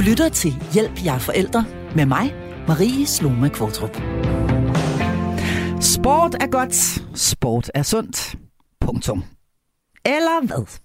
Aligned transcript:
Du 0.00 0.04
lytter 0.04 0.28
til 0.28 0.52
Hjælp 0.72 1.04
jer 1.04 1.18
forældre 1.18 1.64
med 1.96 2.06
mig, 2.06 2.34
Marie 2.68 3.06
Sloma 3.06 3.48
Kvartrup. 3.48 3.96
Sport 5.80 6.34
er 6.34 6.50
godt, 6.50 6.74
sport 7.18 7.70
er 7.74 7.82
sundt. 7.82 8.36
Punktum. 8.80 9.24
Eller 10.04 10.46
hvad? 10.46 10.78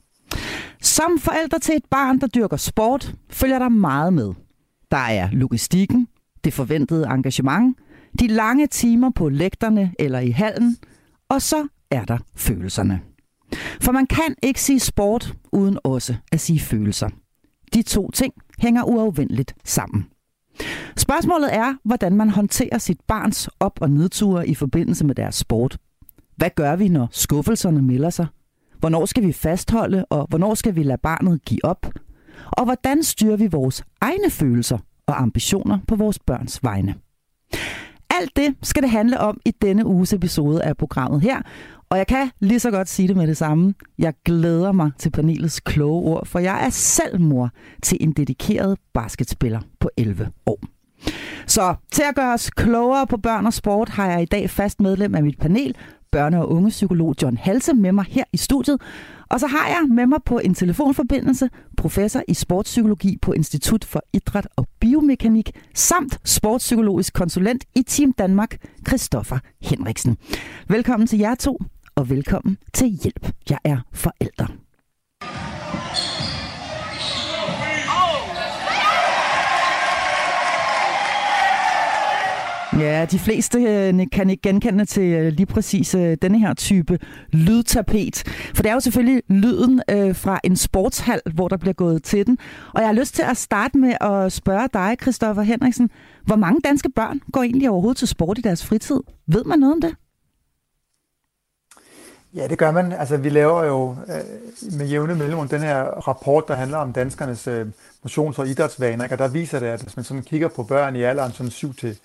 Som 0.81 1.19
forældre 1.19 1.59
til 1.59 1.75
et 1.75 1.85
barn, 1.91 2.19
der 2.19 2.27
dyrker 2.27 2.57
sport, 2.57 3.15
følger 3.29 3.59
der 3.59 3.69
meget 3.69 4.13
med. 4.13 4.33
Der 4.91 4.97
er 4.97 5.29
logistikken, 5.31 6.07
det 6.43 6.53
forventede 6.53 7.07
engagement, 7.07 7.77
de 8.19 8.27
lange 8.27 8.67
timer 8.67 9.09
på 9.15 9.29
lægterne 9.29 9.93
eller 9.99 10.19
i 10.19 10.29
hallen, 10.29 10.77
og 11.29 11.41
så 11.41 11.67
er 11.91 12.05
der 12.05 12.17
følelserne. 12.35 13.01
For 13.81 13.91
man 13.91 14.07
kan 14.07 14.35
ikke 14.43 14.61
sige 14.61 14.79
sport 14.79 15.33
uden 15.51 15.79
også 15.83 16.15
at 16.31 16.39
sige 16.39 16.59
følelser. 16.59 17.09
De 17.75 17.81
to 17.81 18.11
ting 18.11 18.33
hænger 18.59 18.83
uafvendeligt 18.83 19.55
sammen. 19.63 20.05
Spørgsmålet 20.97 21.55
er, 21.55 21.73
hvordan 21.83 22.15
man 22.15 22.29
håndterer 22.29 22.77
sit 22.77 23.01
barns 23.07 23.49
op- 23.59 23.81
og 23.81 23.89
nedture 23.89 24.47
i 24.47 24.55
forbindelse 24.55 25.05
med 25.05 25.15
deres 25.15 25.35
sport. 25.35 25.77
Hvad 26.35 26.49
gør 26.55 26.75
vi, 26.75 26.87
når 26.87 27.07
skuffelserne 27.11 27.81
melder 27.81 28.09
sig? 28.09 28.27
Hvornår 28.79 29.05
skal 29.05 29.23
vi 29.23 29.31
fastholde, 29.31 30.05
og 30.09 30.27
hvornår 30.29 30.53
skal 30.53 30.75
vi 30.75 30.83
lade 30.83 30.97
barnet 31.03 31.45
give 31.45 31.65
op? 31.65 31.85
Og 32.51 32.65
hvordan 32.65 33.03
styrer 33.03 33.37
vi 33.37 33.47
vores 33.47 33.83
egne 34.01 34.29
følelser 34.29 34.77
og 35.07 35.21
ambitioner 35.21 35.79
på 35.87 35.95
vores 35.95 36.19
børns 36.19 36.63
vegne? 36.63 36.95
Alt 38.09 38.35
det 38.35 38.55
skal 38.61 38.83
det 38.83 38.91
handle 38.91 39.19
om 39.19 39.39
i 39.45 39.51
denne 39.51 39.85
uges 39.85 40.13
episode 40.13 40.63
af 40.63 40.77
programmet 40.77 41.21
her. 41.21 41.41
Og 41.89 41.97
jeg 41.97 42.07
kan 42.07 42.31
lige 42.39 42.59
så 42.59 42.71
godt 42.71 42.89
sige 42.89 43.07
det 43.07 43.17
med 43.17 43.27
det 43.27 43.37
samme. 43.37 43.73
Jeg 43.97 44.13
glæder 44.25 44.71
mig 44.71 44.91
til 44.99 45.09
panelets 45.09 45.59
kloge 45.59 46.01
ord, 46.01 46.25
for 46.25 46.39
jeg 46.39 46.65
er 46.65 46.69
selv 46.69 47.21
mor 47.21 47.49
til 47.83 47.97
en 48.01 48.11
dedikeret 48.11 48.77
basketspiller 48.93 49.59
på 49.79 49.89
11 49.97 50.31
år. 50.45 50.59
Så 51.47 51.75
til 51.91 52.03
at 52.09 52.15
gøre 52.15 52.33
os 52.33 52.49
klogere 52.49 53.07
på 53.07 53.17
børn 53.17 53.45
og 53.45 53.53
sport, 53.53 53.89
har 53.89 54.11
jeg 54.11 54.21
i 54.21 54.25
dag 54.25 54.49
fast 54.49 54.81
medlem 54.81 55.15
af 55.15 55.23
mit 55.23 55.39
panel, 55.39 55.75
børne- 56.15 56.37
og 56.37 56.51
ungepsykolog 56.51 57.15
John 57.21 57.37
Halse, 57.37 57.73
med 57.73 57.91
mig 57.91 58.05
her 58.09 58.23
i 58.33 58.37
studiet. 58.37 58.81
Og 59.29 59.39
så 59.39 59.47
har 59.47 59.67
jeg 59.67 59.87
med 59.89 60.05
mig 60.05 60.19
på 60.25 60.39
en 60.39 60.53
telefonforbindelse 60.53 61.49
professor 61.77 62.21
i 62.27 62.33
sportspsykologi 62.33 63.17
på 63.21 63.33
Institut 63.33 63.85
for 63.85 64.01
Idræt 64.13 64.47
og 64.55 64.67
Biomekanik, 64.79 65.51
samt 65.75 66.19
sportspsykologisk 66.23 67.13
konsulent 67.13 67.63
i 67.75 67.83
Team 67.83 68.13
Danmark, 68.13 68.57
Christoffer 68.87 69.39
Henriksen. 69.61 70.17
Velkommen 70.67 71.07
til 71.07 71.19
jer 71.19 71.35
to, 71.35 71.59
og 71.95 72.09
velkommen 72.09 72.57
til 72.73 72.87
Hjælp. 72.87 73.31
Jeg 73.49 73.57
er 73.63 73.77
forælder. 73.93 74.47
Ja, 82.79 83.05
de 83.11 83.19
fleste 83.19 83.59
øh, 83.59 84.07
kan 84.11 84.29
ikke 84.29 84.41
genkende 84.41 84.85
til 84.85 85.03
øh, 85.03 85.33
lige 85.33 85.45
præcis 85.45 85.95
øh, 85.95 86.17
denne 86.21 86.39
her 86.39 86.53
type 86.53 86.99
lydtapet. 87.31 88.23
For 88.55 88.63
det 88.63 88.69
er 88.69 88.73
jo 88.73 88.79
selvfølgelig 88.79 89.23
lyden 89.29 89.81
fra 90.13 90.39
en 90.43 90.55
sportshal, 90.55 91.21
hvor 91.33 91.47
der 91.47 91.57
bliver 91.57 91.73
gået 91.73 92.03
til 92.03 92.25
den. 92.25 92.37
Og 92.73 92.81
jeg 92.81 92.87
har 92.87 92.93
lyst 92.93 93.15
til 93.15 93.23
at 93.23 93.37
starte 93.37 93.77
med 93.77 93.93
at 94.01 94.31
spørge 94.31 94.69
dig, 94.73 94.95
Christoffer 95.01 95.43
Henriksen. 95.43 95.89
Hvor 96.25 96.35
mange 96.35 96.61
danske 96.61 96.89
børn 96.95 97.19
går 97.31 97.43
egentlig 97.43 97.69
overhovedet 97.69 97.97
til 97.97 98.07
sport 98.07 98.37
i 98.37 98.41
deres 98.41 98.65
fritid? 98.65 98.99
Ved 99.27 99.43
man 99.43 99.59
noget 99.59 99.73
om 99.73 99.81
det? 99.81 99.95
Ja, 102.35 102.47
det 102.47 102.57
gør 102.57 102.71
man. 102.71 102.91
Altså, 102.91 103.17
vi 103.17 103.29
laver 103.29 103.63
jo 103.63 103.91
øh, 104.07 104.77
med 104.77 104.87
jævne 104.87 105.15
mellemrum 105.15 105.47
den 105.47 105.61
her 105.61 105.83
rapport, 105.83 106.47
der 106.47 106.55
handler 106.55 106.77
om 106.77 106.93
danskernes 106.93 107.47
øh, 107.47 107.67
motions- 108.05 108.39
og 108.39 108.47
idrætsvaner. 108.47 109.07
Og 109.11 109.17
der 109.17 109.27
viser 109.27 109.59
det, 109.59 109.67
at 109.67 109.81
hvis 109.81 109.95
man 109.95 110.03
sådan 110.03 110.23
kigger 110.23 110.47
på 110.47 110.63
børn 110.63 110.95
i 110.95 111.03
alderen 111.03 111.31
sådan 111.31 111.51
7 111.51 111.73
til, 111.73 111.97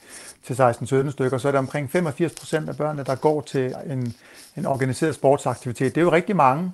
til 0.46 0.54
16-17 0.54 1.10
stykker, 1.10 1.38
så 1.38 1.48
er 1.48 1.52
det 1.52 1.58
omkring 1.58 1.90
85 1.90 2.32
procent 2.32 2.68
af 2.68 2.76
børnene, 2.76 3.04
der 3.04 3.14
går 3.14 3.40
til 3.40 3.74
en, 3.86 4.14
en 4.56 4.66
organiseret 4.66 5.14
sportsaktivitet. 5.14 5.94
Det 5.94 6.00
er 6.00 6.04
jo 6.04 6.12
rigtig 6.12 6.36
mange. 6.36 6.72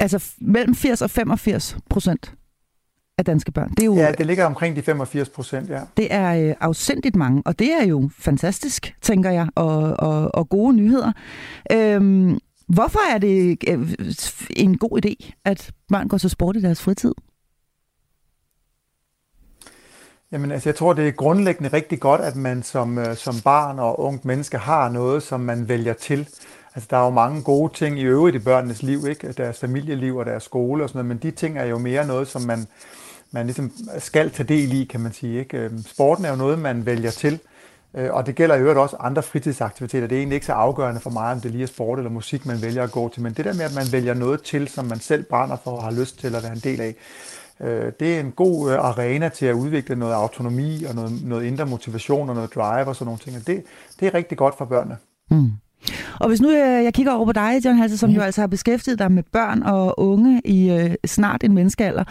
Altså 0.00 0.32
mellem 0.38 0.74
80 0.74 1.02
og 1.02 1.10
85 1.10 1.76
procent? 1.90 2.32
Af 3.18 3.24
danske 3.24 3.52
børn. 3.52 3.70
Det 3.70 3.80
er 3.80 3.86
jo, 3.86 3.94
ja, 3.94 4.12
det 4.12 4.26
ligger 4.26 4.44
omkring 4.44 4.76
de 4.76 4.82
85 4.82 5.28
procent, 5.28 5.70
ja. 5.70 5.80
Det 5.96 6.14
er 6.14 6.48
øh, 6.48 6.54
afsindigt 6.60 7.16
mange, 7.16 7.42
og 7.46 7.58
det 7.58 7.72
er 7.72 7.84
jo 7.84 8.10
fantastisk, 8.18 8.94
tænker 9.02 9.30
jeg, 9.30 9.48
og, 9.54 9.94
og, 9.98 10.34
og 10.34 10.48
gode 10.48 10.76
nyheder. 10.76 11.12
Øhm, 11.72 12.38
hvorfor 12.68 13.14
er 13.14 13.18
det 13.18 13.58
øh, 13.68 13.94
en 14.56 14.78
god 14.78 15.06
idé, 15.06 15.32
at 15.44 15.70
børn 15.88 16.08
går 16.08 16.18
til 16.18 16.30
sport 16.30 16.56
i 16.56 16.62
deres 16.62 16.82
fritid? 16.82 17.12
Jamen, 20.32 20.52
altså, 20.52 20.68
jeg 20.68 20.76
tror, 20.76 20.92
det 20.92 21.08
er 21.08 21.12
grundlæggende 21.12 21.72
rigtig 21.72 22.00
godt, 22.00 22.20
at 22.20 22.36
man 22.36 22.62
som, 22.62 22.98
øh, 22.98 23.16
som 23.16 23.34
barn 23.44 23.78
og 23.78 24.00
ungt 24.00 24.24
menneske 24.24 24.58
har 24.58 24.88
noget, 24.88 25.22
som 25.22 25.40
man 25.40 25.68
vælger 25.68 25.92
til. 25.92 26.28
Altså, 26.74 26.88
der 26.90 26.96
er 26.96 27.04
jo 27.04 27.10
mange 27.10 27.42
gode 27.42 27.72
ting 27.72 27.98
i 27.98 28.02
øvrigt 28.02 28.36
i 28.36 28.38
børnenes 28.38 28.82
liv, 28.82 29.06
ikke? 29.08 29.32
Deres 29.32 29.58
familieliv 29.58 30.16
og 30.16 30.26
deres 30.26 30.42
skole 30.42 30.82
og 30.82 30.88
sådan 30.88 30.98
noget, 30.98 31.08
men 31.08 31.30
de 31.30 31.36
ting 31.36 31.58
er 31.58 31.64
jo 31.64 31.78
mere 31.78 32.06
noget, 32.06 32.28
som 32.28 32.42
man, 32.42 32.66
man 33.30 33.46
ligesom 33.46 33.72
skal 33.98 34.30
tage 34.30 34.48
del 34.48 34.80
i, 34.80 34.84
kan 34.84 35.00
man 35.00 35.12
sige. 35.12 35.38
Ikke? 35.38 35.58
Øhm, 35.58 35.78
sporten 35.78 36.24
er 36.24 36.30
jo 36.30 36.36
noget, 36.36 36.58
man 36.58 36.86
vælger 36.86 37.10
til, 37.10 37.40
øh, 37.94 38.14
og 38.14 38.26
det 38.26 38.34
gælder 38.34 38.54
i 38.54 38.60
øvrigt 38.60 38.78
også 38.78 38.96
andre 39.00 39.22
fritidsaktiviteter. 39.22 40.06
Det 40.06 40.16
er 40.16 40.20
egentlig 40.20 40.36
ikke 40.36 40.46
så 40.46 40.52
afgørende 40.52 41.00
for 41.00 41.10
mig, 41.10 41.32
om 41.32 41.40
det 41.40 41.50
lige 41.50 41.62
er 41.62 41.66
sport 41.66 41.98
eller 41.98 42.10
musik, 42.10 42.46
man 42.46 42.62
vælger 42.62 42.82
at 42.82 42.90
gå 42.90 43.08
til, 43.08 43.22
men 43.22 43.32
det 43.32 43.44
der 43.44 43.54
med, 43.54 43.64
at 43.64 43.74
man 43.74 43.92
vælger 43.92 44.14
noget 44.14 44.42
til, 44.42 44.68
som 44.68 44.84
man 44.84 45.00
selv 45.00 45.22
brænder 45.22 45.56
for 45.64 45.70
og 45.70 45.82
har 45.82 45.92
lyst 45.92 46.18
til 46.18 46.34
at 46.34 46.42
være 46.42 46.52
en 46.52 46.58
del 46.58 46.80
af, 46.80 46.94
øh, 47.60 47.92
det 48.00 48.16
er 48.16 48.20
en 48.20 48.32
god 48.32 48.72
øh, 48.72 48.78
arena 48.78 49.28
til 49.28 49.46
at 49.46 49.54
udvikle 49.54 49.96
noget 49.96 50.14
autonomi 50.14 50.84
og 50.84 50.94
noget, 50.94 51.24
noget 51.24 51.44
indre 51.44 51.66
motivation 51.66 52.28
og 52.28 52.34
noget 52.34 52.54
drive 52.54 52.86
og 52.86 52.96
sådan 52.96 53.06
nogle 53.06 53.18
ting. 53.18 53.46
det, 53.46 53.64
det 54.00 54.08
er 54.08 54.14
rigtig 54.14 54.38
godt 54.38 54.58
for 54.58 54.64
børnene. 54.64 54.96
Mm. 55.30 55.50
Og 56.20 56.28
hvis 56.28 56.40
nu 56.40 56.50
jeg, 56.50 56.84
jeg 56.84 56.94
kigger 56.94 57.12
over 57.12 57.26
på 57.26 57.32
dig, 57.32 57.60
John 57.64 57.78
Hasse, 57.78 57.98
som 57.98 58.10
mm. 58.10 58.16
jo 58.16 58.22
altså 58.22 58.40
har 58.40 58.46
beskæftiget 58.46 58.98
dig 58.98 59.12
med 59.12 59.22
børn 59.32 59.62
og 59.62 60.00
unge 60.00 60.40
i 60.44 60.70
øh, 60.70 60.94
snart 61.06 61.44
en 61.44 61.54
menneskealder. 61.54 62.04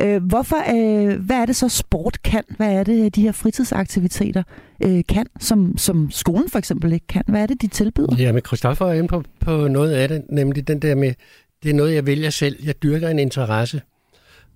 Øh, 0.00 0.22
hvorfor, 0.22 0.56
øh, 0.56 1.20
hvad 1.20 1.36
er 1.36 1.46
det 1.46 1.56
så 1.56 1.68
sport 1.68 2.22
kan? 2.22 2.42
Hvad 2.56 2.72
er 2.72 2.84
det, 2.84 3.16
de 3.16 3.22
her 3.22 3.32
fritidsaktiviteter 3.32 4.42
øh, 4.84 5.02
kan, 5.08 5.26
som, 5.40 5.78
som 5.78 6.10
skolen 6.10 6.50
for 6.50 6.58
eksempel 6.58 6.92
ikke 6.92 7.06
kan? 7.06 7.22
Hvad 7.28 7.42
er 7.42 7.46
det, 7.46 7.62
de 7.62 7.66
tilbyder? 7.66 8.16
Ja, 8.18 8.32
men 8.32 8.42
Christoffer 8.46 8.86
er 8.86 8.92
inde 8.92 9.08
på, 9.08 9.24
på 9.40 9.68
noget 9.68 9.92
af 9.92 10.08
det, 10.08 10.22
nemlig 10.30 10.68
den 10.68 10.82
der 10.82 10.94
med, 10.94 11.14
det 11.62 11.70
er 11.70 11.74
noget, 11.74 11.94
jeg 11.94 12.06
vælger 12.06 12.30
selv. 12.30 12.64
Jeg 12.64 12.82
dyrker 12.82 13.08
en 13.08 13.18
interesse. 13.18 13.82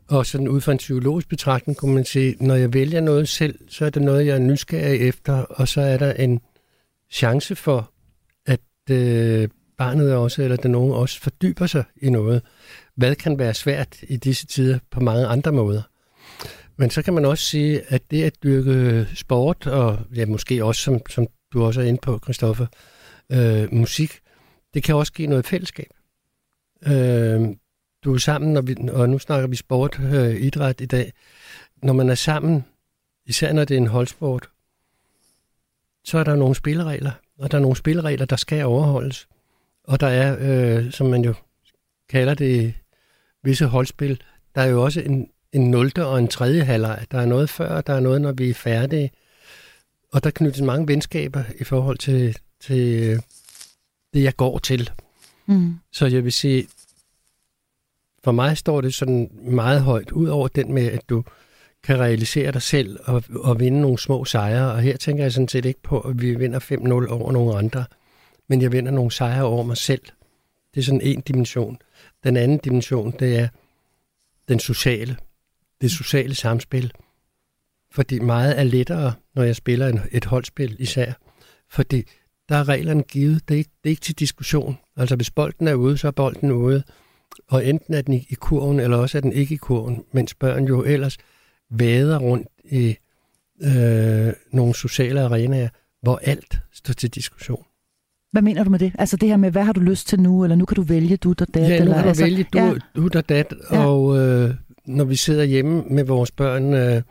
Og 0.08 0.26
sådan 0.26 0.48
ud 0.48 0.60
fra 0.60 0.72
en 0.72 0.78
psykologisk 0.78 1.28
betragtning 1.28 1.76
kunne 1.76 1.94
man 1.94 2.04
sige, 2.04 2.36
når 2.40 2.54
jeg 2.54 2.74
vælger 2.74 3.00
noget 3.00 3.28
selv, 3.28 3.58
så 3.68 3.84
er 3.84 3.90
det 3.90 4.02
noget, 4.02 4.26
jeg 4.26 4.34
er 4.34 4.38
nysgerrig 4.38 5.08
efter, 5.08 5.32
og 5.32 5.68
så 5.68 5.80
er 5.80 5.96
der 5.96 6.12
en 6.12 6.40
chance 7.10 7.56
for, 7.56 7.90
øh, 8.90 9.48
barnet 9.78 10.14
også, 10.14 10.42
eller 10.42 10.56
den 10.56 10.74
unge 10.74 10.94
også 10.94 11.20
fordyber 11.20 11.66
sig 11.66 11.84
i 12.02 12.10
noget. 12.10 12.42
Hvad 12.94 13.14
kan 13.14 13.38
være 13.38 13.54
svært 13.54 13.96
i 14.02 14.16
disse 14.16 14.46
tider 14.46 14.78
på 14.90 15.00
mange 15.00 15.26
andre 15.26 15.52
måder? 15.52 15.82
Men 16.76 16.90
så 16.90 17.02
kan 17.02 17.14
man 17.14 17.24
også 17.24 17.44
sige, 17.44 17.82
at 17.88 18.10
det 18.10 18.24
at 18.24 18.42
dyrke 18.42 19.08
sport, 19.14 19.66
og 19.66 19.98
ja, 20.14 20.26
måske 20.26 20.64
også, 20.64 20.82
som, 20.82 21.00
som 21.10 21.26
du 21.52 21.64
også 21.64 21.80
er 21.80 21.84
inde 21.84 22.00
på, 22.02 22.18
Christoffer, 22.18 22.66
øh, 23.32 23.72
musik, 23.72 24.20
det 24.74 24.82
kan 24.82 24.94
også 24.94 25.12
give 25.12 25.28
noget 25.28 25.46
fællesskab. 25.46 25.90
Øh, 26.86 27.40
du 28.04 28.14
er 28.14 28.18
sammen, 28.18 28.52
når 28.52 28.60
vi, 28.60 28.76
og 28.92 29.08
nu 29.08 29.18
snakker 29.18 29.48
vi 29.48 29.56
sport, 29.56 30.00
øh, 30.00 30.36
idræt 30.36 30.80
i 30.80 30.86
dag. 30.86 31.12
Når 31.82 31.92
man 31.92 32.10
er 32.10 32.14
sammen, 32.14 32.64
især 33.26 33.52
når 33.52 33.64
det 33.64 33.74
er 33.74 33.78
en 33.78 33.86
holdsport, 33.86 34.50
så 36.04 36.18
er 36.18 36.24
der 36.24 36.36
nogle 36.36 36.54
spilleregler 36.54 37.12
og 37.38 37.50
der 37.50 37.58
er 37.58 37.62
nogle 37.62 37.76
spilleregler, 37.76 38.26
der 38.26 38.36
skal 38.36 38.64
overholdes. 38.64 39.28
Og 39.84 40.00
der 40.00 40.06
er, 40.06 40.36
øh, 40.40 40.92
som 40.92 41.06
man 41.06 41.24
jo 41.24 41.34
kalder 42.08 42.34
det, 42.34 42.74
visse 43.42 43.66
holdspil, 43.66 44.22
der 44.54 44.60
er 44.60 44.66
jo 44.66 44.82
også 44.82 45.00
en, 45.00 45.28
en 45.52 45.70
0. 45.70 45.92
og 45.96 46.18
en 46.18 46.28
tredje 46.28 46.62
halvleg. 46.62 47.06
Der 47.10 47.18
er 47.18 47.26
noget 47.26 47.50
før, 47.50 47.80
der 47.80 47.94
er 47.94 48.00
noget, 48.00 48.20
når 48.20 48.32
vi 48.32 48.50
er 48.50 48.54
færdige. 48.54 49.10
Og 50.12 50.24
der 50.24 50.30
knyttes 50.30 50.62
mange 50.62 50.88
venskaber 50.88 51.42
i 51.60 51.64
forhold 51.64 51.98
til, 51.98 52.36
til 52.60 53.10
det, 54.14 54.22
jeg 54.22 54.36
går 54.36 54.58
til. 54.58 54.90
Mm. 55.46 55.74
Så 55.92 56.06
jeg 56.06 56.24
vil 56.24 56.32
sige, 56.32 56.68
for 58.24 58.32
mig 58.32 58.56
står 58.56 58.80
det 58.80 58.94
sådan 58.94 59.30
meget 59.42 59.82
højt, 59.82 60.10
ud 60.10 60.28
over 60.28 60.48
den 60.48 60.72
med, 60.72 60.86
at 60.86 61.08
du 61.08 61.24
kan 61.86 62.00
realisere 62.00 62.52
dig 62.52 62.62
selv 62.62 62.98
og, 63.04 63.22
og 63.40 63.60
vinde 63.60 63.80
nogle 63.80 63.98
små 63.98 64.24
sejre. 64.24 64.72
Og 64.72 64.80
her 64.80 64.96
tænker 64.96 65.24
jeg 65.24 65.32
sådan 65.32 65.48
set 65.48 65.64
ikke 65.64 65.82
på, 65.82 66.00
at 66.00 66.22
vi 66.22 66.34
vinder 66.34 66.60
5-0 66.60 67.12
over 67.12 67.32
nogle 67.32 67.58
andre, 67.58 67.84
men 68.48 68.62
jeg 68.62 68.72
vinder 68.72 68.92
nogle 68.92 69.10
sejre 69.10 69.44
over 69.44 69.62
mig 69.62 69.76
selv. 69.76 70.02
Det 70.74 70.80
er 70.80 70.84
sådan 70.84 71.00
en 71.00 71.20
dimension. 71.20 71.78
Den 72.24 72.36
anden 72.36 72.58
dimension, 72.58 73.14
det 73.18 73.38
er 73.38 73.48
den 74.48 74.58
sociale. 74.58 75.16
Det 75.80 75.90
sociale 75.90 76.34
samspil. 76.34 76.92
Fordi 77.92 78.18
meget 78.18 78.58
er 78.58 78.62
lettere, 78.62 79.12
når 79.34 79.42
jeg 79.42 79.56
spiller 79.56 79.88
en, 79.88 80.00
et 80.12 80.24
holdspil 80.24 80.76
især. 80.78 81.12
Fordi 81.70 82.02
der 82.48 82.56
er 82.56 82.68
reglerne 82.68 83.02
givet. 83.02 83.48
Det 83.48 83.54
er, 83.54 83.58
ikke, 83.58 83.70
det 83.84 83.90
er 83.90 83.92
ikke 83.92 84.02
til 84.02 84.14
diskussion. 84.14 84.78
Altså 84.96 85.16
hvis 85.16 85.30
bolden 85.30 85.68
er 85.68 85.74
ude, 85.74 85.98
så 85.98 86.06
er 86.06 86.10
bolden 86.10 86.52
ude. 86.52 86.82
Og 87.48 87.66
enten 87.66 87.94
er 87.94 88.02
den 88.02 88.14
i, 88.14 88.26
i 88.30 88.34
kurven, 88.34 88.80
eller 88.80 88.96
også 88.96 89.18
er 89.18 89.22
den 89.22 89.32
ikke 89.32 89.54
i 89.54 89.56
kurven. 89.56 90.04
Mens 90.12 90.34
børn 90.34 90.64
jo 90.64 90.84
ellers 90.84 91.18
vader 91.70 92.18
rundt 92.18 92.48
i 92.64 92.96
øh, 93.62 94.32
nogle 94.52 94.74
sociale 94.74 95.20
arenaer, 95.20 95.68
hvor 96.02 96.20
alt 96.22 96.58
står 96.72 96.94
til 96.94 97.10
diskussion. 97.10 97.64
Hvad 98.32 98.42
mener 98.42 98.64
du 98.64 98.70
med 98.70 98.78
det? 98.78 98.92
Altså 98.98 99.16
det 99.16 99.28
her 99.28 99.36
med, 99.36 99.50
hvad 99.50 99.62
har 99.64 99.72
du 99.72 99.80
lyst 99.80 100.08
til 100.08 100.20
nu, 100.20 100.44
eller 100.44 100.56
nu 100.56 100.64
kan 100.64 100.74
du 100.74 100.82
vælge 100.82 101.16
du 101.16 101.32
der 101.32 101.44
dat? 101.44 101.62
Ja, 101.62 101.68
nu 101.68 101.74
eller, 101.74 101.94
kan 101.94 102.02
du 102.02 102.08
altså, 102.08 102.24
vælge 102.24 102.46
du, 102.52 102.58
ja. 102.58 102.72
du 102.96 103.08
der 103.08 103.20
dat, 103.20 103.54
Ja. 103.70 103.86
og 103.86 104.18
øh, 104.18 104.54
når 104.86 105.04
vi 105.04 105.16
sidder 105.16 105.44
hjemme 105.44 105.82
med 105.90 106.04
vores 106.04 106.30
børn, 106.30 106.74
øh, 106.74 107.02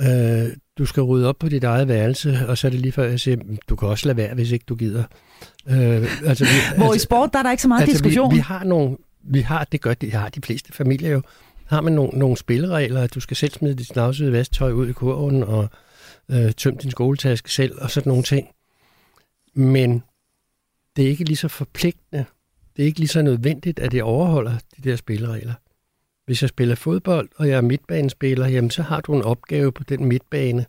øh, 0.00 0.52
du 0.78 0.84
skal 0.84 1.02
rydde 1.02 1.28
op 1.28 1.38
på 1.38 1.48
dit 1.48 1.64
eget 1.64 1.88
værelse, 1.88 2.38
og 2.48 2.58
så 2.58 2.66
er 2.66 2.70
det 2.70 2.80
lige 2.80 2.92
før, 2.92 3.04
jeg 3.04 3.20
siger, 3.20 3.36
du 3.68 3.76
kan 3.76 3.88
også 3.88 4.06
lade 4.06 4.16
være, 4.16 4.34
hvis 4.34 4.50
ikke 4.50 4.64
du 4.68 4.74
gider. 4.74 5.04
Øh, 5.68 6.26
altså, 6.26 6.44
vi, 6.44 6.50
Hvor 6.76 6.86
i 6.86 6.88
altså, 6.92 7.04
sport, 7.04 7.30
der 7.32 7.38
er 7.38 7.42
der 7.42 7.50
ikke 7.50 7.62
så 7.62 7.68
meget 7.68 7.88
diskussion. 7.88 8.30
Vi, 8.30 8.36
vi 8.36 8.40
har 8.40 8.64
nogle, 8.64 8.96
vi 9.24 9.40
har, 9.40 9.64
det 9.72 9.80
gør 9.80 9.94
de, 9.94 10.10
har 10.10 10.28
de 10.28 10.40
fleste 10.44 10.72
familier 10.72 11.10
jo, 11.10 11.22
har 11.66 11.80
man 11.80 11.92
nogle, 11.92 12.18
nogle 12.18 12.36
spilleregler, 12.36 13.02
at 13.02 13.14
du 13.14 13.20
skal 13.20 13.36
selv 13.36 13.52
smide 13.52 13.74
dit 13.74 13.86
snavsede 13.86 14.32
vasktøj 14.32 14.72
ud 14.72 14.88
i 14.88 14.92
kurven, 14.92 15.42
og 15.42 15.68
øh, 16.30 16.52
tømme 16.52 16.80
din 16.82 16.90
skoletaske 16.90 17.52
selv, 17.52 17.78
og 17.80 17.90
sådan 17.90 18.10
nogle 18.10 18.22
ting. 18.22 18.48
Men 19.54 20.02
det 20.96 21.04
er 21.04 21.08
ikke 21.08 21.24
lige 21.24 21.36
så 21.36 21.48
forpligtende, 21.48 22.24
det 22.76 22.82
er 22.82 22.86
ikke 22.86 22.98
lige 22.98 23.08
så 23.08 23.22
nødvendigt, 23.22 23.78
at 23.78 23.92
det 23.92 24.02
overholder 24.02 24.52
de 24.76 24.90
der 24.90 24.96
spilleregler. 24.96 25.54
Hvis 26.26 26.42
jeg 26.42 26.48
spiller 26.48 26.74
fodbold, 26.74 27.28
og 27.36 27.48
jeg 27.48 27.56
er 27.56 27.60
midtbanespiller, 27.60 28.46
jamen 28.46 28.70
så 28.70 28.82
har 28.82 29.00
du 29.00 29.14
en 29.14 29.22
opgave 29.22 29.72
på 29.72 29.84
den 29.84 30.04
midtbane, 30.04 30.66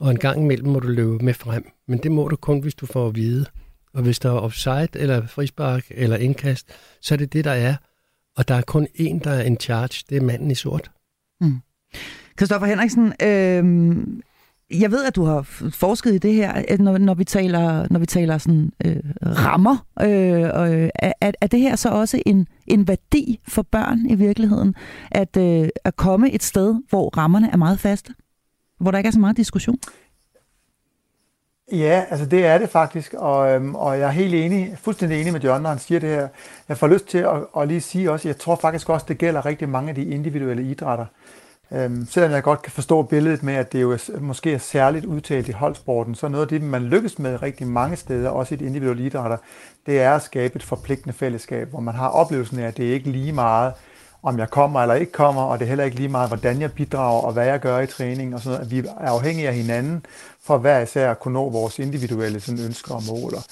og 0.00 0.10
en 0.10 0.18
gang 0.18 0.42
imellem 0.42 0.68
må 0.68 0.80
du 0.80 0.88
løbe 0.88 1.24
med 1.24 1.34
frem. 1.34 1.70
Men 1.88 1.98
det 1.98 2.12
må 2.12 2.28
du 2.28 2.36
kun, 2.36 2.60
hvis 2.60 2.74
du 2.74 2.86
får 2.86 3.06
at 3.06 3.14
vide. 3.14 3.46
Og 3.92 4.02
hvis 4.02 4.18
der 4.18 4.28
er 4.28 4.38
offside, 4.40 4.88
eller 4.94 5.26
frispark, 5.26 5.86
eller 5.90 6.16
indkast, 6.16 6.66
så 7.00 7.14
er 7.14 7.18
det 7.18 7.32
det, 7.32 7.44
der 7.44 7.50
er. 7.50 7.74
Og 8.36 8.48
der 8.48 8.54
er 8.54 8.62
kun 8.62 8.86
én, 8.98 9.18
der 9.24 9.30
er 9.30 9.42
in 9.42 9.60
charge. 9.60 10.04
Det 10.08 10.16
er 10.16 10.22
manden 10.22 10.50
i 10.50 10.54
sort. 10.54 10.90
Mm. 11.40 11.56
Christoffer 12.38 12.66
Henriksen, 12.66 13.12
øh, 13.22 14.06
jeg 14.70 14.90
ved, 14.90 15.04
at 15.04 15.16
du 15.16 15.24
har 15.24 15.42
forsket 15.70 16.14
i 16.14 16.18
det 16.18 16.34
her, 16.34 16.76
når, 16.78 16.98
når 16.98 17.14
vi 17.14 17.24
taler, 17.24 17.86
når 17.90 17.98
vi 17.98 18.06
taler 18.06 18.38
sådan, 18.38 18.72
øh, 18.84 18.96
rammer. 19.22 19.86
Øh, 20.00 20.42
øh, 20.42 20.90
er, 21.20 21.32
er 21.40 21.46
det 21.46 21.60
her 21.60 21.76
så 21.76 21.88
også 21.88 22.22
en, 22.26 22.48
en 22.66 22.88
værdi 22.88 23.40
for 23.48 23.62
børn 23.62 24.06
i 24.10 24.14
virkeligheden? 24.14 24.74
At, 25.10 25.36
øh, 25.36 25.68
at 25.84 25.96
komme 25.96 26.30
et 26.30 26.42
sted, 26.42 26.74
hvor 26.88 27.16
rammerne 27.16 27.50
er 27.52 27.56
meget 27.56 27.80
faste? 27.80 28.14
Hvor 28.80 28.90
der 28.90 28.98
ikke 28.98 29.08
er 29.08 29.12
så 29.12 29.20
meget 29.20 29.36
diskussion? 29.36 29.78
Ja, 31.72 32.04
altså 32.10 32.26
det 32.26 32.46
er 32.46 32.58
det 32.58 32.70
faktisk, 32.70 33.14
og, 33.14 33.50
øhm, 33.52 33.74
og 33.74 33.98
jeg 33.98 34.06
er 34.06 34.10
helt 34.10 34.34
enig, 34.34 34.78
fuldstændig 34.82 35.20
enig 35.20 35.32
med 35.32 35.40
Jørgen, 35.40 35.62
når 35.62 35.70
han 35.70 35.78
siger 35.78 36.00
det 36.00 36.08
her. 36.08 36.28
Jeg 36.68 36.78
får 36.78 36.86
lyst 36.86 37.06
til 37.06 37.18
at, 37.18 37.46
at 37.58 37.68
lige 37.68 37.80
sige 37.80 38.10
også, 38.12 38.28
jeg 38.28 38.38
tror 38.38 38.56
faktisk 38.56 38.88
også, 38.88 39.06
det 39.08 39.18
gælder 39.18 39.46
rigtig 39.46 39.68
mange 39.68 39.88
af 39.88 39.94
de 39.94 40.04
individuelle 40.04 40.62
idrætter. 40.62 41.06
Øhm, 41.72 42.06
selvom 42.10 42.30
jeg 42.32 42.42
godt 42.42 42.62
kan 42.62 42.72
forstå 42.72 43.02
billedet 43.02 43.42
med, 43.42 43.54
at 43.54 43.72
det 43.72 43.82
jo 43.82 43.92
er, 43.92 44.20
måske 44.20 44.52
er 44.52 44.58
særligt 44.58 45.04
udtalt 45.04 45.48
i 45.48 45.52
holdsporten, 45.52 46.14
så 46.14 46.28
noget 46.28 46.42
af 46.42 46.48
det, 46.48 46.62
man 46.62 46.82
lykkes 46.82 47.18
med 47.18 47.42
rigtig 47.42 47.66
mange 47.66 47.96
steder, 47.96 48.30
også 48.30 48.54
i 48.54 48.58
de 48.58 48.66
individuelle 48.66 49.06
idrætter, 49.06 49.36
det 49.86 50.00
er 50.00 50.14
at 50.14 50.22
skabe 50.22 50.56
et 50.56 50.62
forpligtende 50.62 51.14
fællesskab, 51.14 51.70
hvor 51.70 51.80
man 51.80 51.94
har 51.94 52.08
oplevelsen 52.08 52.58
af, 52.58 52.66
at 52.66 52.76
det 52.76 52.88
er 52.88 52.92
ikke 52.92 53.10
lige 53.10 53.32
meget, 53.32 53.72
om 54.22 54.38
jeg 54.38 54.50
kommer 54.50 54.82
eller 54.82 54.94
ikke 54.94 55.12
kommer, 55.12 55.42
og 55.42 55.58
det 55.58 55.64
er 55.64 55.68
heller 55.68 55.84
ikke 55.84 55.96
lige 55.96 56.08
meget, 56.08 56.30
hvordan 56.30 56.60
jeg 56.60 56.72
bidrager 56.72 57.22
og 57.22 57.32
hvad 57.32 57.46
jeg 57.46 57.60
gør 57.60 57.80
i 57.80 57.86
træning 57.86 58.34
og 58.34 58.40
sådan 58.40 58.58
noget. 58.58 58.70
Vi 58.70 58.78
er 58.78 59.10
afhængige 59.10 59.48
af 59.48 59.54
hinanden 59.54 60.06
for 60.46 60.58
hver 60.58 60.80
især 60.80 61.10
at 61.10 61.20
kunne 61.20 61.34
nå 61.34 61.50
vores 61.50 61.78
individuelle 61.78 62.40
sådan, 62.40 62.64
ønsker 62.64 62.94
og 62.94 63.02
mål, 63.08 63.34
og, 63.34 63.42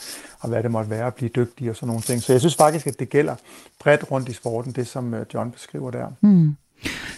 og 0.40 0.48
hvad 0.48 0.62
det 0.62 0.70
måtte 0.70 0.90
være 0.90 1.06
at 1.06 1.14
blive 1.14 1.30
dygtig 1.36 1.70
og 1.70 1.76
sådan 1.76 1.86
nogle 1.86 2.02
ting. 2.02 2.22
Så 2.22 2.32
jeg 2.32 2.40
synes 2.40 2.56
faktisk, 2.56 2.86
at 2.86 2.98
det 2.98 3.08
gælder 3.08 3.34
bredt 3.80 4.10
rundt 4.10 4.28
i 4.28 4.32
sporten, 4.32 4.72
det 4.72 4.86
som 4.86 5.14
øh, 5.14 5.26
John 5.34 5.50
beskriver 5.50 5.90
der. 5.90 6.06
Hmm. 6.20 6.56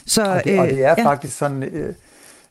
Så, 0.07 0.25
Og 0.25 0.45
det, 0.45 0.61
og 0.61 0.67
det 0.67 0.85
er 0.85 0.95
ja. 0.99 1.05
faktisk 1.05 1.37
sådan, 1.37 1.63
øh, 1.63 1.95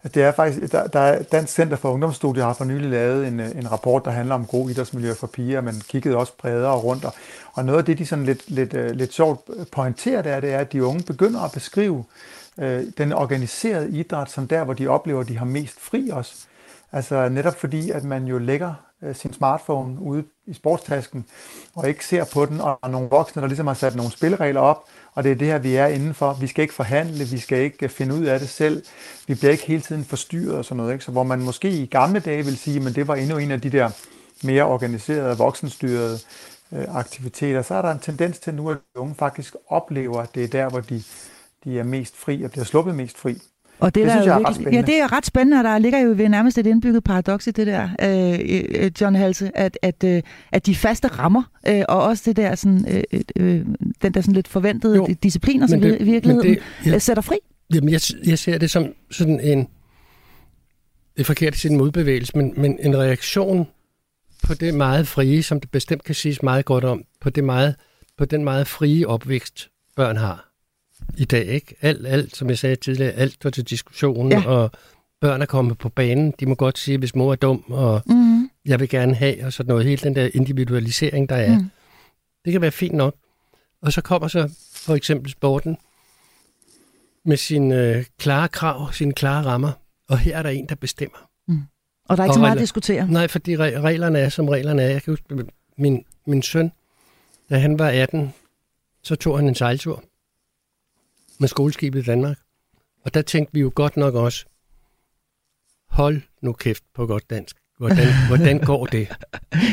at 0.04 0.16
det 0.16 0.24
er 0.24 0.32
faktisk, 0.32 0.72
der, 0.72 0.88
der 0.88 1.00
er 1.00 1.24
Dansk 1.24 1.54
Center 1.54 1.78
for 1.78 1.92
Ungdomsstudier 1.92 2.46
har 2.46 2.54
for 2.54 2.66
nylig 2.66 2.90
lavet 2.90 3.28
en, 3.28 3.40
øh, 3.40 3.52
en 3.56 3.72
rapport, 3.72 4.06
der 4.06 4.12
handler 4.12 4.36
om 4.36 4.46
god 4.46 4.70
idrætsmiljø 4.70 5.14
for 5.14 5.28
piger, 5.28 5.62
men 5.62 5.82
kiggede 5.90 6.16
også 6.16 6.34
bredere 6.38 6.76
rundt. 6.76 7.06
Og, 7.06 7.14
og 7.54 7.66
noget 7.66 7.80
af 7.80 7.86
det, 7.86 7.98
de 7.98 8.06
sådan 8.06 8.26
lidt, 8.26 8.50
lidt, 8.50 8.74
øh, 8.74 8.92
lidt 8.92 9.14
sjovt 9.14 9.50
pointerer 9.72 10.22
der, 10.22 10.40
det 10.40 10.54
er, 10.54 10.58
at 10.58 10.74
de 10.74 10.86
unge 10.86 11.04
begynder 11.04 11.42
at 11.42 11.52
beskrive 11.52 12.04
øh, 12.58 12.84
den 12.98 13.14
organiserede 13.14 13.90
idræt 13.90 14.32
som 14.32 14.48
der, 14.48 14.64
hvor 14.64 14.74
de 14.74 14.88
oplever, 14.88 15.22
at 15.22 15.28
de 15.28 15.38
har 15.38 15.46
mest 15.46 15.80
fri 15.80 16.10
også. 16.10 16.34
Altså 16.92 17.30
netop 17.30 17.56
fordi, 17.60 17.92
at 17.92 18.04
man 18.04 18.26
jo 18.26 18.38
lægger 18.38 18.74
øh, 19.04 19.16
sin 19.16 19.34
smartphone 19.34 20.00
ude 20.00 20.24
i 20.48 20.54
sportstasken, 20.54 21.26
og 21.76 21.90
ikke 21.90 22.06
ser 22.06 22.26
på 22.34 22.46
den, 22.46 22.62
og 22.62 22.90
nogle 22.90 23.10
voksne, 23.10 23.42
der 23.42 23.48
ligesom 23.48 23.68
har 23.68 23.74
sat 23.74 23.96
nogle 23.96 24.12
spilleregler 24.12 24.62
op, 24.62 24.84
og 25.14 25.24
det 25.24 25.32
er 25.32 25.36
det 25.36 25.48
her, 25.48 25.58
vi 25.58 25.76
er 25.76 25.88
indenfor. 25.88 26.34
Vi 26.34 26.48
skal 26.48 26.62
ikke 26.62 26.74
forhandle, 26.74 27.26
vi 27.26 27.38
skal 27.38 27.58
ikke 27.58 27.86
øh, 27.86 27.90
finde 27.90 28.16
ud 28.16 28.24
af 28.26 28.40
det 28.40 28.50
selv. 28.50 28.84
Vi 29.28 29.36
bliver 29.36 29.52
ikke 29.52 29.66
hele 29.66 29.82
tiden 29.82 30.06
forstyrret 30.06 30.58
og 30.58 30.66
sådan 30.66 30.78
noget. 30.78 30.94
Ikke? 30.94 31.06
Så 31.06 31.12
hvor 31.12 31.24
man 31.24 31.40
måske 31.40 31.70
i 31.70 31.86
gamle 31.86 32.20
dage 32.20 32.46
vil 32.46 32.58
sige, 32.58 32.80
men 32.80 32.96
det 32.96 33.08
var 33.08 33.16
endnu 33.16 33.38
en 33.38 33.52
af 33.52 33.62
de 33.62 33.70
der 33.70 33.90
mere 34.44 34.64
organiserede, 34.64 35.38
voksenstyrede 35.38 36.20
øh, 36.72 36.96
aktiviteter, 36.96 37.62
så 37.62 37.76
er 37.76 37.82
der 37.82 37.92
en 37.92 38.00
tendens 38.00 38.40
til 38.40 38.54
nu, 38.54 38.70
at 38.72 38.78
unge 38.96 39.16
faktisk 39.16 39.56
oplever, 39.68 40.22
at 40.22 40.36
det 40.36 40.44
er 40.44 40.48
der, 40.48 40.70
hvor 40.70 40.80
de, 40.80 41.04
de 41.64 41.80
er 41.80 41.84
mest 41.84 42.16
fri 42.18 42.44
og 42.44 42.52
bliver 42.52 42.66
sluppet 42.66 42.96
mest 42.96 43.18
fri. 43.18 43.38
Og 43.80 43.96
det, 43.96 44.02
Det 44.02 44.08
der 44.10 44.16
synes 44.16 44.26
jo 44.26 44.32
jeg 44.32 44.36
er 44.36 44.40
ret 44.40 44.40
virkelig- 44.50 44.56
spændende. 44.56 44.78
Ja, 44.78 44.86
det 44.86 45.02
er 45.02 45.18
ret 45.18 45.26
spændende, 45.26 45.58
og 45.58 45.64
der 45.64 45.78
ligger 45.78 46.00
jo 46.00 46.14
ved 46.18 46.30
nærmest 46.30 46.58
et 46.58 46.68
indbygget 46.68 47.04
paradoks 47.04 47.48
i 47.48 47.52
det 47.52 47.68
der, 47.68 47.90
øh, 48.02 48.84
øh, 48.84 48.92
John 49.02 49.16
Halse, 49.16 49.58
at, 49.58 49.78
at, 49.82 50.04
øh, 50.04 50.22
at 50.52 50.66
de 50.66 50.76
faste 50.76 51.08
rammer, 51.08 51.44
øh, 51.68 51.84
og 51.90 52.04
også 52.04 52.24
det 52.26 52.36
der 52.36 52.56
sådan, 52.56 53.04
øh, 53.14 53.22
øh, 53.36 53.66
den 54.02 54.14
der 54.14 54.22
sådan 54.22 54.34
lidt 54.34 54.48
forventede 54.48 54.96
Jo, 54.96 55.08
disciplin 55.24 55.62
og 55.62 55.70
så 55.70 55.78
videre 55.78 55.92
det- 55.92 56.02
i 56.02 56.04
virkeligheden, 56.12 56.50
det- 56.50 56.60
ja. 56.86 56.94
øh, 56.96 57.02
sætter 57.02 57.22
fri. 57.24 57.36
Jamen, 57.74 57.90
jeg, 57.90 58.02
jeg 58.26 58.40
ser 58.40 58.58
det 58.58 58.72
som 58.72 58.88
sådan 59.12 59.40
en, 59.40 59.60
det 61.16 61.22
er 61.22 61.24
forkert 61.24 61.54
at 61.54 61.60
sige 61.60 61.72
en 61.72 61.78
modbevægelse, 61.78 62.38
men, 62.38 62.54
men 62.58 62.78
en 62.82 62.98
reaktion 62.98 63.68
på 64.44 64.54
det 64.54 64.74
meget 64.74 65.08
frie, 65.08 65.44
som 65.44 65.60
det 65.60 65.72
bestemt 65.72 66.04
kan 66.04 66.16
siges 66.16 66.44
meget 66.44 66.66
godt 66.66 66.84
om, 66.84 67.04
på, 67.22 67.30
det 67.30 67.44
meget, 67.44 67.76
på 68.18 68.26
den 68.26 68.44
meget 68.44 68.68
frie 68.68 69.08
opvækst, 69.08 69.70
børn 69.96 70.18
har 70.18 70.45
i 71.18 71.26
dag. 71.26 71.46
Ikke? 71.46 71.76
Alt, 71.82 72.08
alt, 72.08 72.36
som 72.36 72.50
jeg 72.50 72.58
sagde 72.58 72.76
tidligere, 72.76 73.12
alt 73.12 73.34
står 73.34 73.50
til 73.50 73.64
diskussion, 73.64 74.32
Ja. 74.32 74.48
og 74.48 74.72
børn 75.22 75.42
er 75.42 75.46
kommet 75.46 75.78
på 75.78 75.90
banen. 75.90 76.34
De 76.40 76.46
må 76.46 76.56
godt 76.56 76.78
sige, 76.80 76.98
hvis 76.98 77.16
mor 77.16 77.32
er 77.32 77.36
dum, 77.36 77.64
og 77.68 78.02
Mm. 78.06 78.50
jeg 78.66 78.80
vil 78.80 78.90
gerne 78.90 79.16
have, 79.16 79.46
og 79.46 79.54
sådan 79.54 79.68
noget. 79.70 79.86
Hele 79.86 79.98
den 80.04 80.16
der 80.16 80.30
individualisering, 80.34 81.30
der 81.30 81.36
er. 81.36 81.56
Mm. 81.56 81.62
Mm. 81.64 81.70
Det 82.46 82.52
kan 82.52 82.62
være 82.62 82.72
fint 82.72 82.94
nok. 82.96 83.16
Og 83.82 83.94
så 83.94 84.02
kommer 84.02 84.28
så 84.28 84.54
for 84.74 84.96
eksempel 84.96 85.32
sporten 85.32 85.78
med 87.26 87.38
sine 87.38 87.76
øh, 87.76 88.06
klare 88.18 88.48
krav, 88.48 88.92
sine 88.94 89.14
klare 89.14 89.46
rammer. 89.46 89.72
Og 90.10 90.18
her 90.20 90.38
er 90.38 90.44
der 90.44 90.50
en, 90.50 90.66
der 90.70 90.76
bestemmer. 90.76 91.18
Og 92.10 92.18
der 92.18 92.24
er 92.24 92.26
ikke 92.26 92.32
Og 92.32 92.34
så 92.34 92.40
meget 92.40 92.52
at 92.52 92.56
regler- 92.56 92.62
diskutere. 92.62 93.08
Nej, 93.08 93.28
fordi 93.28 93.56
re- 93.56 93.80
reglerne 93.80 94.20
er, 94.20 94.30
som 94.30 94.50
reglerne 94.50 94.82
er. 94.82 94.88
Jeg 94.90 95.04
kan 95.04 95.12
huske, 95.12 95.26
min, 95.78 96.06
min 96.28 96.42
søn, 96.42 96.72
da 97.50 97.58
han 97.58 97.80
var 97.80 97.88
18, 97.90 98.34
så 99.04 99.16
tog 99.16 99.38
han 99.38 99.48
en 99.48 99.56
sejltur 99.56 100.04
med 101.40 101.48
skoleskibet 101.48 102.00
i 102.00 102.04
Danmark. 102.04 102.38
Og 103.02 103.14
der 103.14 103.22
tænkte 103.22 103.54
vi 103.54 103.60
jo 103.60 103.72
godt 103.76 103.98
nok 103.98 104.16
også, 104.16 104.46
hold 105.90 106.22
nu 106.42 106.54
kæft 106.54 106.84
på 106.94 107.06
godt 107.06 107.30
dansk. 107.30 107.56
Hvordan, 107.78 108.08
hvordan 108.28 108.60
går 108.60 108.86
det? 108.86 109.08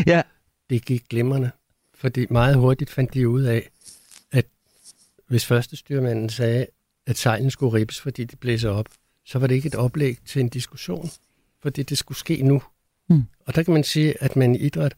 Ja. 0.06 0.22
Det 0.70 0.84
gik 0.84 1.08
glimrende. 1.08 1.50
Fordi 1.94 2.26
meget 2.30 2.56
hurtigt 2.56 2.90
fandt 2.90 3.14
de 3.14 3.28
ud 3.28 3.42
af, 3.42 3.70
at 4.32 4.46
hvis 5.28 5.46
første 5.46 5.76
styrmanden 5.76 6.28
sagde, 6.28 6.66
at 7.06 7.18
sejlen 7.18 7.50
skulle 7.50 7.78
ribbes, 7.78 8.00
fordi 8.00 8.24
de 8.24 8.36
blæser 8.36 8.70
op, 8.70 8.86
så 9.24 9.38
var 9.38 9.46
det 9.46 9.54
ikke 9.54 9.66
et 9.66 9.74
oplæg 9.74 10.18
til 10.26 10.40
en 10.40 10.48
diskussion, 10.48 11.10
fordi 11.60 11.82
det 11.82 11.98
skulle 11.98 12.18
ske 12.18 12.42
nu. 12.42 12.62
Mm. 13.08 13.24
Og 13.46 13.54
der 13.54 13.62
kan 13.62 13.74
man 13.74 13.84
sige, 13.84 14.22
at 14.22 14.36
man 14.36 14.54
i 14.54 14.58
idræt 14.58 14.94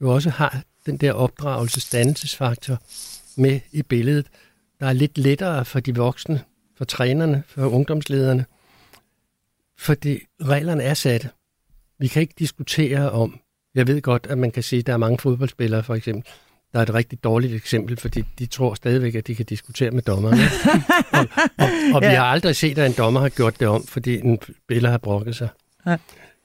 jo 0.00 0.14
også 0.14 0.30
har 0.30 0.62
den 0.86 0.96
der 0.96 1.12
opdragelsesdannelsesfaktor 1.12 2.82
med 3.40 3.60
i 3.72 3.82
billedet, 3.82 4.26
der 4.80 4.86
er 4.86 4.92
lidt 4.92 5.18
lettere 5.18 5.64
for 5.64 5.80
de 5.80 5.96
voksne, 5.96 6.40
for 6.76 6.84
trænerne, 6.84 7.42
for 7.46 7.66
ungdomslederne, 7.66 8.44
fordi 9.78 10.18
reglerne 10.42 10.82
er 10.82 10.94
satte. 10.94 11.30
Vi 11.98 12.08
kan 12.08 12.22
ikke 12.22 12.34
diskutere 12.38 13.10
om, 13.10 13.40
jeg 13.74 13.86
ved 13.86 14.02
godt, 14.02 14.26
at 14.30 14.38
man 14.38 14.50
kan 14.50 14.62
sige, 14.62 14.80
at 14.80 14.86
der 14.86 14.92
er 14.92 14.96
mange 14.96 15.18
fodboldspillere 15.18 15.82
for 15.82 15.94
eksempel, 15.94 16.24
der 16.72 16.78
er 16.78 16.82
et 16.82 16.94
rigtig 16.94 17.24
dårligt 17.24 17.54
eksempel, 17.54 17.96
fordi 17.96 18.24
de 18.38 18.46
tror 18.46 18.74
stadigvæk, 18.74 19.14
at 19.14 19.26
de 19.26 19.34
kan 19.34 19.46
diskutere 19.46 19.90
med 19.90 20.02
dommerne. 20.02 20.36
og 21.18 21.26
og, 21.58 21.68
og 21.94 22.00
vi 22.00 22.06
Ja. 22.06 22.14
har 22.14 22.24
aldrig 22.24 22.56
set, 22.56 22.78
at 22.78 22.86
en 22.86 22.94
dommer 22.98 23.20
har 23.20 23.28
gjort 23.28 23.60
det 23.60 23.68
om, 23.68 23.86
fordi 23.86 24.20
en 24.20 24.38
spiller 24.64 24.90
har 24.90 24.98
brokket 24.98 25.36
sig. 25.36 25.48
Ja. 25.86 25.96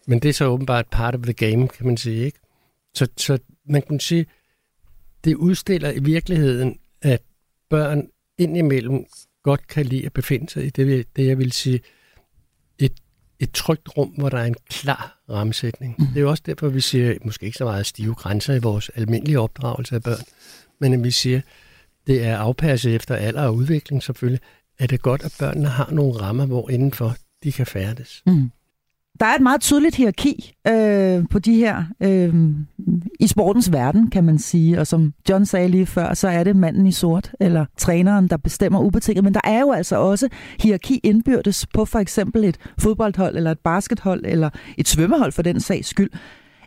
Men 0.07 0.19
det 0.19 0.29
er 0.29 0.33
så 0.33 0.45
åbenbart 0.45 0.85
part 0.91 1.15
of 1.15 1.21
the 1.21 1.33
game, 1.33 1.67
kan 1.67 1.85
man 1.85 1.97
sige. 1.97 2.25
ikke? 2.25 2.39
Så, 2.93 3.07
så 3.17 3.39
man 3.65 3.81
kan 3.81 3.99
sige, 3.99 4.25
det 5.23 5.35
udstiller 5.35 5.91
i 5.91 5.99
virkeligheden, 5.99 6.79
at 7.01 7.21
børn 7.69 8.07
indimellem 8.39 9.05
godt 9.43 9.67
kan 9.67 9.85
lide 9.85 10.05
at 10.05 10.13
befinde 10.13 10.49
sig 10.49 10.65
i 10.65 10.69
det, 10.69 11.07
det 11.15 11.27
jeg 11.27 11.37
vil 11.37 11.51
sige, 11.51 11.79
et, 12.79 12.93
et 13.39 13.51
trygt 13.51 13.97
rum, 13.97 14.09
hvor 14.09 14.29
der 14.29 14.37
er 14.37 14.45
en 14.45 14.55
klar 14.69 15.19
rammesætning. 15.29 15.95
Mm. 15.99 16.07
Det 16.07 16.17
er 16.17 16.21
jo 16.21 16.29
også 16.29 16.43
derfor, 16.45 16.69
vi 16.69 16.81
siger, 16.81 17.15
måske 17.23 17.45
ikke 17.45 17.57
så 17.57 17.65
meget 17.65 17.85
stive 17.85 18.15
grænser 18.15 18.53
i 18.53 18.59
vores 18.59 18.89
almindelige 18.95 19.39
opdragelse 19.39 19.95
af 19.95 20.03
børn, 20.03 20.23
men 20.79 20.93
at 20.93 21.03
vi 21.03 21.11
siger, 21.11 21.41
det 22.07 22.23
er 22.23 22.37
afpasset 22.37 22.95
efter 22.95 23.15
alder 23.15 23.41
og 23.41 23.55
udvikling 23.55 24.03
selvfølgelig, 24.03 24.41
er 24.79 24.87
det 24.87 25.01
godt, 25.01 25.23
at 25.23 25.35
børnene 25.39 25.67
har 25.67 25.91
nogle 25.91 26.21
rammer, 26.21 26.45
hvor 26.45 26.69
indenfor 26.69 27.15
de 27.43 27.51
kan 27.51 27.65
færdes. 27.65 28.23
Mm. 28.25 28.51
Der 29.19 29.25
er 29.25 29.35
et 29.35 29.41
meget 29.41 29.61
tydeligt 29.61 29.95
hierarki 29.95 30.53
øh, 30.67 31.23
på 31.31 31.39
de 31.39 31.55
her, 31.55 31.83
øh, 32.03 32.35
i 33.19 33.27
sportens 33.27 33.71
verden, 33.71 34.09
kan 34.09 34.23
man 34.23 34.37
sige. 34.37 34.79
Og 34.79 34.87
som 34.87 35.13
John 35.29 35.45
sagde 35.45 35.67
lige 35.67 35.85
før, 35.85 36.13
så 36.13 36.27
er 36.27 36.43
det 36.43 36.55
manden 36.55 36.85
i 36.85 36.91
sort, 36.91 37.31
eller 37.39 37.65
træneren, 37.77 38.27
der 38.27 38.37
bestemmer 38.37 38.79
ubetinget. 38.79 39.23
Men 39.23 39.33
der 39.33 39.41
er 39.43 39.59
jo 39.59 39.71
altså 39.71 39.95
også 39.95 40.29
hierarki 40.59 40.99
indbyrdes 41.03 41.67
på 41.73 41.85
for 41.85 41.99
eksempel 41.99 42.43
et 42.43 42.57
fodboldhold, 42.77 43.37
eller 43.37 43.51
et 43.51 43.59
baskethold, 43.59 44.25
eller 44.25 44.49
et 44.77 44.87
svømmehold 44.87 45.31
for 45.31 45.41
den 45.41 45.59
sags 45.59 45.87
skyld. 45.87 46.09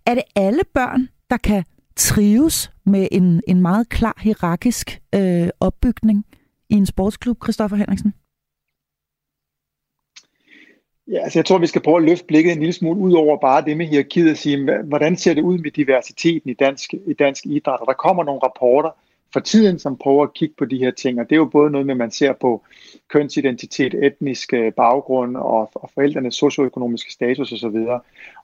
Er 0.07 0.15
det 0.15 0.25
alle 0.37 0.61
børn, 0.75 1.09
der 1.31 1.37
kan 1.37 1.65
trives 1.97 2.71
med 2.87 3.09
en, 3.13 3.43
en 3.49 3.61
meget 3.61 3.89
klar 3.89 4.15
hierarkisk 4.21 5.01
øh, 5.15 5.49
opbygning 5.61 6.25
i 6.71 6.75
en 6.75 6.87
sportsklub, 6.87 7.45
Christoffer 7.45 7.77
Henriksen? 7.77 8.13
Ja, 11.12 11.19
altså 11.19 11.38
jeg 11.38 11.47
tror, 11.47 11.59
vi 11.59 11.66
skal 11.66 11.83
prøve 11.83 11.97
at 11.97 12.02
løfte 12.02 12.25
blikket 12.26 12.52
en 12.52 12.59
lille 12.59 12.73
smule 12.73 13.00
ud 13.00 13.12
over 13.12 13.37
bare 13.37 13.64
det 13.64 13.76
med 13.76 13.87
hierarkiet 13.87 14.31
og 14.31 14.37
sige, 14.37 14.83
hvordan 14.83 15.16
ser 15.16 15.35
det 15.35 15.42
ud 15.42 15.59
med 15.59 15.71
diversiteten 15.71 16.50
i 16.50 16.54
dansk, 16.54 16.95
i 16.95 17.12
dansk 17.12 17.47
idræt? 17.47 17.81
Og 17.81 17.87
der 17.87 17.92
kommer 17.92 18.25
nogle 18.25 18.40
rapporter 18.45 18.90
for 19.33 19.40
tiden, 19.40 19.78
som 19.78 19.97
prøver 19.97 20.23
at 20.23 20.35
kigge 20.35 20.54
på 20.59 20.64
de 20.64 20.78
her 20.78 20.90
ting, 20.90 21.21
og 21.21 21.31
det 21.31 21.37
er 21.37 21.38
jo 21.38 21.45
både 21.45 21.71
noget 21.71 21.87
med, 21.87 21.95
at 21.95 21.99
man 21.99 22.11
ser 22.11 22.33
på 22.33 22.62
kønsidentitet, 23.09 23.95
etnisk 23.95 24.52
øh, 24.52 24.73
baggrund 24.73 25.37
og, 25.37 25.71
og 25.75 25.90
forældrenes 25.95 26.35
socioøkonomiske 26.35 27.12
status 27.12 27.52
osv. 27.52 27.76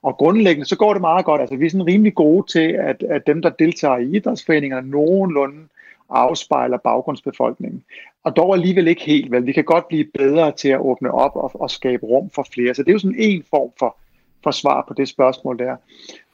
Og 0.03 0.17
grundlæggende 0.17 0.69
så 0.69 0.77
går 0.77 0.93
det 0.93 1.01
meget 1.01 1.25
godt. 1.25 1.41
Altså 1.41 1.57
vi 1.57 1.67
er 1.67 1.71
sådan 1.71 1.87
rimelig 1.87 2.15
gode 2.15 2.47
til, 2.47 2.73
at, 2.73 3.03
at 3.03 3.27
dem, 3.27 3.43
der 3.43 3.51
deltager 3.51 3.99
i 3.99 4.17
idrætsforeningerne, 4.17 4.91
nogenlunde 4.91 5.69
afspejler 6.11 6.79
baggrundsbefolkningen. 6.79 7.83
Og 8.25 8.37
dog 8.37 8.55
alligevel 8.55 8.89
ikke 8.89 9.03
helt 9.03 9.31
vel. 9.31 9.47
Vi 9.47 9.53
kan 9.53 9.65
godt 9.65 9.89
blive 9.89 10.05
bedre 10.19 10.53
til 10.53 10.69
at 10.69 10.81
åbne 10.81 11.11
op 11.11 11.37
og, 11.37 11.51
og 11.55 11.71
skabe 11.71 12.07
rum 12.07 12.31
for 12.31 12.47
flere. 12.55 12.75
Så 12.75 12.83
det 12.83 12.89
er 12.89 12.93
jo 12.93 12.99
sådan 12.99 13.17
en 13.19 13.45
form 13.51 13.71
for, 13.79 13.97
for 14.45 14.51
svar 14.51 14.85
på 14.89 14.95
det 14.95 15.09
spørgsmål 15.09 15.59
der. 15.59 15.77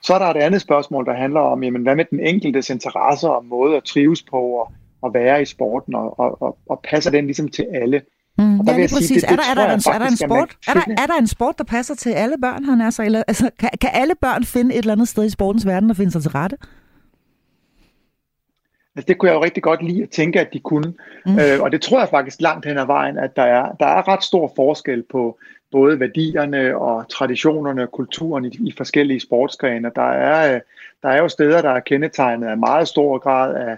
Så 0.02 0.14
er 0.14 0.18
der 0.18 0.26
et 0.26 0.36
andet 0.36 0.60
spørgsmål, 0.60 1.06
der 1.06 1.14
handler 1.14 1.40
om, 1.40 1.64
jamen, 1.64 1.82
hvad 1.82 1.96
med 1.96 2.04
den 2.04 2.20
enkeltes 2.20 2.70
interesser 2.70 3.28
og 3.28 3.44
måde 3.44 3.76
at 3.76 3.84
trives 3.84 4.22
på 4.22 4.36
og, 4.36 4.72
og 5.02 5.14
være 5.14 5.42
i 5.42 5.44
sporten, 5.44 5.94
og, 5.94 6.18
og, 6.18 6.42
og, 6.42 6.58
og 6.68 6.80
passer 6.84 7.10
den 7.10 7.24
ligesom 7.24 7.48
til 7.48 7.66
alle? 7.72 8.02
Mm, 8.38 8.60
og 8.60 8.66
der 8.66 8.72
ja, 8.72 8.82
præcis. 8.82 9.06
Sige, 9.06 9.20
det, 9.20 9.28
det 9.28 9.32
er, 9.32 9.36
der, 9.36 9.50
er, 9.50 9.54
der, 9.54 9.62
er, 9.62 10.08
en 10.08 10.16
sport, 10.16 10.56
er, 10.68 10.74
der, 10.74 11.02
er 11.02 11.06
der 11.06 11.18
en 11.20 11.26
sport, 11.26 11.58
der 11.58 11.64
passer 11.64 11.94
til 11.94 12.10
alle 12.10 12.36
børn, 12.42 12.64
han 12.64 12.80
er 12.80 12.90
så? 12.90 13.02
Eller, 13.02 13.22
altså, 13.28 13.50
kan, 13.58 13.70
kan 13.80 13.90
alle 13.92 14.14
børn 14.20 14.44
finde 14.44 14.74
et 14.74 14.78
eller 14.78 14.92
andet 14.92 15.08
sted 15.08 15.24
i 15.24 15.30
sportens 15.30 15.66
verden, 15.66 15.88
der 15.88 15.94
finder 15.94 16.10
sig 16.10 16.22
til 16.22 16.30
rette? 16.30 16.56
Altså, 18.96 19.06
det 19.08 19.18
kunne 19.18 19.30
jeg 19.30 19.36
jo 19.36 19.44
rigtig 19.44 19.62
godt 19.62 19.82
lide 19.82 20.02
at 20.02 20.10
tænke, 20.10 20.40
at 20.40 20.52
de 20.52 20.60
kunne. 20.60 20.94
Mm. 21.26 21.38
Øh, 21.38 21.60
og 21.60 21.72
det 21.72 21.82
tror 21.82 21.98
jeg 21.98 22.08
faktisk 22.08 22.40
langt 22.40 22.66
hen 22.66 22.78
ad 22.78 22.86
vejen, 22.86 23.18
at 23.18 23.36
der 23.36 23.42
er, 23.42 23.72
der 23.80 23.86
er 23.86 24.08
ret 24.08 24.24
stor 24.24 24.52
forskel 24.56 25.02
på 25.02 25.38
både 25.72 26.00
værdierne 26.00 26.76
og 26.76 27.08
traditionerne 27.08 27.82
og 27.82 27.92
kulturen 27.92 28.44
i, 28.44 28.48
i 28.48 28.74
forskellige 28.76 29.20
sportsgrene. 29.20 29.90
Der 29.96 30.10
er, 30.10 30.54
øh, 30.54 30.60
der 31.02 31.08
er 31.08 31.18
jo 31.18 31.28
steder, 31.28 31.62
der 31.62 31.70
er 31.70 31.80
kendetegnet 31.80 32.46
af 32.46 32.58
meget 32.58 32.88
stor 32.88 33.18
grad 33.18 33.54
af, 33.54 33.76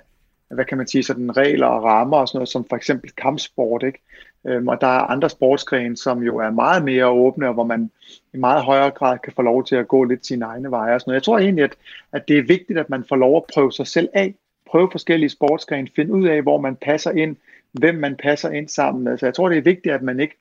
hvad 0.51 0.65
kan 0.65 0.79
man 0.79 0.87
sige, 0.87 1.03
sådan 1.03 1.37
regler 1.37 1.67
og 1.67 1.85
rammer 1.85 2.17
og 2.17 2.29
sådan 2.29 2.39
noget, 2.39 2.49
som 2.49 2.67
for 2.69 2.77
eksempel 2.77 3.11
kampsport, 3.11 3.83
ikke? 3.83 3.99
Øhm, 4.47 4.69
og 4.69 4.81
der 4.81 4.87
er 4.87 5.01
andre 5.01 5.31
sportsgrene, 5.31 5.97
som 5.97 6.23
jo 6.23 6.37
er 6.39 6.51
meget 6.51 6.85
mere 6.85 7.07
åbne, 7.07 7.49
og 7.49 7.55
hvor 7.55 7.65
man 7.65 7.91
i 8.35 8.37
meget 8.37 8.65
højere 8.65 8.91
grad 8.91 9.19
kan 9.19 9.33
få 9.37 9.43
lov 9.43 9.65
til 9.65 9.77
at 9.77 9.89
gå 9.89 10.05
lidt 10.05 10.27
sine 10.27 10.45
egne 10.45 10.71
veje 10.71 10.95
og 10.95 11.01
sådan 11.01 11.11
noget. 11.11 11.21
Jeg 11.21 11.23
tror 11.23 11.39
egentlig, 11.39 11.65
at, 11.65 11.75
at 12.13 12.29
det 12.29 12.39
er 12.39 12.43
vigtigt, 12.43 12.79
at 12.79 12.91
man 12.91 13.05
får 13.09 13.17
lov 13.17 13.37
at 13.37 13.43
prøve 13.55 13.73
sig 13.73 13.87
selv 13.87 14.09
af, 14.15 14.35
prøve 14.67 14.89
forskellige 14.93 15.31
sportsgrene, 15.31 15.89
finde 15.97 16.13
ud 16.13 16.27
af, 16.29 16.43
hvor 16.43 16.61
man 16.61 16.77
passer 16.77 17.11
ind, 17.11 17.37
hvem 17.73 17.95
man 17.95 18.17
passer 18.17 18.51
ind 18.51 18.69
sammen 18.69 19.05
med. 19.05 19.19
Så 19.19 19.27
jeg 19.27 19.35
tror, 19.35 19.49
det 19.49 19.59
er 19.59 19.63
vigtigt, 19.63 19.95
at 19.95 20.03
man 20.03 20.21
ikke 20.21 20.35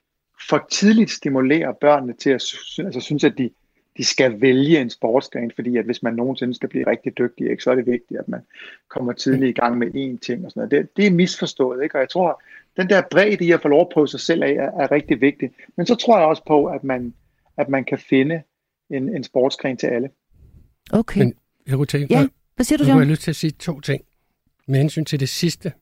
for 0.49 0.67
tidligt 0.71 1.11
stimulerer 1.11 1.71
børnene 1.71 2.13
til 2.13 2.29
at 2.29 2.43
altså, 2.79 2.99
synes, 2.99 3.23
at 3.23 3.37
de, 3.37 3.49
de 3.97 4.03
skal 4.03 4.41
vælge 4.41 4.81
en 4.81 4.89
sportsgren, 4.89 5.51
fordi 5.55 5.77
at 5.77 5.85
hvis 5.85 6.03
man 6.03 6.13
nogensinde 6.13 6.53
skal 6.53 6.69
blive 6.69 6.87
rigtig 6.87 7.17
dygtig, 7.17 7.49
ikke, 7.49 7.63
så 7.63 7.71
er 7.71 7.75
det 7.75 7.85
vigtigt, 7.85 8.19
at 8.19 8.27
man 8.27 8.41
kommer 8.89 9.13
tidligt 9.13 9.49
i 9.57 9.59
gang 9.61 9.77
med 9.77 9.87
én 9.87 10.19
ting 10.19 10.45
og 10.45 10.51
sådan 10.51 10.69
noget. 10.69 10.71
Det, 10.71 10.97
det 10.97 11.07
er 11.07 11.11
misforstået, 11.11 11.83
ikke? 11.83 11.95
og 11.95 11.99
jeg 11.99 12.09
tror, 12.09 12.41
den 12.77 12.89
der 12.89 13.01
bredde 13.11 13.45
i 13.45 13.51
at 13.51 13.61
få 13.61 13.67
lov 13.67 13.81
at 13.81 13.89
prøve 13.93 14.07
sig 14.07 14.19
selv 14.19 14.43
af, 14.43 14.51
er, 14.51 14.83
er 14.83 14.91
rigtig 14.91 15.21
vigtig. 15.21 15.51
Men 15.77 15.85
så 15.85 15.95
tror 15.95 16.17
jeg 16.17 16.27
også 16.27 16.43
på, 16.47 16.65
at 16.65 16.83
man, 16.83 17.13
at 17.57 17.69
man 17.69 17.83
kan 17.83 17.97
finde 17.97 18.41
en, 18.89 19.15
en 19.15 19.23
sportsgren 19.23 19.77
til 19.77 19.87
alle. 19.87 20.09
Okay. 20.91 21.19
Men 21.19 21.33
jeg 21.67 21.75
kunne 21.75 21.85
tænke 21.85 22.13
ja. 22.13 22.27
Hvad 22.55 22.63
siger 22.63 22.77
du, 22.77 22.83
John? 22.83 22.99
Jeg 22.99 23.05
har 23.05 23.11
lyst 23.11 23.21
til 23.21 23.31
at 23.31 23.35
sige 23.35 23.51
to 23.51 23.79
ting. 23.79 24.01
Med 24.67 24.79
hensyn 24.79 25.05
til 25.05 25.19
det 25.19 25.29
sidste, 25.29 25.73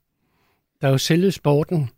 der 0.81 0.87
er 0.87 0.91
jo 0.91 0.97
selve 0.97 1.31
sporten. 1.31 1.89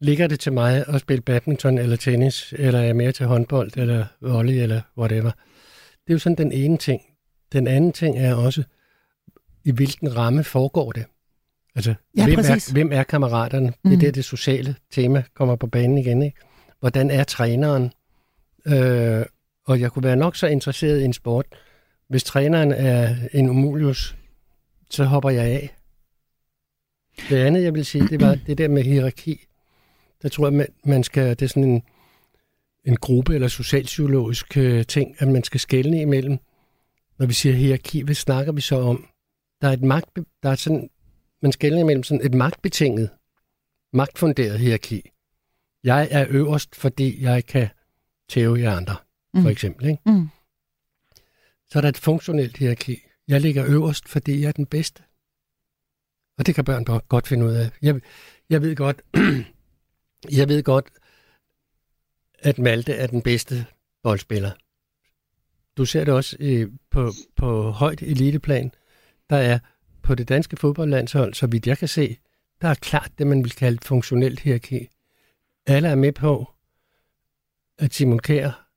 Ligger 0.00 0.26
det 0.26 0.40
til 0.40 0.52
mig 0.52 0.84
at 0.88 1.00
spille 1.00 1.22
badminton 1.22 1.78
eller 1.78 1.96
tennis, 1.96 2.54
eller 2.58 2.80
er 2.80 2.84
jeg 2.84 2.96
mere 2.96 3.12
til 3.12 3.26
håndbold 3.26 3.76
eller 3.76 4.06
volley 4.20 4.52
eller 4.52 4.80
whatever? 4.98 5.30
Det 6.04 6.10
er 6.10 6.14
jo 6.14 6.18
sådan 6.18 6.38
den 6.38 6.52
ene 6.52 6.76
ting. 6.76 7.02
Den 7.52 7.66
anden 7.66 7.92
ting 7.92 8.18
er 8.18 8.34
også, 8.34 8.62
i 9.64 9.70
hvilken 9.70 10.16
ramme 10.16 10.44
foregår 10.44 10.92
det? 10.92 11.04
Altså, 11.74 11.94
ja, 12.16 12.24
hvem, 12.24 12.38
er, 12.38 12.72
hvem 12.72 12.92
er 12.92 13.02
kammeraterne? 13.02 13.72
Mm. 13.84 13.90
Det 13.90 13.96
er 13.96 14.00
der, 14.00 14.10
det 14.10 14.24
sociale 14.24 14.76
tema 14.92 15.22
kommer 15.34 15.56
på 15.56 15.66
banen 15.66 15.98
igen. 15.98 16.22
Ikke? 16.22 16.38
Hvordan 16.80 17.10
er 17.10 17.24
træneren? 17.24 17.92
Øh, 18.66 19.26
og 19.66 19.80
jeg 19.80 19.92
kunne 19.92 20.02
være 20.02 20.16
nok 20.16 20.36
så 20.36 20.46
interesseret 20.46 21.00
i 21.00 21.04
en 21.04 21.12
sport, 21.12 21.46
hvis 22.08 22.24
træneren 22.24 22.72
er 22.72 23.16
en 23.32 23.48
umulius 23.48 24.16
så 24.94 25.04
hopper 25.04 25.30
jeg 25.30 25.44
af. 25.44 25.76
Det 27.28 27.36
andet, 27.36 27.62
jeg 27.62 27.74
vil 27.74 27.84
sige, 27.84 28.08
det 28.08 28.20
var 28.20 28.38
det 28.46 28.58
der 28.58 28.68
med 28.68 28.82
hierarki. 28.82 29.46
Der 30.22 30.28
tror 30.28 30.50
jeg, 30.50 30.66
man 30.84 31.04
skal, 31.04 31.30
det 31.30 31.42
er 31.42 31.46
sådan 31.46 31.64
en, 31.64 31.82
en 32.84 32.96
gruppe- 32.96 33.34
eller 33.34 33.48
socialpsykologisk 33.48 34.56
øh, 34.56 34.86
ting, 34.86 35.16
at 35.18 35.28
man 35.28 35.44
skal 35.44 35.60
skelne 35.60 36.00
imellem. 36.00 36.38
Når 37.18 37.26
vi 37.26 37.32
siger 37.32 37.54
hierarki, 37.54 38.00
hvad 38.00 38.14
snakker 38.14 38.52
vi 38.52 38.60
så 38.60 38.76
om? 38.76 39.06
Der 39.60 39.68
er 39.68 39.72
et 39.72 39.82
magt, 39.82 40.18
der 40.42 40.50
er 40.50 40.54
sådan, 40.54 40.90
man 41.42 41.52
skælder 41.52 41.78
imellem 41.78 42.02
sådan 42.02 42.26
et 42.26 42.34
magtbetinget, 42.34 43.10
magtfunderet 43.92 44.58
hierarki. 44.58 45.10
Jeg 45.84 46.08
er 46.10 46.26
øverst, 46.28 46.74
fordi 46.74 47.22
jeg 47.22 47.46
kan 47.46 47.68
tæve 48.28 48.60
jer 48.60 48.76
andre, 48.76 48.96
for 49.34 49.40
mm. 49.40 49.46
eksempel. 49.46 49.86
Ikke? 49.86 50.02
Mm. 50.06 50.28
Så 51.68 51.78
er 51.78 51.80
der 51.80 51.88
et 51.88 51.98
funktionelt 51.98 52.56
hierarki. 52.56 53.03
Jeg 53.28 53.40
ligger 53.40 53.64
øverst, 53.66 54.08
fordi 54.08 54.40
jeg 54.40 54.48
er 54.48 54.52
den 54.52 54.66
bedste. 54.66 55.02
Og 56.38 56.46
det 56.46 56.54
kan 56.54 56.64
børn 56.64 56.84
godt 57.08 57.26
finde 57.26 57.46
ud 57.46 57.52
af. 57.52 57.70
Jeg, 57.82 58.00
jeg 58.50 58.62
ved 58.62 58.76
godt, 58.76 59.02
jeg 60.38 60.48
ved 60.48 60.62
godt, 60.62 60.90
at 62.38 62.58
Malte 62.58 62.92
er 62.92 63.06
den 63.06 63.22
bedste 63.22 63.66
boldspiller. 64.02 64.50
Du 65.76 65.84
ser 65.84 66.04
det 66.04 66.14
også 66.14 66.36
i, 66.40 66.66
på, 66.90 67.12
på 67.36 67.70
højt 67.70 68.02
eliteplan. 68.02 68.72
Der 69.30 69.36
er 69.36 69.58
på 70.02 70.14
det 70.14 70.28
danske 70.28 70.56
fodboldlandshold, 70.56 71.34
så 71.34 71.46
vidt 71.46 71.66
jeg 71.66 71.78
kan 71.78 71.88
se, 71.88 72.18
der 72.60 72.68
er 72.68 72.74
klart 72.74 73.12
det, 73.18 73.26
man 73.26 73.44
vil 73.44 73.52
kalde 73.52 73.74
et 73.74 73.84
funktionelt 73.84 74.40
hierarki. 74.40 74.88
Alle 75.66 75.88
er 75.88 75.94
med 75.94 76.12
på, 76.12 76.50
at 77.78 77.94
Simon 77.94 78.18
Kjær 78.18 78.70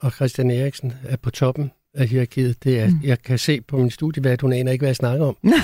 og 0.00 0.12
Christian 0.12 0.50
Eriksen 0.50 0.92
er 1.02 1.16
på 1.16 1.30
toppen 1.30 1.70
af 1.94 2.08
hierarkiet. 2.08 2.64
Det 2.64 2.80
er, 2.80 2.88
mm. 2.88 3.00
Jeg 3.04 3.22
kan 3.22 3.38
se 3.38 3.60
på 3.60 3.76
min 3.76 3.90
studievært, 3.90 4.40
hun 4.40 4.52
aner 4.52 4.72
ikke, 4.72 4.82
hvad 4.82 4.88
jeg 4.88 4.96
snakker 4.96 5.26
om. 5.26 5.36
men, 5.42 5.54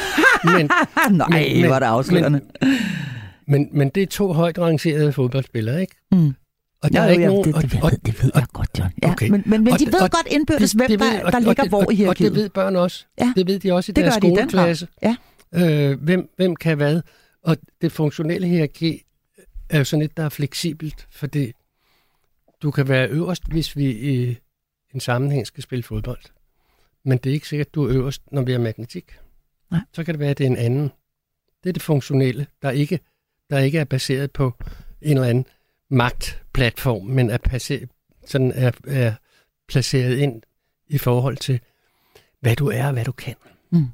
Nej, 1.10 1.52
men, 1.60 1.70
var 1.70 1.78
det 1.78 1.86
afslørende. 1.86 2.40
Men, 2.60 2.72
men, 3.46 3.68
men 3.72 3.88
det 3.88 4.02
er 4.02 4.06
to 4.06 4.32
højt 4.32 4.58
rangerede 4.58 5.12
fodboldspillere, 5.12 5.80
ikke? 5.80 5.96
Mm. 6.12 6.34
Og 6.82 6.92
der 6.92 7.02
ja, 7.02 7.06
er 7.06 7.10
ikke 7.10 7.22
ja, 7.22 7.28
nogen... 7.28 7.44
Det, 7.44 7.62
det, 7.62 7.72
ved, 7.72 7.82
og, 7.82 7.90
det 8.06 8.22
ved 8.22 8.30
jeg 8.34 8.46
godt, 8.52 8.68
John. 8.78 8.90
Ja, 9.02 9.10
okay. 9.10 9.28
Men, 9.28 9.42
men, 9.46 9.64
men 9.64 9.74
de 9.74 9.86
ved 9.86 10.00
og, 10.00 10.10
godt 10.10 10.26
indbyrdes, 10.30 10.72
hvem 10.72 10.88
det, 10.88 10.98
der, 10.98 11.30
der 11.30 11.38
ligger 11.38 11.62
og, 11.62 11.68
hvor 11.68 11.90
i 11.90 11.94
hierarkiet. 11.94 12.30
Og 12.30 12.34
det 12.34 12.42
ved 12.42 12.48
børn 12.48 12.76
også. 12.76 13.06
Ja. 13.20 13.32
Det 13.36 13.46
ved 13.46 13.58
de 13.58 13.72
også 13.72 13.92
i 13.92 13.94
det 13.94 14.04
deres 14.04 14.14
skoleklasse. 14.14 14.88
De 15.02 15.16
ja. 15.52 15.90
øh, 15.90 16.02
hvem, 16.02 16.30
hvem 16.36 16.56
kan 16.56 16.76
hvad? 16.76 17.00
Og 17.44 17.56
det 17.80 17.92
funktionelle 17.92 18.46
hierarki 18.46 19.02
er 19.70 19.78
jo 19.78 19.84
sådan 19.84 20.02
et, 20.02 20.16
der 20.16 20.24
er 20.24 20.28
fleksibelt, 20.28 21.06
fordi 21.10 21.52
du 22.62 22.70
kan 22.70 22.88
være 22.88 23.08
øverst, 23.08 23.42
hvis 23.48 23.76
vi 23.76 23.90
i 23.90 24.36
en 24.96 25.00
sammenhæng 25.00 25.46
skal 25.46 25.62
spille 25.62 25.82
fodbold. 25.82 26.22
Men 27.04 27.18
det 27.18 27.30
er 27.30 27.34
ikke 27.34 27.48
sikkert, 27.48 27.66
at 27.66 27.74
du 27.74 27.84
er 27.84 27.94
øverst, 27.94 28.22
når 28.32 28.42
vi 28.42 28.52
har 28.52 28.58
matematik. 28.58 29.18
Nej. 29.70 29.80
Så 29.92 30.04
kan 30.04 30.14
det 30.14 30.20
være, 30.20 30.30
at 30.30 30.38
det 30.38 30.46
er 30.46 30.50
en 30.50 30.56
anden. 30.56 30.90
Det 31.64 31.68
er 31.68 31.72
det 31.72 31.82
funktionelle, 31.82 32.46
der 32.62 32.70
ikke, 32.70 33.00
der 33.50 33.58
ikke 33.58 33.78
er 33.78 33.84
baseret 33.84 34.30
på 34.30 34.54
en 35.02 35.16
eller 35.16 35.28
anden 35.28 35.46
magtplatform, 35.88 37.06
men 37.06 37.30
er, 37.30 37.38
passeret, 37.38 37.88
sådan 38.26 38.52
er, 38.52 38.70
er 38.86 39.14
placeret 39.68 40.16
ind 40.16 40.42
i 40.86 40.98
forhold 40.98 41.36
til, 41.36 41.60
hvad 42.40 42.56
du 42.56 42.68
er 42.68 42.86
og 42.86 42.92
hvad 42.92 43.04
du 43.04 43.12
kan. 43.12 43.34
Mm. 43.70 43.86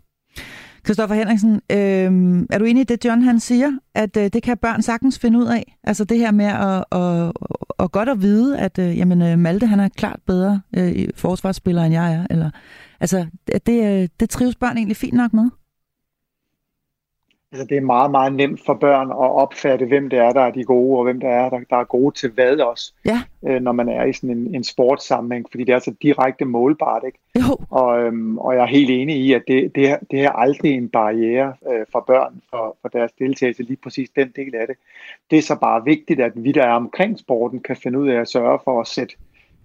Christoffer 0.84 1.16
Henriksen, 1.16 1.54
øh, 1.54 2.46
er 2.50 2.58
du 2.58 2.64
enig 2.64 2.80
i 2.80 2.84
det, 2.84 3.04
John 3.04 3.22
han 3.22 3.40
siger, 3.40 3.72
at 3.94 4.16
øh, 4.16 4.30
det 4.32 4.42
kan 4.42 4.58
børn 4.58 4.82
sagtens 4.82 5.18
finde 5.18 5.38
ud 5.38 5.46
af? 5.46 5.76
Altså 5.84 6.04
det 6.04 6.18
her 6.18 6.30
med 6.30 6.44
at, 6.44 6.84
at, 6.92 7.32
at 7.78 7.92
godt 7.92 8.08
at 8.08 8.22
vide, 8.22 8.58
at 8.58 8.78
øh, 8.78 8.98
jamen, 8.98 9.22
øh, 9.22 9.38
Malte 9.38 9.66
han 9.66 9.80
er 9.80 9.88
klart 9.88 10.20
bedre 10.26 10.60
øh, 10.76 11.08
forsvarsspiller, 11.14 11.82
end 11.82 11.94
jeg 11.94 12.14
er. 12.14 12.26
Eller, 12.30 12.50
altså 13.00 13.26
det, 13.66 14.02
øh, 14.02 14.08
det 14.20 14.30
trives 14.30 14.56
børn 14.56 14.76
egentlig 14.76 14.96
fint 14.96 15.14
nok 15.14 15.32
med? 15.32 15.50
Altså, 17.52 17.66
det 17.66 17.76
er 17.76 17.80
meget, 17.80 18.10
meget 18.10 18.32
nemt 18.32 18.60
for 18.66 18.74
børn 18.74 19.10
at 19.10 19.16
opfatte, 19.16 19.86
hvem 19.86 20.10
det 20.10 20.18
er, 20.18 20.32
der 20.32 20.40
er 20.40 20.50
de 20.50 20.64
gode, 20.64 20.98
og 20.98 21.04
hvem 21.04 21.20
der 21.20 21.28
er, 21.28 21.50
der, 21.50 21.60
der 21.70 21.76
er 21.76 21.84
gode 21.84 22.14
til 22.14 22.30
hvad 22.30 22.56
også, 22.56 22.92
ja. 23.04 23.22
øh, 23.46 23.62
når 23.62 23.72
man 23.72 23.88
er 23.88 24.04
i 24.04 24.12
sådan 24.12 24.30
en, 24.30 24.54
en 24.54 24.64
sportssammenhæng, 24.64 25.46
fordi 25.50 25.64
det 25.64 25.74
er 25.74 25.78
så 25.78 25.94
direkte 26.02 26.44
målbart, 26.44 27.02
ikke? 27.06 27.18
Jo. 27.36 27.58
Og, 27.70 28.00
øhm, 28.00 28.38
og 28.38 28.54
jeg 28.54 28.62
er 28.62 28.66
helt 28.66 28.90
enig 28.90 29.16
i, 29.16 29.32
at 29.32 29.42
det, 29.48 29.74
det, 29.74 29.98
det 30.10 30.20
er 30.20 30.30
aldrig 30.30 30.72
en 30.72 30.88
barriere 30.88 31.54
øh, 31.72 31.86
for 31.92 32.04
børn, 32.06 32.42
for, 32.50 32.76
for 32.82 32.88
deres 32.88 33.12
deltagelse, 33.12 33.62
lige 33.62 33.78
præcis 33.82 34.10
den 34.16 34.32
del 34.36 34.54
af 34.54 34.66
det. 34.66 34.76
Det 35.30 35.38
er 35.38 35.42
så 35.42 35.56
bare 35.56 35.84
vigtigt, 35.84 36.20
at 36.20 36.32
vi, 36.34 36.52
der 36.52 36.62
er 36.62 36.72
omkring 36.72 37.18
sporten, 37.18 37.60
kan 37.60 37.76
finde 37.76 37.98
ud 37.98 38.08
af 38.08 38.20
at 38.20 38.28
sørge 38.28 38.58
for 38.64 38.80
at 38.80 38.86
sætte 38.86 39.14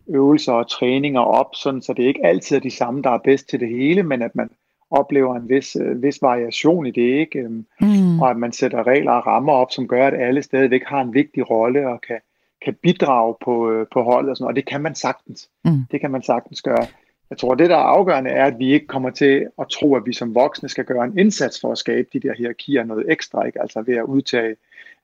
øvelser 0.07 0.53
og 0.53 0.69
træninger 0.69 1.21
op, 1.21 1.55
sådan, 1.55 1.81
så 1.81 1.93
det 1.93 2.03
ikke 2.03 2.25
altid 2.25 2.55
er 2.55 2.61
de 2.61 2.71
samme, 2.71 3.01
der 3.01 3.09
er 3.09 3.17
bedst 3.17 3.49
til 3.49 3.59
det 3.59 3.69
hele, 3.69 4.03
men 4.03 4.21
at 4.21 4.35
man 4.35 4.49
oplever 4.91 5.35
en 5.35 5.49
vis, 5.49 5.75
øh, 5.75 6.03
vis 6.03 6.21
variation 6.21 6.85
i 6.85 6.91
det, 6.91 7.19
ikke? 7.19 7.39
Øhm, 7.39 7.65
mm. 7.81 8.21
og 8.21 8.29
at 8.29 8.37
man 8.37 8.51
sætter 8.51 8.87
regler 8.87 9.11
og 9.11 9.27
rammer 9.27 9.53
op, 9.53 9.71
som 9.71 9.87
gør, 9.87 10.07
at 10.07 10.21
alle 10.21 10.41
stadigvæk 10.41 10.83
har 10.85 11.01
en 11.01 11.13
vigtig 11.13 11.49
rolle 11.49 11.87
og 11.89 12.01
kan, 12.01 12.19
kan 12.65 12.73
bidrage 12.73 13.35
på, 13.45 13.71
øh, 13.71 13.87
på 13.93 14.03
holdet, 14.03 14.29
og, 14.29 14.37
sådan, 14.37 14.47
og 14.47 14.55
det 14.55 14.65
kan 14.65 14.81
man 14.81 14.95
sagtens. 14.95 15.49
Mm. 15.65 15.79
Det 15.91 16.01
kan 16.01 16.11
man 16.11 16.21
sagtens 16.21 16.61
gøre. 16.61 16.87
Jeg 17.29 17.37
tror, 17.37 17.55
det 17.55 17.69
der 17.69 17.75
er 17.75 17.79
afgørende 17.79 18.29
er, 18.29 18.45
at 18.45 18.59
vi 18.59 18.73
ikke 18.73 18.87
kommer 18.87 19.09
til 19.09 19.47
at 19.59 19.67
tro, 19.67 19.95
at 19.95 20.05
vi 20.05 20.13
som 20.13 20.35
voksne 20.35 20.69
skal 20.69 20.85
gøre 20.85 21.05
en 21.05 21.19
indsats 21.19 21.61
for 21.61 21.71
at 21.71 21.77
skabe 21.77 22.07
de 22.13 22.19
der 22.19 22.33
hierarkier 22.37 22.83
noget 22.83 23.11
ekstra, 23.11 23.45
ikke? 23.45 23.61
altså 23.61 23.81
ved 23.81 23.95
at 23.95 24.03
udtage 24.03 24.55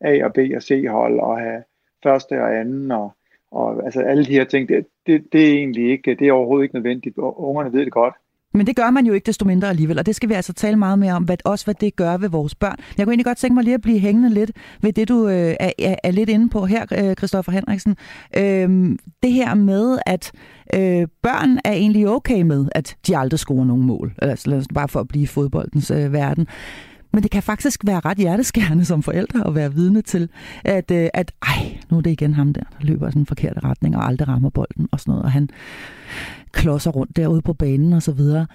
A 0.02 0.26
og 0.26 0.34
B 0.34 0.38
og 0.56 0.62
C 0.62 0.86
hold 0.90 1.20
og 1.20 1.40
have 1.40 1.64
første 2.04 2.42
og 2.42 2.60
anden 2.60 2.92
og, 2.92 3.14
og 3.52 3.86
altså 3.86 4.02
alle 4.02 4.26
de 4.26 4.32
her 4.32 4.44
ting, 4.44 4.70
det, 4.70 4.86
det, 5.08 5.34
det 5.34 5.50
er 5.50 5.54
egentlig 5.54 5.92
ikke, 5.92 6.16
det 6.16 6.28
er 6.28 6.34
overhovedet 6.34 6.64
ikke 6.64 6.76
nødvendigt. 6.76 7.18
Ungerne 7.18 7.74
ved 7.74 7.86
det 7.86 7.92
godt. 7.92 8.14
Men 8.54 8.68
det 8.68 8.76
gør 8.76 8.90
man 8.90 9.06
jo 9.06 9.14
ikke 9.14 9.26
desto 9.26 9.46
mindre 9.46 9.70
alligevel, 9.70 10.00
og 10.00 10.06
det 10.06 10.16
skal 10.16 10.30
vi 10.30 10.34
altså 10.34 10.54
tale 10.54 10.78
meget 10.78 11.00
mere 11.00 11.14
om, 11.14 11.24
hvad, 11.24 11.38
også 11.46 11.66
hvad 11.66 11.76
det 11.76 11.96
gør 11.96 12.18
ved 12.18 12.30
vores 12.30 12.56
børn. 12.56 12.76
Jeg 12.98 13.06
kunne 13.06 13.12
egentlig 13.12 13.26
godt 13.26 13.38
tænke 13.38 13.54
mig 13.54 13.64
lige 13.64 13.74
at 13.74 13.82
blive 13.82 14.00
hængende 14.00 14.30
lidt 14.30 14.52
ved 14.82 14.94
det, 14.94 15.10
du 15.10 15.28
øh, 15.28 15.56
er, 15.60 15.72
er, 15.80 15.96
er 16.04 16.12
lidt 16.12 16.30
inde 16.30 16.50
på 16.50 16.66
her, 16.66 16.86
øh, 16.92 17.16
Christoffer 17.16 17.52
Henriksen. 17.52 17.98
Øh, 18.38 18.98
det 19.24 19.32
her 19.32 19.54
med, 19.54 20.00
at 20.06 20.32
øh, 20.74 21.08
børn 21.24 21.58
er 21.66 21.72
egentlig 21.72 22.10
okay 22.10 22.42
med, 22.42 22.68
at 22.76 22.96
de 23.08 23.18
aldrig 23.18 23.40
scorer 23.40 23.66
nogen 23.66 23.84
mål. 23.84 24.14
Altså 24.18 24.66
bare 24.74 24.88
for 24.88 25.00
at 25.00 25.08
blive 25.08 25.24
i 25.24 25.28
fodboldens 25.28 25.92
øh, 25.92 26.14
verden. 26.14 26.48
Men 27.14 27.24
det 27.24 27.32
kan 27.32 27.44
faktisk 27.44 27.86
være 27.86 28.00
ret 28.00 28.18
hjerteskærende 28.18 28.86
som 28.86 29.04
forældre 29.04 29.48
at 29.48 29.56
være 29.56 29.74
vidne 29.74 30.02
til, 30.02 30.30
at, 30.64 30.92
øh, 30.92 31.10
at 31.14 31.32
ej, 31.42 31.78
nu 31.90 31.98
er 31.98 32.02
det 32.02 32.12
igen 32.12 32.34
ham 32.34 32.54
der, 32.54 32.62
der 32.62 32.86
løber 32.86 33.08
i 33.08 33.12
den 33.12 33.26
forkerte 33.26 33.60
retning 33.60 33.98
og 33.98 34.08
aldrig 34.08 34.28
rammer 34.28 34.50
bolden 34.50 34.88
og 34.92 35.00
sådan 35.00 35.12
noget, 35.12 35.24
og 35.24 35.32
han 35.32 35.50
klodser 36.52 36.92
rundt 36.92 37.16
derude 37.16 37.42
på 37.42 37.54
banen 37.54 37.94
og 37.94 38.02
så 38.02 38.12
videre. 38.12 38.48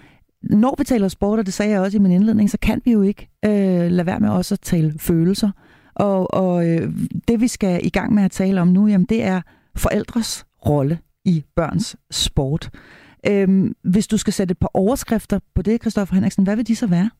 Når 0.42 0.74
vi 0.78 0.84
taler 0.84 1.08
sport, 1.08 1.38
og 1.38 1.46
det 1.46 1.54
sagde 1.54 1.72
jeg 1.72 1.80
også 1.80 1.96
i 1.96 2.00
min 2.00 2.12
indledning, 2.12 2.50
så 2.50 2.58
kan 2.62 2.80
vi 2.84 2.92
jo 2.92 3.02
ikke 3.02 3.28
øh, 3.44 3.90
lade 3.90 4.06
være 4.06 4.20
med 4.20 4.28
også 4.28 4.54
at 4.54 4.60
tale 4.60 4.94
følelser. 4.98 5.50
Og, 5.94 6.34
og 6.34 6.68
øh, 6.68 6.92
det 7.28 7.40
vi 7.40 7.48
skal 7.48 7.86
i 7.86 7.88
gang 7.88 8.14
med 8.14 8.22
at 8.22 8.30
tale 8.30 8.60
om 8.60 8.68
nu, 8.68 8.86
jamen, 8.86 9.06
det 9.06 9.24
er 9.24 9.40
forældres 9.76 10.46
rolle 10.66 10.98
i 11.24 11.44
børns 11.56 11.96
sport. 12.10 12.70
Øhm, 13.26 13.74
hvis 13.82 14.06
du 14.06 14.16
skal 14.16 14.32
sætte 14.32 14.52
et 14.52 14.58
par 14.58 14.70
overskrifter 14.74 15.38
på 15.54 15.62
det, 15.62 15.80
Kristoffer 15.80 16.14
Henriksen, 16.14 16.44
hvad 16.44 16.56
vil 16.56 16.66
de 16.66 16.76
så 16.76 16.86
være? 16.86 17.10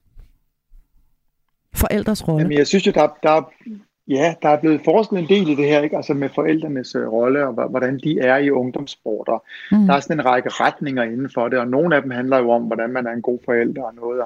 Forældres 1.74 2.28
rolle. 2.28 2.42
Jamen, 2.42 2.58
jeg 2.58 2.66
synes 2.66 2.86
jo, 2.86 2.92
der, 2.92 3.08
der, 3.22 3.50
ja, 4.08 4.34
der 4.42 4.48
er 4.48 4.60
blevet 4.60 4.80
forsket 4.84 5.18
en 5.18 5.28
del 5.28 5.48
i 5.48 5.54
det 5.54 5.64
her, 5.64 5.82
ikke? 5.82 5.96
Altså 5.96 6.14
med 6.14 6.28
forældrenes 6.34 6.94
øh, 6.94 7.08
rolle 7.08 7.46
og 7.46 7.68
hvordan 7.70 8.00
de 8.04 8.20
er 8.20 8.36
i 8.36 8.50
ungdomssporter. 8.50 9.42
Mm. 9.72 9.86
Der 9.86 9.94
er 9.94 10.00
sådan 10.00 10.20
en 10.20 10.26
række 10.26 10.48
retninger 10.48 11.02
inden 11.02 11.30
for 11.34 11.48
det, 11.48 11.58
og 11.58 11.68
nogle 11.68 11.96
af 11.96 12.02
dem 12.02 12.10
handler 12.10 12.38
jo 12.38 12.50
om, 12.50 12.62
hvordan 12.62 12.90
man 12.90 13.06
er 13.06 13.12
en 13.12 13.22
god 13.22 13.38
forælder 13.44 13.82
og 13.82 13.94
noget. 13.94 14.22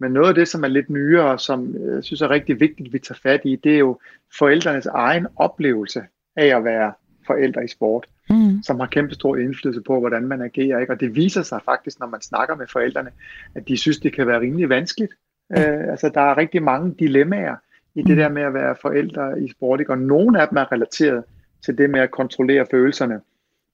Men 0.00 0.12
noget 0.12 0.28
af 0.28 0.34
det, 0.34 0.48
som 0.48 0.64
er 0.64 0.68
lidt 0.68 0.90
nyere, 0.90 1.38
som 1.38 1.76
øh, 1.76 1.94
jeg 1.94 2.04
synes 2.04 2.22
er 2.22 2.30
rigtig 2.30 2.60
vigtigt, 2.60 2.92
vi 2.92 2.98
tager 2.98 3.18
fat 3.22 3.40
i, 3.44 3.56
det 3.56 3.74
er 3.74 3.78
jo 3.78 3.98
forældrenes 4.38 4.86
egen 4.86 5.26
oplevelse 5.36 6.02
af 6.36 6.56
at 6.56 6.64
være 6.64 6.92
forældre 7.26 7.64
i 7.64 7.68
sport, 7.68 8.06
mm. 8.30 8.62
som 8.62 8.80
har 8.80 8.86
kæmpe 8.86 9.14
stor 9.14 9.36
indflydelse 9.36 9.82
på, 9.86 10.00
hvordan 10.00 10.26
man 10.26 10.42
agerer. 10.42 10.78
Ikke? 10.78 10.92
Og 10.92 11.00
det 11.00 11.14
viser 11.14 11.42
sig 11.42 11.60
faktisk, 11.64 12.00
når 12.00 12.06
man 12.06 12.20
snakker 12.20 12.56
med 12.56 12.66
forældrene, 12.72 13.10
at 13.54 13.68
de 13.68 13.76
synes, 13.76 13.98
det 13.98 14.12
kan 14.12 14.26
være 14.26 14.40
rimelig 14.40 14.68
vanskeligt 14.68 15.12
Øh, 15.58 15.90
altså, 15.90 16.08
der 16.08 16.20
er 16.20 16.36
rigtig 16.36 16.62
mange 16.62 16.94
dilemmaer 16.98 17.56
i 17.94 18.02
det 18.02 18.10
mm. 18.10 18.16
der 18.16 18.28
med 18.28 18.42
at 18.42 18.54
være 18.54 18.76
forældre 18.82 19.42
i 19.42 19.48
sport, 19.48 19.80
ikke? 19.80 19.92
og 19.92 19.98
nogle 19.98 20.42
af 20.42 20.48
dem 20.48 20.58
er 20.58 20.72
relateret 20.72 21.24
til 21.64 21.78
det 21.78 21.90
med 21.90 22.00
at 22.00 22.10
kontrollere 22.10 22.66
følelserne, 22.70 23.20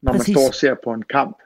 når 0.03 0.12
Præcis. 0.12 0.29
man 0.29 0.35
står 0.35 0.49
og 0.49 0.55
ser 0.55 0.75
på 0.85 0.93
en 0.93 1.03
kamp 1.03 1.37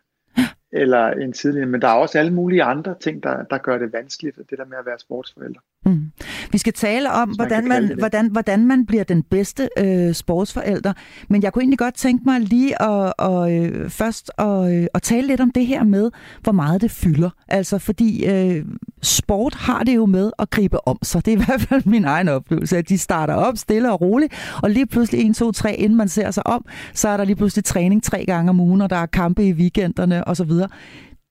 eller 0.72 1.10
en 1.10 1.32
tidligere. 1.32 1.66
Men 1.66 1.82
der 1.82 1.88
er 1.88 1.92
også 1.92 2.18
alle 2.18 2.32
mulige 2.32 2.62
andre 2.62 2.94
ting, 3.00 3.22
der, 3.22 3.42
der 3.42 3.58
gør 3.58 3.78
det 3.78 3.92
vanskeligt, 3.92 4.36
det 4.50 4.58
der 4.58 4.64
med 4.64 4.78
at 4.78 4.86
være 4.86 4.98
sportsforælder. 4.98 5.60
Mm. 5.86 6.10
Vi 6.52 6.58
skal 6.58 6.72
tale 6.72 7.12
om, 7.12 7.28
man 7.28 7.36
hvordan 7.36 7.68
man, 7.68 7.98
hvordan, 7.98 8.26
hvordan 8.26 8.66
man 8.66 8.86
bliver 8.86 9.04
den 9.04 9.22
bedste 9.22 9.68
øh, 9.78 10.14
sportsforælder. 10.14 10.92
Men 11.28 11.42
jeg 11.42 11.52
kunne 11.52 11.62
egentlig 11.62 11.78
godt 11.78 11.94
tænke 11.94 12.24
mig 12.24 12.40
lige 12.40 12.82
at, 12.82 13.12
og, 13.18 13.56
øh, 13.56 13.90
først 13.90 14.30
at, 14.38 14.74
øh, 14.74 14.86
at 14.94 15.02
tale 15.02 15.26
lidt 15.26 15.40
om 15.40 15.50
det 15.50 15.66
her 15.66 15.84
med, 15.84 16.10
hvor 16.42 16.52
meget 16.52 16.80
det 16.80 16.90
fylder. 16.90 17.30
Altså 17.48 17.78
fordi 17.78 18.26
øh, 18.26 18.64
sport 19.02 19.54
har 19.54 19.82
det 19.82 19.96
jo 19.96 20.06
med 20.06 20.30
at 20.38 20.50
gribe 20.50 20.88
om 20.88 20.98
sig. 21.02 21.26
Det 21.26 21.32
er 21.32 21.36
i 21.36 21.44
hvert 21.46 21.60
fald 21.60 21.82
min 21.84 22.04
egen 22.04 22.28
oplevelse, 22.28 22.76
at 22.76 22.88
de 22.88 22.98
starter 22.98 23.34
op 23.34 23.56
stille 23.56 23.92
og 23.92 24.00
roligt, 24.00 24.32
og 24.62 24.70
lige 24.70 24.86
pludselig 24.86 25.30
1, 25.30 25.36
2, 25.36 25.52
3, 25.52 25.74
inden 25.76 25.96
man 25.96 26.08
ser 26.08 26.30
sig 26.30 26.46
om, 26.46 26.64
så 26.94 27.08
er 27.08 27.16
der 27.16 27.24
lige 27.24 27.36
pludselig 27.36 27.64
træning 27.64 28.02
tre 28.02 28.24
gange 28.26 28.50
om 28.50 28.60
ugen, 28.60 28.80
og 28.80 28.90
der 28.90 28.96
er 28.96 29.06
kampe 29.06 29.44
i 29.44 29.52
weekenderne 29.52 30.28
osv 30.28 30.50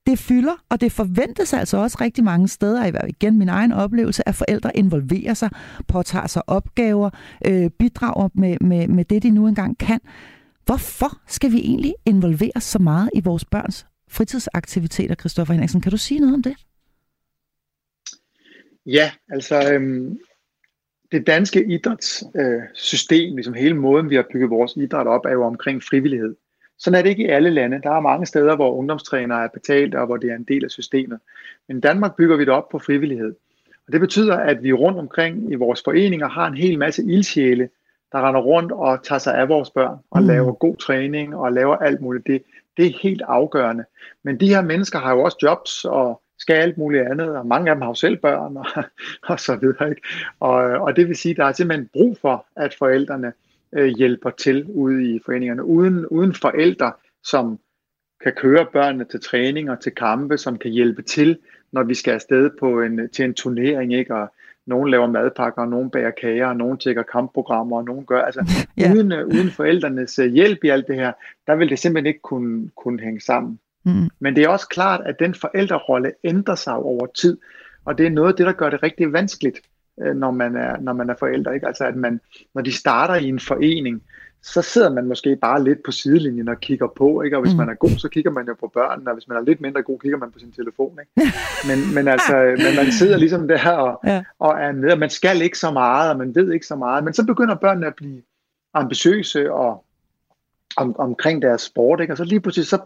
det 0.06 0.18
fylder, 0.18 0.64
og 0.70 0.80
det 0.80 0.92
forventes 0.92 1.52
altså 1.52 1.76
også 1.76 1.98
rigtig 2.00 2.24
mange 2.24 2.48
steder, 2.48 2.86
i 2.86 2.90
hvert 2.90 3.08
igen 3.08 3.38
min 3.38 3.48
egen 3.48 3.72
oplevelse, 3.72 4.28
at 4.28 4.34
forældre 4.34 4.76
involverer 4.76 5.34
sig, 5.34 5.50
påtager 5.88 6.26
sig 6.26 6.42
opgaver, 6.46 7.10
øh, 7.46 7.70
bidrager 7.70 8.28
med, 8.34 8.56
med, 8.60 8.88
med 8.88 9.04
det, 9.04 9.22
de 9.22 9.30
nu 9.30 9.48
engang 9.48 9.78
kan. 9.78 10.00
Hvorfor 10.64 11.20
skal 11.26 11.52
vi 11.52 11.58
egentlig 11.58 11.94
involvere 12.06 12.60
så 12.60 12.78
meget 12.78 13.10
i 13.14 13.20
vores 13.24 13.44
børns 13.44 13.86
fritidsaktiviteter, 14.10 15.14
Christoffer 15.14 15.54
Henriksen? 15.54 15.80
Kan 15.80 15.90
du 15.90 15.96
sige 15.96 16.20
noget 16.20 16.34
om 16.34 16.42
det? 16.42 16.56
Ja, 18.86 19.10
altså 19.28 19.72
øhm, 19.72 20.18
det 21.12 21.26
danske 21.26 21.64
idrætssystem, 21.64 23.30
øh, 23.30 23.34
ligesom 23.34 23.54
hele 23.54 23.74
måden, 23.74 24.10
vi 24.10 24.14
har 24.14 24.26
bygget 24.32 24.50
vores 24.50 24.76
idræt 24.76 25.06
op, 25.06 25.24
er 25.24 25.32
jo 25.32 25.44
omkring 25.44 25.82
frivillighed. 25.82 26.36
Sådan 26.84 26.98
er 26.98 27.02
det 27.02 27.10
ikke 27.10 27.22
i 27.22 27.28
alle 27.28 27.50
lande. 27.50 27.80
Der 27.82 27.90
er 27.90 28.00
mange 28.00 28.26
steder, 28.26 28.56
hvor 28.56 28.74
ungdomstrænere 28.74 29.44
er 29.44 29.48
betalt, 29.48 29.94
og 29.94 30.06
hvor 30.06 30.16
det 30.16 30.30
er 30.30 30.36
en 30.36 30.44
del 30.44 30.64
af 30.64 30.70
systemet. 30.70 31.18
Men 31.68 31.76
i 31.76 31.80
Danmark 31.80 32.16
bygger 32.16 32.36
vi 32.36 32.44
det 32.44 32.52
op 32.52 32.68
på 32.68 32.78
frivillighed. 32.78 33.34
Og 33.86 33.92
det 33.92 34.00
betyder, 34.00 34.36
at 34.36 34.62
vi 34.62 34.72
rundt 34.72 34.98
omkring 34.98 35.52
i 35.52 35.54
vores 35.54 35.82
foreninger 35.84 36.28
har 36.28 36.46
en 36.46 36.56
hel 36.56 36.78
masse 36.78 37.04
ildsjæle, 37.04 37.68
der 38.12 38.28
render 38.28 38.40
rundt 38.40 38.72
og 38.72 39.02
tager 39.02 39.18
sig 39.18 39.34
af 39.34 39.48
vores 39.48 39.70
børn, 39.70 39.98
og 40.10 40.22
mm. 40.22 40.28
laver 40.28 40.52
god 40.52 40.76
træning, 40.76 41.36
og 41.36 41.52
laver 41.52 41.76
alt 41.76 42.00
muligt. 42.00 42.26
Det, 42.26 42.42
det 42.76 42.86
er 42.86 42.98
helt 43.02 43.22
afgørende. 43.28 43.84
Men 44.22 44.40
de 44.40 44.48
her 44.48 44.62
mennesker 44.62 44.98
har 44.98 45.14
jo 45.14 45.22
også 45.22 45.38
jobs, 45.42 45.84
og 45.84 46.22
skal 46.38 46.54
alt 46.54 46.78
muligt 46.78 47.06
andet, 47.06 47.36
og 47.36 47.46
mange 47.46 47.70
af 47.70 47.76
dem 47.76 47.82
har 47.82 47.88
jo 47.88 47.94
selv 47.94 48.16
børn, 48.16 48.56
og, 48.56 48.66
og 49.32 49.40
så 49.40 49.56
videre. 49.56 49.88
Ikke? 49.90 50.02
Og, 50.40 50.56
og 50.56 50.96
det 50.96 51.08
vil 51.08 51.16
sige, 51.16 51.30
at 51.30 51.36
der 51.36 51.44
er 51.44 51.52
simpelthen 51.52 51.90
brug 51.92 52.18
for, 52.20 52.46
at 52.56 52.74
forældrene 52.74 53.32
øh, 53.74 53.88
hjælper 53.98 54.30
til 54.30 54.64
ude 54.68 55.14
i 55.14 55.20
foreningerne. 55.24 55.64
Uden, 55.64 56.06
uden 56.06 56.34
forældre, 56.34 56.92
som 57.24 57.58
kan 58.22 58.32
køre 58.32 58.66
børnene 58.72 59.04
til 59.04 59.20
træning 59.20 59.70
og 59.70 59.80
til 59.80 59.92
kampe, 59.92 60.38
som 60.38 60.58
kan 60.58 60.70
hjælpe 60.70 61.02
til, 61.02 61.38
når 61.72 61.82
vi 61.82 61.94
skal 61.94 62.12
afsted 62.12 62.50
på 62.60 62.82
en, 62.82 63.08
til 63.08 63.24
en 63.24 63.34
turnering, 63.34 63.94
ikke? 63.94 64.14
og 64.14 64.32
nogen 64.66 64.90
laver 64.90 65.06
madpakker, 65.06 65.62
og 65.62 65.68
nogen 65.68 65.90
bager 65.90 66.10
kager, 66.10 66.46
og 66.46 66.56
nogen 66.56 66.78
tjekker 66.78 67.02
kampprogrammer, 67.02 67.76
og 67.76 67.84
nogen 67.84 68.06
gør, 68.06 68.22
altså 68.22 68.40
yeah. 68.80 68.92
uden, 68.92 69.12
uh, 69.12 69.18
uden 69.18 69.50
forældrenes 69.50 70.18
uh, 70.18 70.24
hjælp 70.24 70.64
i 70.64 70.68
alt 70.68 70.86
det 70.86 70.96
her, 70.96 71.12
der 71.46 71.54
vil 71.54 71.70
det 71.70 71.78
simpelthen 71.78 72.06
ikke 72.06 72.20
kunne, 72.22 72.70
kunne 72.76 73.00
hænge 73.00 73.20
sammen. 73.20 73.58
Mm. 73.84 74.08
Men 74.20 74.36
det 74.36 74.44
er 74.44 74.48
også 74.48 74.68
klart, 74.68 75.00
at 75.06 75.18
den 75.18 75.34
forældrerolle 75.34 76.12
ændrer 76.24 76.54
sig 76.54 76.74
over 76.74 77.06
tid, 77.06 77.38
og 77.84 77.98
det 77.98 78.06
er 78.06 78.10
noget 78.10 78.28
af 78.28 78.36
det, 78.36 78.46
der 78.46 78.52
gør 78.52 78.70
det 78.70 78.82
rigtig 78.82 79.12
vanskeligt 79.12 79.58
Øh, 79.58 79.73
når 79.96 80.30
man 80.30 80.56
er, 80.56 80.80
når 80.80 80.92
man 80.92 81.10
er 81.10 81.14
forældre. 81.18 81.54
Ikke? 81.54 81.66
Altså 81.66 81.84
at 81.84 81.96
man, 81.96 82.20
når 82.54 82.62
de 82.62 82.72
starter 82.72 83.14
i 83.14 83.28
en 83.28 83.40
forening, 83.40 84.02
så 84.44 84.62
sidder 84.62 84.90
man 84.90 85.06
måske 85.06 85.36
bare 85.36 85.64
lidt 85.64 85.78
på 85.84 85.92
sidelinjen 85.92 86.48
og 86.48 86.60
kigger 86.60 86.86
på, 86.86 87.22
ikke? 87.22 87.36
og 87.36 87.42
hvis 87.42 87.52
mm. 87.52 87.58
man 87.58 87.68
er 87.68 87.74
god, 87.74 87.98
så 87.98 88.08
kigger 88.08 88.30
man 88.30 88.46
jo 88.46 88.54
på 88.60 88.70
børnene, 88.74 89.10
og 89.10 89.14
hvis 89.14 89.28
man 89.28 89.38
er 89.38 89.42
lidt 89.42 89.60
mindre 89.60 89.82
god, 89.82 89.98
kigger 89.98 90.18
man 90.18 90.30
på 90.30 90.38
sin 90.38 90.52
telefon. 90.52 90.98
Ikke? 91.00 91.32
Men, 91.68 91.94
men 91.94 92.08
altså, 92.08 92.36
men 92.36 92.76
man 92.76 92.92
sidder 92.92 93.16
ligesom 93.16 93.48
der 93.48 93.70
og, 93.70 94.00
ja. 94.06 94.24
og 94.38 94.60
er 94.60 94.72
med, 94.72 94.92
og 94.92 94.98
man 94.98 95.10
skal 95.10 95.42
ikke 95.42 95.58
så 95.58 95.70
meget, 95.70 96.10
og 96.10 96.18
man 96.18 96.34
ved 96.34 96.52
ikke 96.52 96.66
så 96.66 96.76
meget, 96.76 97.04
men 97.04 97.14
så 97.14 97.26
begynder 97.26 97.54
børnene 97.54 97.86
at 97.86 97.94
blive 97.94 98.22
ambitiøse 98.74 99.52
og 99.52 99.84
om, 100.76 100.96
omkring 100.98 101.42
deres 101.42 101.62
sport, 101.62 102.00
ikke? 102.00 102.12
og 102.12 102.16
så 102.16 102.24
lige 102.24 102.40
pludselig, 102.40 102.66
så, 102.66 102.78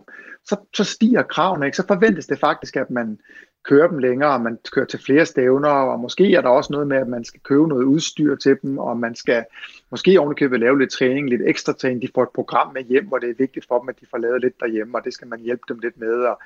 så, 0.44 0.56
så 0.74 0.84
stiger 0.84 1.22
kravene, 1.22 1.66
ikke? 1.66 1.76
så 1.76 1.86
forventes 1.86 2.26
det 2.26 2.40
faktisk, 2.40 2.76
at 2.76 2.90
man 2.90 3.18
køre 3.64 3.88
dem 3.88 3.98
længere, 3.98 4.32
og 4.32 4.40
man 4.40 4.58
kører 4.72 4.86
til 4.86 5.00
flere 5.06 5.26
stævner, 5.26 5.68
og 5.68 6.00
måske 6.00 6.34
er 6.34 6.40
der 6.40 6.48
også 6.48 6.72
noget 6.72 6.86
med, 6.86 6.96
at 6.96 7.08
man 7.08 7.24
skal 7.24 7.40
købe 7.40 7.68
noget 7.68 7.84
udstyr 7.84 8.36
til 8.36 8.56
dem, 8.62 8.78
og 8.78 8.96
man 8.96 9.14
skal 9.14 9.44
måske 9.90 10.20
ovenikøbet 10.20 10.60
lave 10.60 10.78
lidt 10.78 10.90
træning, 10.90 11.28
lidt 11.28 11.42
ekstra 11.46 11.72
træning. 11.72 12.02
De 12.02 12.08
får 12.14 12.22
et 12.22 12.28
program 12.34 12.72
med 12.74 12.82
hjem, 12.82 13.06
hvor 13.06 13.18
det 13.18 13.30
er 13.30 13.34
vigtigt 13.38 13.66
for 13.68 13.78
dem, 13.78 13.88
at 13.88 14.00
de 14.00 14.06
får 14.10 14.18
lavet 14.18 14.40
lidt 14.40 14.60
derhjemme, 14.60 14.98
og 14.98 15.04
det 15.04 15.12
skal 15.12 15.28
man 15.28 15.40
hjælpe 15.40 15.62
dem 15.68 15.78
lidt 15.78 16.00
med. 16.00 16.14
Og, 16.14 16.38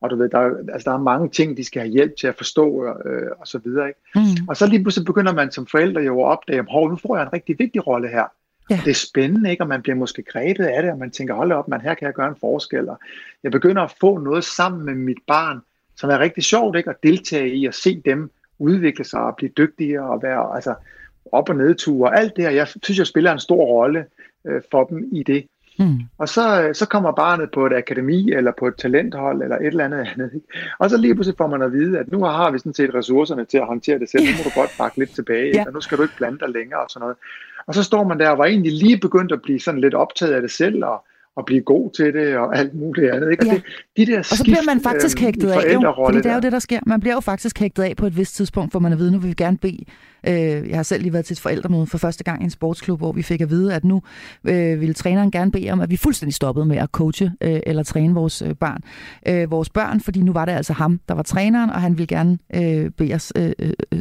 og 0.00 0.10
du 0.10 0.16
ved, 0.16 0.28
der, 0.28 0.38
altså, 0.72 0.90
der 0.90 0.96
er 0.96 1.02
mange 1.02 1.28
ting, 1.28 1.56
de 1.56 1.64
skal 1.64 1.82
have 1.82 1.92
hjælp 1.92 2.16
til 2.16 2.26
at 2.26 2.34
forstå, 2.34 2.84
øh, 2.84 3.30
og 3.40 3.46
så 3.46 3.58
videre. 3.58 3.88
Ikke? 3.88 4.00
Mm. 4.14 4.48
Og 4.48 4.56
så 4.56 4.66
lige 4.66 4.82
pludselig 4.82 5.06
begynder 5.06 5.32
man 5.32 5.50
som 5.50 5.66
forældre 5.66 6.00
jo 6.00 6.20
at 6.20 6.26
opdage, 6.26 6.58
at 6.58 6.66
nu 6.90 6.96
får 6.96 7.16
jeg 7.16 7.22
en 7.22 7.32
rigtig 7.32 7.58
vigtig 7.58 7.86
rolle 7.86 8.08
her. 8.08 8.24
Ja. 8.70 8.80
Det 8.84 8.90
er 8.90 8.94
spændende, 8.94 9.50
ikke? 9.50 9.62
og 9.62 9.68
man 9.68 9.82
bliver 9.82 9.96
måske 9.96 10.22
grebet 10.22 10.64
af 10.64 10.82
det, 10.82 10.92
og 10.92 10.98
man 10.98 11.10
tænker, 11.10 11.34
hold 11.34 11.52
op, 11.52 11.68
man, 11.68 11.80
her 11.80 11.94
kan 11.94 12.06
jeg 12.06 12.14
gøre 12.14 12.28
en 12.28 12.36
forskel. 12.40 12.88
Og 12.88 12.98
jeg 13.42 13.52
begynder 13.52 13.82
at 13.82 13.94
få 14.00 14.18
noget 14.18 14.44
sammen 14.44 14.84
med 14.84 14.94
mit 14.94 15.18
barn, 15.26 15.60
som 16.00 16.10
er 16.10 16.18
rigtig 16.18 16.44
sjovt 16.44 16.76
ikke? 16.76 16.90
at 16.90 17.02
deltage 17.02 17.54
i, 17.56 17.66
og 17.66 17.74
se 17.74 18.02
dem 18.04 18.30
udvikle 18.58 19.04
sig 19.04 19.20
og 19.20 19.36
blive 19.36 19.52
dygtigere 19.56 20.10
og 20.10 20.22
være 20.22 20.54
altså, 20.54 20.74
op- 21.32 21.48
og 21.48 21.56
nedture 21.56 22.10
og 22.10 22.18
alt 22.18 22.36
det 22.36 22.44
her. 22.44 22.50
Jeg 22.50 22.68
synes, 22.82 22.98
jeg 22.98 23.06
spiller 23.06 23.32
en 23.32 23.38
stor 23.38 23.64
rolle 23.64 24.04
øh, 24.46 24.62
for 24.70 24.84
dem 24.84 25.08
i 25.12 25.22
det. 25.22 25.46
Mm. 25.78 25.98
Og 26.18 26.28
så, 26.28 26.62
øh, 26.62 26.74
så 26.74 26.86
kommer 26.86 27.12
barnet 27.12 27.50
på 27.50 27.66
et 27.66 27.72
akademi, 27.72 28.32
eller 28.32 28.52
på 28.58 28.66
et 28.66 28.74
talenthold, 28.76 29.42
eller 29.42 29.56
et 29.56 29.66
eller 29.66 29.84
andet 29.84 29.98
andet. 29.98 30.30
Ikke? 30.34 30.46
Og 30.78 30.90
så 30.90 30.96
lige 30.96 31.14
pludselig 31.14 31.36
får 31.38 31.46
man 31.46 31.62
at 31.62 31.72
vide, 31.72 31.98
at 31.98 32.12
nu 32.12 32.24
har 32.24 32.50
vi 32.50 32.58
sådan 32.58 32.74
set 32.74 32.94
ressourcerne 32.94 33.44
til 33.44 33.58
at 33.58 33.66
håndtere 33.66 33.98
det 33.98 34.10
selv. 34.10 34.24
Nu 34.24 34.30
må 34.30 34.42
du 34.44 34.60
godt 34.60 34.70
bakke 34.78 34.98
lidt 34.98 35.14
tilbage, 35.14 35.52
ja. 35.54 35.64
og 35.66 35.72
nu 35.72 35.80
skal 35.80 35.98
du 35.98 36.02
ikke 36.02 36.16
blande 36.16 36.38
dig 36.38 36.48
længere 36.48 36.80
og 36.80 36.90
sådan 36.90 37.00
noget. 37.00 37.16
Og 37.66 37.74
så 37.74 37.82
står 37.82 38.04
man 38.04 38.18
der 38.18 38.30
og 38.30 38.38
var 38.38 38.44
egentlig 38.44 38.72
lige 38.72 38.98
begyndt 38.98 39.32
at 39.32 39.42
blive 39.42 39.60
sådan 39.60 39.80
lidt 39.80 39.94
optaget 39.94 40.32
af 40.32 40.40
det 40.40 40.50
selv, 40.50 40.84
og, 40.84 41.04
og 41.40 41.46
blive 41.46 41.62
god 41.62 41.90
til 41.96 42.12
det 42.14 42.36
og 42.36 42.58
alt 42.58 42.74
muligt 42.74 43.10
andet. 43.10 43.30
Ikke? 43.30 43.46
Ja. 43.46 43.52
Og, 43.52 43.56
det, 43.96 44.06
de 44.06 44.12
der 44.12 44.22
skift, 44.22 44.32
og 44.32 44.36
så 44.36 44.44
bliver 44.44 44.64
man 44.66 44.80
faktisk 44.80 45.18
øh, 45.18 45.24
hægtet 45.24 45.50
af, 45.50 45.74
jo, 45.74 45.94
fordi 46.06 46.18
det 46.18 46.26
er 46.26 46.34
jo 46.34 46.40
det, 46.40 46.52
der 46.52 46.58
sker. 46.58 46.80
Man 46.86 47.00
bliver 47.00 47.14
jo 47.14 47.20
faktisk 47.20 47.58
hægtet 47.58 47.82
af 47.82 47.96
på 47.96 48.06
et 48.06 48.16
vist 48.16 48.34
tidspunkt, 48.36 48.70
hvor 48.72 48.80
man 48.80 48.92
er 48.92 48.96
vide, 48.96 49.12
nu 49.12 49.18
vil 49.18 49.28
vi 49.28 49.34
gerne 49.34 49.58
bede 49.58 49.84
Øh, 50.28 50.68
jeg 50.68 50.78
har 50.78 50.82
selv 50.82 51.02
lige 51.02 51.12
været 51.12 51.24
til 51.24 51.34
et 51.34 51.40
forældremøde 51.40 51.86
for 51.86 51.98
første 51.98 52.24
gang 52.24 52.40
i 52.40 52.44
en 52.44 52.50
sportsklub, 52.50 52.98
hvor 52.98 53.12
vi 53.12 53.22
fik 53.22 53.40
at 53.40 53.50
vide, 53.50 53.74
at 53.74 53.84
nu 53.84 54.02
øh, 54.44 54.80
ville 54.80 54.94
træneren 54.94 55.30
gerne 55.30 55.50
bede 55.50 55.70
om, 55.70 55.80
at 55.80 55.90
vi 55.90 55.96
fuldstændig 55.96 56.34
stoppede 56.34 56.66
med 56.66 56.76
at 56.76 56.88
coache 56.88 57.32
øh, 57.40 57.60
eller 57.66 57.82
træne 57.82 58.14
vores 58.14 58.42
øh, 58.42 58.54
barn, 58.54 58.80
Øh, 59.28 59.50
vores 59.50 59.70
børn, 59.70 60.00
fordi 60.00 60.22
nu 60.22 60.32
var 60.32 60.44
det 60.44 60.52
altså 60.52 60.72
ham, 60.72 61.00
der 61.08 61.14
var 61.14 61.22
træneren, 61.22 61.70
og 61.70 61.80
han 61.80 61.98
ville 61.98 62.06
gerne 62.06 62.38
øh, 62.54 62.90
bede 62.90 63.14
os 63.14 63.32
øh, 63.36 63.52
øh, 63.58 63.72
øh, 63.92 64.00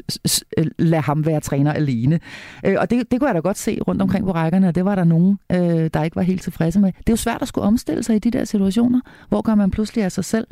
øh, 0.57 0.65
lade 0.79 1.01
ham 1.01 1.25
være 1.25 1.39
træner 1.39 1.73
alene. 1.73 2.19
Øh, 2.65 2.75
og 2.79 2.89
det, 2.89 3.11
det 3.11 3.19
kunne 3.19 3.27
jeg 3.27 3.35
da 3.35 3.39
godt 3.39 3.57
se 3.57 3.79
rundt 3.87 4.01
omkring 4.01 4.25
på 4.25 4.31
rækkerne, 4.31 4.67
og 4.67 4.75
det 4.75 4.85
var 4.85 4.95
der 4.95 5.03
nogen, 5.03 5.39
øh, 5.51 5.89
der 5.93 6.03
ikke 6.03 6.15
var 6.15 6.21
helt 6.21 6.41
tilfredse 6.41 6.79
med. 6.79 6.91
Det 6.91 7.09
er 7.09 7.13
jo 7.13 7.15
svært 7.15 7.41
at 7.41 7.47
skulle 7.47 7.67
omstille 7.67 8.03
sig 8.03 8.15
i 8.15 8.19
de 8.19 8.31
der 8.31 8.45
situationer, 8.45 9.01
hvor 9.29 9.41
gør 9.41 9.55
man 9.55 9.71
pludselig 9.71 10.03
af 10.03 10.11
sig 10.11 10.25
selv. 10.25 10.47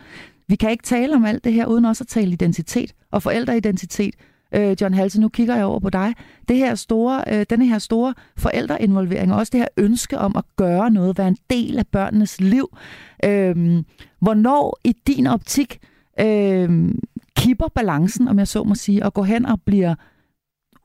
Vi 0.48 0.56
kan 0.56 0.72
ikke 0.72 0.84
tale 0.84 1.16
om 1.16 1.26
alt 1.26 1.44
det 1.44 1.54
her, 1.54 1.66
uden 1.66 1.86
også 1.86 2.04
at 2.04 2.08
tale 2.08 2.32
identitet 2.32 2.94
og 3.12 3.24
forældreidentitet 3.24 4.16
øh, 4.56 4.76
John 4.82 4.94
Halse, 4.94 5.22
nu 5.22 5.30
kigger 5.30 5.56
jeg 5.56 5.66
over 5.66 5.80
på 5.80 5.90
dig. 5.90 6.14
Det 6.48 6.56
her 6.56 6.76
store, 6.76 7.24
øh, 7.28 7.46
denne 7.50 7.68
her 7.68 7.80
store 7.80 8.14
forældreinvolvering, 8.38 9.34
og 9.34 9.40
også 9.40 9.52
det 9.52 9.60
her 9.60 9.68
ønske 9.78 10.18
om 10.18 10.36
at 10.38 10.44
gøre 10.56 10.92
noget, 10.92 11.18
være 11.18 11.28
en 11.28 11.38
del 11.50 11.80
af 11.80 11.88
børnenes 11.88 12.42
liv. 12.42 12.78
Øh, 13.26 13.84
hvornår 14.20 14.80
i 14.84 14.96
din 15.08 15.28
optik 15.28 15.80
øh, 16.20 16.90
kipper 17.38 17.68
balancen, 17.76 18.28
om 18.28 18.40
jeg 18.40 18.48
så 18.48 18.64
må 18.64 18.76
sige, 18.76 19.06
og 19.06 19.14
går 19.14 19.24
hen 19.24 19.46
og 19.46 19.62
bliver 19.62 19.96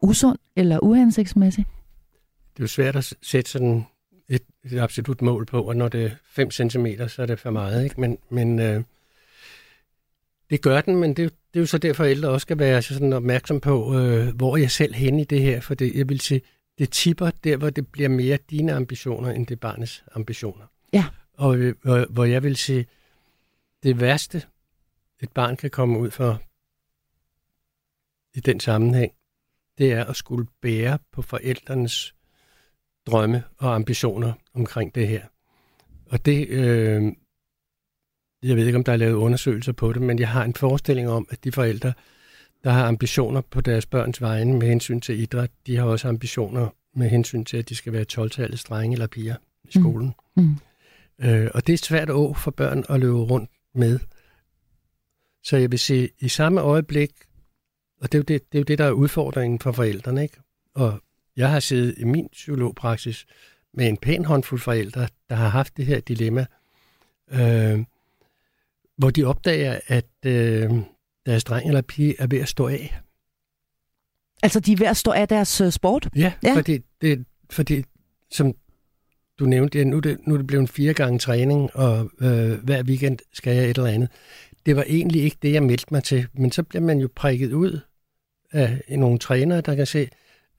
usund 0.03 0.38
eller 0.57 0.79
uhensigtsmæssig? 0.83 1.66
Det 2.57 2.61
er 2.61 2.64
jo 2.64 2.68
svært 2.68 2.96
at 2.96 3.14
sætte 3.22 3.51
sådan 3.51 3.87
et, 4.29 4.42
et 4.64 4.79
absolut 4.79 5.22
mål 5.22 5.46
på, 5.46 5.62
og 5.62 5.77
når 5.77 5.88
det 5.88 6.05
er 6.05 6.11
5 6.25 6.51
cm, 6.51 6.87
så 7.09 7.22
er 7.22 7.27
det 7.27 7.38
for 7.38 7.51
meget. 7.51 7.85
Ikke? 7.85 8.01
Men, 8.01 8.18
men 8.31 8.59
øh, 8.59 8.83
det 10.52 10.62
gør 10.62 10.80
den, 10.80 10.96
men 10.96 11.10
det, 11.10 11.32
det 11.54 11.58
er 11.58 11.60
jo 11.60 11.66
så 11.66 11.78
derfor, 11.78 12.04
at 12.04 12.10
ældre 12.10 12.28
også 12.28 12.44
skal 12.44 12.58
være 12.58 12.82
sådan 12.82 13.12
opmærksom 13.12 13.60
på, 13.60 13.98
øh, 13.98 14.36
hvor 14.36 14.56
jeg 14.56 14.70
selv 14.70 14.94
hen 14.94 15.18
i 15.18 15.24
det 15.24 15.42
her, 15.42 15.60
for 15.60 15.74
det, 15.74 15.94
jeg 15.94 16.08
vil 16.08 16.20
sige, 16.20 16.42
det 16.78 16.90
tipper 16.90 17.30
der, 17.30 17.56
hvor 17.56 17.70
det 17.70 17.88
bliver 17.88 18.08
mere 18.08 18.38
dine 18.50 18.72
ambitioner, 18.72 19.30
end 19.30 19.46
det 19.46 19.60
barnets 19.60 20.04
ambitioner. 20.14 20.64
Ja. 20.92 21.04
Og 21.32 21.56
øh, 21.56 21.74
hvor, 21.82 22.06
hvor 22.10 22.24
jeg 22.24 22.42
vil 22.42 22.56
sige, 22.56 22.86
det 23.82 24.00
værste, 24.00 24.42
et 25.22 25.32
barn 25.32 25.56
kan 25.56 25.70
komme 25.70 25.98
ud 25.98 26.10
for 26.10 26.42
i 28.34 28.40
den 28.40 28.60
sammenhæng, 28.60 29.12
det 29.78 29.92
er 29.92 30.04
at 30.04 30.16
skulle 30.16 30.46
bære 30.62 30.98
på 31.12 31.22
forældrenes 31.22 32.14
drømme 33.06 33.44
og 33.58 33.74
ambitioner 33.74 34.32
omkring 34.54 34.94
det 34.94 35.08
her. 35.08 35.26
Og 36.06 36.26
det, 36.26 36.48
øh, 36.48 37.12
jeg 38.42 38.57
ved 38.57 38.66
ikke, 38.66 38.78
om 38.78 38.85
der 38.85 38.92
er 38.92 38.96
lavet 38.96 39.14
undersøgelser 39.14 39.72
på 39.72 39.92
det, 39.92 40.02
men 40.02 40.18
jeg 40.18 40.28
har 40.28 40.44
en 40.44 40.55
forestilling 40.55 41.09
om, 41.09 41.26
at 41.31 41.44
de 41.44 41.52
forældre, 41.52 41.92
der 42.64 42.70
har 42.70 42.87
ambitioner 42.87 43.40
på 43.40 43.61
deres 43.61 43.87
børns 43.87 44.20
vegne 44.20 44.59
med 44.59 44.68
hensyn 44.68 45.00
til 45.00 45.20
idræt, 45.20 45.50
de 45.66 45.76
har 45.76 45.85
også 45.85 46.09
ambitioner 46.09 46.68
med 46.94 47.09
hensyn 47.09 47.44
til, 47.44 47.57
at 47.57 47.68
de 47.68 47.74
skal 47.74 47.92
være 47.92 48.05
12-tallets 48.12 48.64
drenge 48.64 48.94
eller 48.94 49.07
piger 49.07 49.37
i 49.64 49.70
mm. 49.74 49.83
skolen. 49.83 50.14
Mm. 50.37 50.42
Mm. 50.42 50.57
Øh, 51.26 51.50
og 51.55 51.66
det 51.66 51.72
er 51.72 51.76
svært 51.76 52.11
å 52.11 52.35
for 52.35 52.50
børn 52.50 52.85
at 52.88 53.00
løbe 53.00 53.18
rundt 53.18 53.50
med. 53.74 53.98
Så 55.44 55.57
jeg 55.57 55.70
vil 55.70 55.78
sige, 55.78 56.09
i 56.18 56.28
samme 56.28 56.61
øjeblik, 56.61 57.11
og 58.00 58.12
det 58.12 58.14
er 58.14 58.18
jo 58.18 58.24
det, 58.28 58.52
det, 58.52 58.59
er 58.59 58.61
jo 58.61 58.64
det 58.64 58.78
der 58.78 58.85
er 58.85 58.90
udfordringen 58.90 59.59
for 59.59 59.72
forældrene, 59.72 60.22
ikke? 60.22 60.37
Og 60.74 61.00
jeg 61.37 61.50
har 61.50 61.61
siddet 61.61 61.94
i 61.98 62.05
min 62.05 62.28
psykologpraksis 62.33 63.26
med 63.74 63.88
en 63.88 63.96
pæn 63.96 64.24
håndfuld 64.24 64.61
forældre, 64.61 65.09
der 65.28 65.35
har 65.35 65.48
haft 65.48 65.76
det 65.76 65.87
her 65.87 66.00
dilemma. 66.00 66.46
Øh, 67.31 67.85
hvor 68.98 69.11
de 69.11 69.24
opdager, 69.24 69.81
at 69.87 70.07
øh, 70.26 70.70
deres 71.26 71.44
dreng 71.44 71.68
eller 71.68 71.81
pige 71.83 72.14
er 72.18 72.26
ved 72.26 72.38
at 72.38 72.48
stå 72.48 72.68
af. 72.68 73.00
Altså, 74.42 74.61
de 74.61 74.72
er 74.72 74.76
ved 74.76 74.87
at 74.87 74.96
stå 74.96 75.11
af 75.11 75.28
deres 75.28 75.61
uh, 75.61 75.70
sport? 75.70 76.09
Ja, 76.16 76.33
ja. 76.42 76.55
Fordi, 76.55 76.78
det, 77.00 77.24
fordi 77.50 77.85
som 78.31 78.55
du 79.38 79.44
nævnte, 79.44 79.78
ja, 79.78 79.85
nu, 79.85 79.96
er 79.96 80.00
det, 80.00 80.18
nu 80.26 80.35
er 80.35 80.38
det 80.38 80.46
blevet 80.46 80.68
fire 80.68 80.94
gange 80.94 81.18
træning, 81.18 81.76
og 81.76 82.11
øh, 82.20 82.64
hver 82.64 82.83
weekend 82.83 83.18
skal 83.33 83.57
jeg 83.57 83.70
et 83.70 83.78
eller 83.78 83.90
andet. 83.90 84.11
Det 84.66 84.76
var 84.76 84.85
egentlig 84.88 85.22
ikke 85.22 85.37
det, 85.42 85.52
jeg 85.52 85.62
meldte 85.62 85.87
mig 85.90 86.05
til, 86.05 86.26
men 86.33 86.52
så 86.52 86.62
bliver 86.62 86.83
man 86.83 86.98
jo 86.98 87.09
prikket 87.16 87.52
ud 87.52 87.81
af 88.52 88.83
nogle 88.88 89.18
trænere, 89.18 89.61
der 89.61 89.74
kan 89.74 89.87
se, 89.87 90.09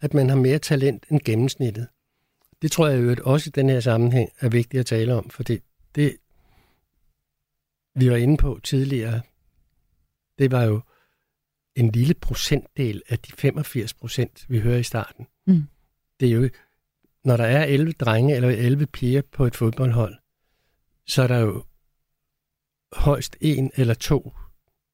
at 0.01 0.13
man 0.13 0.29
har 0.29 0.35
mere 0.35 0.59
talent 0.59 1.03
end 1.11 1.19
gennemsnittet. 1.25 1.87
Det 2.61 2.71
tror 2.71 2.87
jeg 2.87 3.03
jo 3.03 3.15
også 3.23 3.47
i 3.47 3.51
den 3.55 3.69
her 3.69 3.79
sammenhæng 3.79 4.29
er 4.39 4.49
vigtigt 4.49 4.79
at 4.79 4.85
tale 4.85 5.13
om, 5.13 5.29
for 5.29 5.43
det, 5.43 5.61
det 5.95 6.15
vi 7.95 8.09
var 8.09 8.15
inde 8.15 8.37
på 8.37 8.59
tidligere, 8.63 9.21
det 10.39 10.51
var 10.51 10.63
jo 10.63 10.81
en 11.75 11.91
lille 11.91 12.13
procentdel 12.13 13.01
af 13.09 13.19
de 13.19 13.31
85 13.37 13.93
procent, 13.93 14.45
vi 14.49 14.59
hører 14.59 14.77
i 14.77 14.83
starten. 14.83 15.27
Mm. 15.47 15.63
Det 16.19 16.27
er 16.27 16.31
jo, 16.31 16.49
når 17.23 17.37
der 17.37 17.43
er 17.43 17.63
11 17.65 17.91
drenge 17.91 18.35
eller 18.35 18.49
11 18.49 18.85
piger 18.87 19.21
på 19.31 19.45
et 19.45 19.55
fodboldhold, 19.55 20.15
så 21.07 21.23
er 21.23 21.27
der 21.27 21.39
jo 21.39 21.63
højst 22.93 23.37
en 23.41 23.71
eller 23.75 23.93
to, 23.93 24.33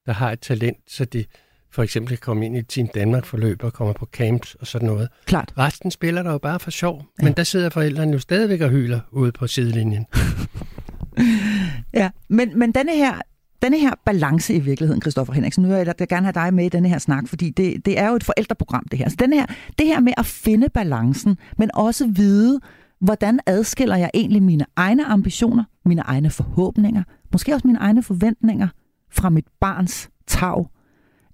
der 0.06 0.12
har 0.12 0.32
et 0.32 0.40
talent, 0.40 0.78
så 0.88 1.06
de 1.06 1.26
for 1.72 1.84
eksempel 1.84 2.10
kan 2.10 2.18
komme 2.22 2.46
ind 2.46 2.58
i 2.58 2.62
Team 2.62 2.88
Danmark 2.88 3.26
forløb 3.26 3.64
og 3.64 3.74
kommer 3.74 3.94
på 3.94 4.06
camps 4.06 4.56
og 4.56 4.68
sådan 4.68 4.86
noget. 4.86 5.10
Klart. 5.26 5.54
Resten 5.58 5.92
spiller 5.92 6.24
der 6.24 6.32
jo 6.32 6.38
bare 6.38 6.60
for 6.60 6.72
sjov, 6.72 7.06
ja. 7.20 7.26
men 7.26 7.34
der 7.34 7.44
sidder 7.44 7.70
forældrene 7.70 8.12
jo 8.12 8.20
stadigvæk 8.20 8.62
og 8.62 8.70
hyler 8.70 9.00
ude 9.12 9.32
på 9.32 9.48
sidelinjen. 9.48 10.06
ja, 12.02 12.10
men, 12.30 12.60
men 12.60 12.72
denne 12.72 12.96
her 12.96 13.22
denne 13.62 13.80
her 13.80 13.94
balance 14.06 14.54
i 14.54 14.60
virkeligheden, 14.60 15.02
Christoffer 15.02 15.34
Henriksen, 15.34 15.64
nu 15.64 15.70
vil 15.70 15.94
jeg 16.00 16.08
gerne 16.08 16.26
have 16.26 16.34
dig 16.34 16.54
med 16.54 16.66
i 16.66 16.70
denne 16.70 16.90
her 16.90 16.98
snak, 16.98 17.28
fordi 17.28 17.50
det, 17.50 17.86
det 17.86 18.00
er 18.00 18.10
jo 18.10 18.16
et 18.16 18.24
forældreprogram, 18.24 18.84
det 18.92 19.00
her. 19.00 19.10
Så 19.10 19.16
denne 19.20 19.36
her, 19.36 19.46
det 19.78 19.88
her 19.88 20.00
med 20.00 20.14
at 20.18 20.26
finde 20.26 20.70
balancen, 20.70 21.38
men 21.58 21.70
også 21.74 22.08
vide, 22.08 22.60
hvordan 23.02 23.40
adskiller 23.46 23.96
jeg 23.96 24.10
egentlig 24.14 24.44
mine 24.44 24.66
egne 24.76 25.06
ambitioner, 25.06 25.64
mine 25.86 26.02
egne 26.02 26.30
forhåbninger, 26.30 27.04
måske 27.32 27.54
også 27.54 27.68
mine 27.68 27.80
egne 27.80 28.04
forventninger 28.04 28.68
fra 29.12 29.30
mit 29.30 29.46
barns 29.60 30.10
tag. 30.28 30.66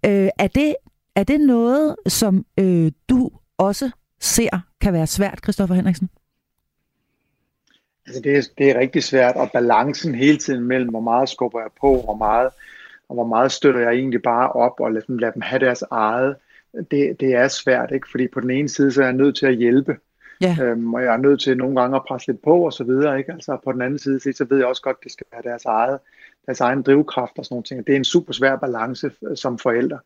Øh, 0.06 0.30
er, 0.39 0.48
det, 0.48 0.76
er 1.15 1.24
det 1.24 1.41
noget, 1.41 1.95
som 2.08 2.45
øh, 2.60 2.91
du 3.10 3.30
også 3.58 3.89
ser 4.21 4.60
kan 4.82 4.93
være 4.93 5.08
svært, 5.08 5.39
Christoffer 5.43 5.76
Henriksen? 5.76 6.10
Altså 8.08 8.22
det, 8.22 8.38
er, 8.38 8.41
det 8.58 8.70
er 8.70 8.80
rigtig 8.80 9.04
svært, 9.04 9.36
og 9.36 9.52
balancen 9.54 10.15
hele 10.15 10.38
tiden 10.38 10.63
mellem, 10.63 10.89
hvor 10.89 11.00
meget 11.00 11.30
skubber 11.30 11.60
jeg 11.60 11.70
på, 11.82 12.02
hvor 12.02 12.15
meget, 12.15 12.50
og 13.10 13.15
hvor 13.15 13.28
meget 13.28 13.52
støtter 13.52 13.80
jeg 13.80 13.94
egentlig 13.94 14.22
bare 14.22 14.52
op 14.52 14.80
og 14.80 14.91
lader 14.91 15.06
dem, 15.06 15.18
lader 15.18 15.34
dem 15.34 15.41
have 15.41 15.60
deres 15.60 15.84
eget, 15.91 16.36
det, 16.91 17.20
det 17.20 17.36
er 17.36 17.48
svært, 17.48 17.91
ikke? 17.91 18.08
fordi 18.12 18.28
på 18.28 18.39
den 18.39 18.50
ene 18.50 18.70
side, 18.70 18.91
så 18.91 19.02
er 19.02 19.06
jeg 19.06 19.13
nødt 19.13 19.38
til 19.38 19.46
at 19.46 19.56
hjælpe, 19.56 19.98
ja. 20.41 20.58
øhm, 20.62 20.94
og 20.94 21.04
jeg 21.04 21.13
er 21.13 21.18
nødt 21.18 21.41
til 21.41 21.58
nogle 21.58 21.82
gange 21.82 21.96
at 21.96 22.04
presse 22.08 22.28
lidt 22.28 22.41
på 22.41 22.65
og 22.65 22.74
så 22.74 22.84
videre, 22.84 23.18
ikke? 23.18 23.32
altså 23.32 23.58
på 23.63 23.72
den 23.72 23.82
anden 23.82 24.00
side, 24.00 24.34
så 24.34 24.46
ved 24.50 24.58
jeg 24.58 24.68
også 24.68 24.82
godt, 24.82 24.98
at 25.00 25.04
det 25.04 25.12
skal 25.12 25.26
være 25.32 25.52
deres 25.52 25.65
eget, 25.65 26.00
deres 26.46 26.62
egen 26.62 26.82
drivkraft 26.82 27.38
og 27.38 27.46
sådan 27.46 27.54
nogle 27.54 27.63
ting, 27.63 27.88
det 27.88 27.94
er 27.94 27.98
en 27.98 28.04
super 28.04 28.34
svær 28.34 28.56
balance 28.56 29.12
øh, 29.30 29.38
som 29.38 29.58
forældre. 29.58 30.00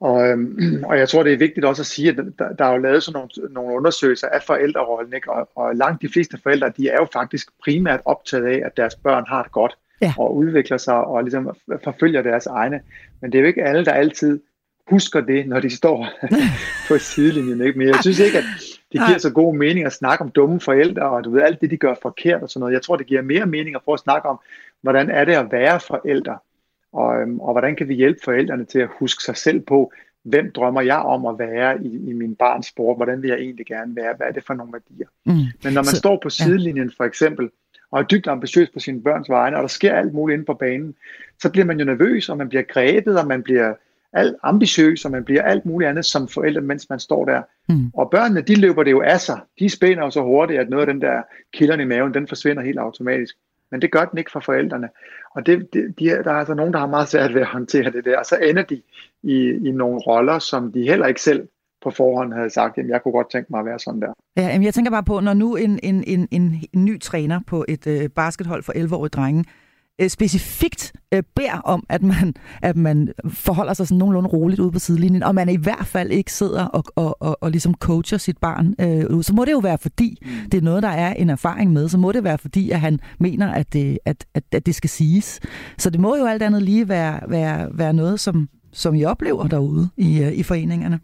Og, 0.00 0.28
øhm, 0.28 0.84
og 0.88 0.98
jeg 0.98 1.08
tror, 1.08 1.22
det 1.22 1.32
er 1.32 1.38
vigtigt 1.38 1.66
også 1.66 1.82
at 1.82 1.86
sige, 1.86 2.08
at 2.08 2.16
der, 2.38 2.52
der 2.52 2.64
er 2.64 2.72
jo 2.72 2.78
lavet 2.78 3.02
sådan 3.02 3.18
nogle, 3.18 3.54
nogle 3.54 3.76
undersøgelser 3.76 4.28
af 4.28 4.42
forældrerollen, 4.42 5.14
ikke? 5.14 5.32
Og, 5.32 5.48
og 5.56 5.76
langt 5.76 6.02
de 6.02 6.08
fleste 6.08 6.38
forældre, 6.42 6.72
de 6.76 6.88
er 6.88 6.96
jo 6.96 7.06
faktisk 7.12 7.48
primært 7.64 8.00
optaget 8.04 8.46
af, 8.46 8.62
at 8.66 8.76
deres 8.76 8.94
børn 8.94 9.24
har 9.28 9.42
det 9.42 9.52
godt. 9.52 9.76
ja. 10.00 10.12
og 10.18 10.36
udvikler 10.36 10.76
sig 10.76 10.94
og 10.94 11.22
ligesom 11.22 11.56
forfølger 11.84 12.22
deres 12.22 12.46
egne. 12.46 12.80
Men 13.20 13.32
det 13.32 13.38
er 13.38 13.42
jo 13.42 13.48
ikke 13.48 13.64
alle, 13.64 13.84
der 13.84 13.92
altid 13.92 14.40
husker 14.90 15.20
det, 15.20 15.48
når 15.48 15.60
de 15.60 15.76
står 15.80 16.08
på 16.88 16.98
sidelinjen. 16.98 17.60
Ikke? 17.60 17.78
Men 17.78 17.88
jeg 17.88 17.96
synes 18.00 18.18
ikke, 18.18 18.38
at 18.38 18.44
det 18.92 19.00
giver 19.06 19.18
så 19.18 19.30
god 19.30 19.54
mening 19.54 19.86
at 19.86 19.92
snakke 19.92 20.24
om 20.24 20.30
dumme 20.30 20.60
forældre, 20.60 21.02
og 21.02 21.24
du 21.24 21.30
ved, 21.30 21.42
alt 21.42 21.60
det, 21.60 21.70
de 21.70 21.76
gør 21.76 21.94
forkert 22.02 22.42
og 22.42 22.50
sådan 22.50 22.60
noget. 22.60 22.72
Jeg 22.72 22.82
tror, 22.82 22.96
det 22.96 23.06
giver 23.06 23.22
mere 23.22 23.46
mening 23.46 23.76
at 23.76 23.82
prøve 23.82 23.94
at 23.94 24.00
snakke 24.00 24.28
om, 24.28 24.40
hvordan 24.82 25.10
er 25.10 25.24
det 25.24 25.32
at 25.32 25.52
være 25.52 25.80
forældre, 25.80 26.38
og, 26.92 27.20
øhm, 27.20 27.40
og 27.40 27.52
hvordan 27.52 27.76
kan 27.76 27.88
vi 27.88 27.94
hjælpe 27.94 28.20
forældrene 28.24 28.64
til 28.64 28.78
at 28.78 28.88
huske 28.98 29.22
sig 29.24 29.36
selv 29.36 29.60
på, 29.60 29.92
hvem 30.22 30.52
drømmer 30.52 30.80
jeg 30.80 30.98
om 30.98 31.26
at 31.26 31.38
være 31.38 31.82
i, 31.82 32.10
i 32.10 32.12
min 32.12 32.36
barns 32.36 32.66
sport, 32.66 32.96
hvordan 32.96 33.22
vil 33.22 33.28
jeg 33.28 33.38
egentlig 33.38 33.66
gerne 33.66 33.96
være, 33.96 34.14
hvad 34.16 34.26
er 34.26 34.32
det 34.32 34.44
for 34.46 34.54
nogle 34.54 34.72
værdier. 34.72 35.06
Mm. 35.26 35.32
Men 35.64 35.72
når 35.72 35.80
man 35.80 35.84
så, 35.84 35.96
står 35.96 36.18
på 36.22 36.30
sidelinjen 36.30 36.92
for 36.96 37.04
eksempel, 37.04 37.50
og 37.90 38.00
er 38.00 38.04
dybt 38.04 38.26
ambitiøs 38.26 38.68
på 38.70 38.80
sine 38.80 39.02
børns 39.02 39.28
vegne, 39.28 39.56
og 39.56 39.62
der 39.62 39.68
sker 39.68 39.94
alt 39.94 40.14
muligt 40.14 40.34
inde 40.34 40.44
på 40.44 40.54
banen, 40.54 40.94
så 41.42 41.50
bliver 41.50 41.64
man 41.64 41.78
jo 41.78 41.84
nervøs, 41.84 42.28
og 42.28 42.36
man 42.36 42.48
bliver 42.48 42.62
grebet, 42.62 43.18
og 43.18 43.26
man 43.26 43.42
bliver 43.42 43.74
alt 44.12 44.36
ambitiøs, 44.42 45.04
og 45.04 45.10
man 45.10 45.24
bliver 45.24 45.42
alt 45.42 45.66
muligt 45.66 45.88
andet 45.88 46.04
som 46.04 46.28
forældre, 46.28 46.60
mens 46.60 46.90
man 46.90 47.00
står 47.00 47.24
der. 47.24 47.42
Mm. 47.68 47.90
Og 47.94 48.10
børnene, 48.10 48.40
de 48.40 48.54
løber 48.54 48.82
det 48.82 48.90
jo 48.90 49.00
af 49.00 49.20
sig. 49.20 49.40
De 49.58 49.68
spænder 49.68 50.04
jo 50.04 50.10
så 50.10 50.22
hurtigt, 50.22 50.60
at 50.60 50.70
noget 50.70 50.88
af 50.88 50.92
den 50.92 51.02
der 51.02 51.22
kilderne 51.52 51.82
i 51.82 51.86
maven, 51.86 52.14
den 52.14 52.28
forsvinder 52.28 52.62
helt 52.62 52.78
automatisk. 52.78 53.36
Men 53.70 53.82
det 53.82 53.92
gør 53.92 54.04
den 54.04 54.18
ikke 54.18 54.30
for 54.30 54.40
forældrene. 54.40 54.88
Og 55.34 55.46
det, 55.46 55.72
det, 55.72 55.98
de, 55.98 56.04
der 56.04 56.30
er 56.30 56.38
altså 56.38 56.54
nogen, 56.54 56.72
der 56.72 56.78
har 56.78 56.86
meget 56.86 57.08
svært 57.08 57.34
ved 57.34 57.40
at 57.40 57.46
håndtere 57.46 57.90
det 57.90 58.04
der. 58.04 58.18
Og 58.18 58.26
så 58.26 58.36
ender 58.36 58.62
de 58.62 58.82
i, 59.22 59.36
i 59.68 59.70
nogle 59.70 59.98
roller, 59.98 60.38
som 60.38 60.72
de 60.72 60.82
heller 60.82 61.06
ikke 61.06 61.22
selv 61.22 61.48
på 61.82 61.90
forhånd 61.90 62.32
havde 62.32 62.50
sagt, 62.50 62.78
at 62.78 62.88
jeg 62.88 63.02
kunne 63.02 63.12
godt 63.12 63.30
tænke 63.30 63.46
mig 63.50 63.60
at 63.60 63.66
være 63.66 63.78
sådan 63.78 64.00
der. 64.00 64.12
Ja, 64.36 64.42
jamen 64.42 64.64
jeg 64.64 64.74
tænker 64.74 64.90
bare 64.90 65.04
på, 65.04 65.20
når 65.20 65.34
nu 65.34 65.56
en, 65.56 65.80
en, 65.82 66.04
en, 66.06 66.28
en, 66.30 66.54
en 66.72 66.84
ny 66.84 67.00
træner 67.00 67.40
på 67.46 67.64
et 67.68 67.86
øh, 67.86 68.08
baskethold 68.08 68.62
for 68.62 68.72
11-årige 68.72 69.08
drenge 69.08 69.44
øh, 70.00 70.08
specifikt 70.08 70.92
øh, 71.14 71.22
beder 71.36 71.60
om, 71.64 71.86
at 71.88 72.02
man, 72.02 72.34
at 72.62 72.76
man 72.76 73.12
forholder 73.30 73.74
sig 73.74 73.88
sådan 73.88 73.98
nogenlunde 73.98 74.28
roligt 74.28 74.60
ude 74.60 74.72
på 74.72 74.78
sidelinjen, 74.78 75.22
og 75.22 75.34
man 75.34 75.48
i 75.48 75.56
hvert 75.56 75.86
fald 75.86 76.10
ikke 76.10 76.32
sidder 76.32 76.64
og, 76.64 76.84
og, 76.96 77.22
og, 77.22 77.38
og 77.40 77.50
ligesom 77.50 77.74
coacher 77.74 78.18
sit 78.18 78.38
barn 78.38 78.74
øh, 78.80 79.22
så 79.22 79.34
må 79.34 79.44
det 79.44 79.52
jo 79.52 79.58
være 79.58 79.78
fordi, 79.78 80.18
mm. 80.22 80.50
det 80.50 80.58
er 80.58 80.62
noget, 80.62 80.82
der 80.82 80.88
er 80.88 81.14
en 81.14 81.30
erfaring 81.30 81.72
med, 81.72 81.88
så 81.88 81.98
må 81.98 82.12
det 82.12 82.24
være 82.24 82.38
fordi, 82.38 82.70
at 82.70 82.80
han 82.80 83.00
mener, 83.18 83.52
at 83.52 83.72
det, 83.72 83.98
at, 84.04 84.26
at, 84.34 84.44
at 84.52 84.66
det 84.66 84.74
skal 84.74 84.90
siges. 84.90 85.40
Så 85.78 85.90
det 85.90 86.00
må 86.00 86.16
jo 86.16 86.26
alt 86.26 86.42
andet 86.42 86.62
lige 86.62 86.88
være, 86.88 87.20
være, 87.28 87.68
være 87.72 87.92
noget, 87.92 88.20
som, 88.20 88.48
som 88.72 88.94
I 88.94 89.04
oplever 89.04 89.46
derude 89.46 89.88
i, 89.96 90.22
øh, 90.22 90.32
i 90.32 90.42
foreningerne. 90.42 91.00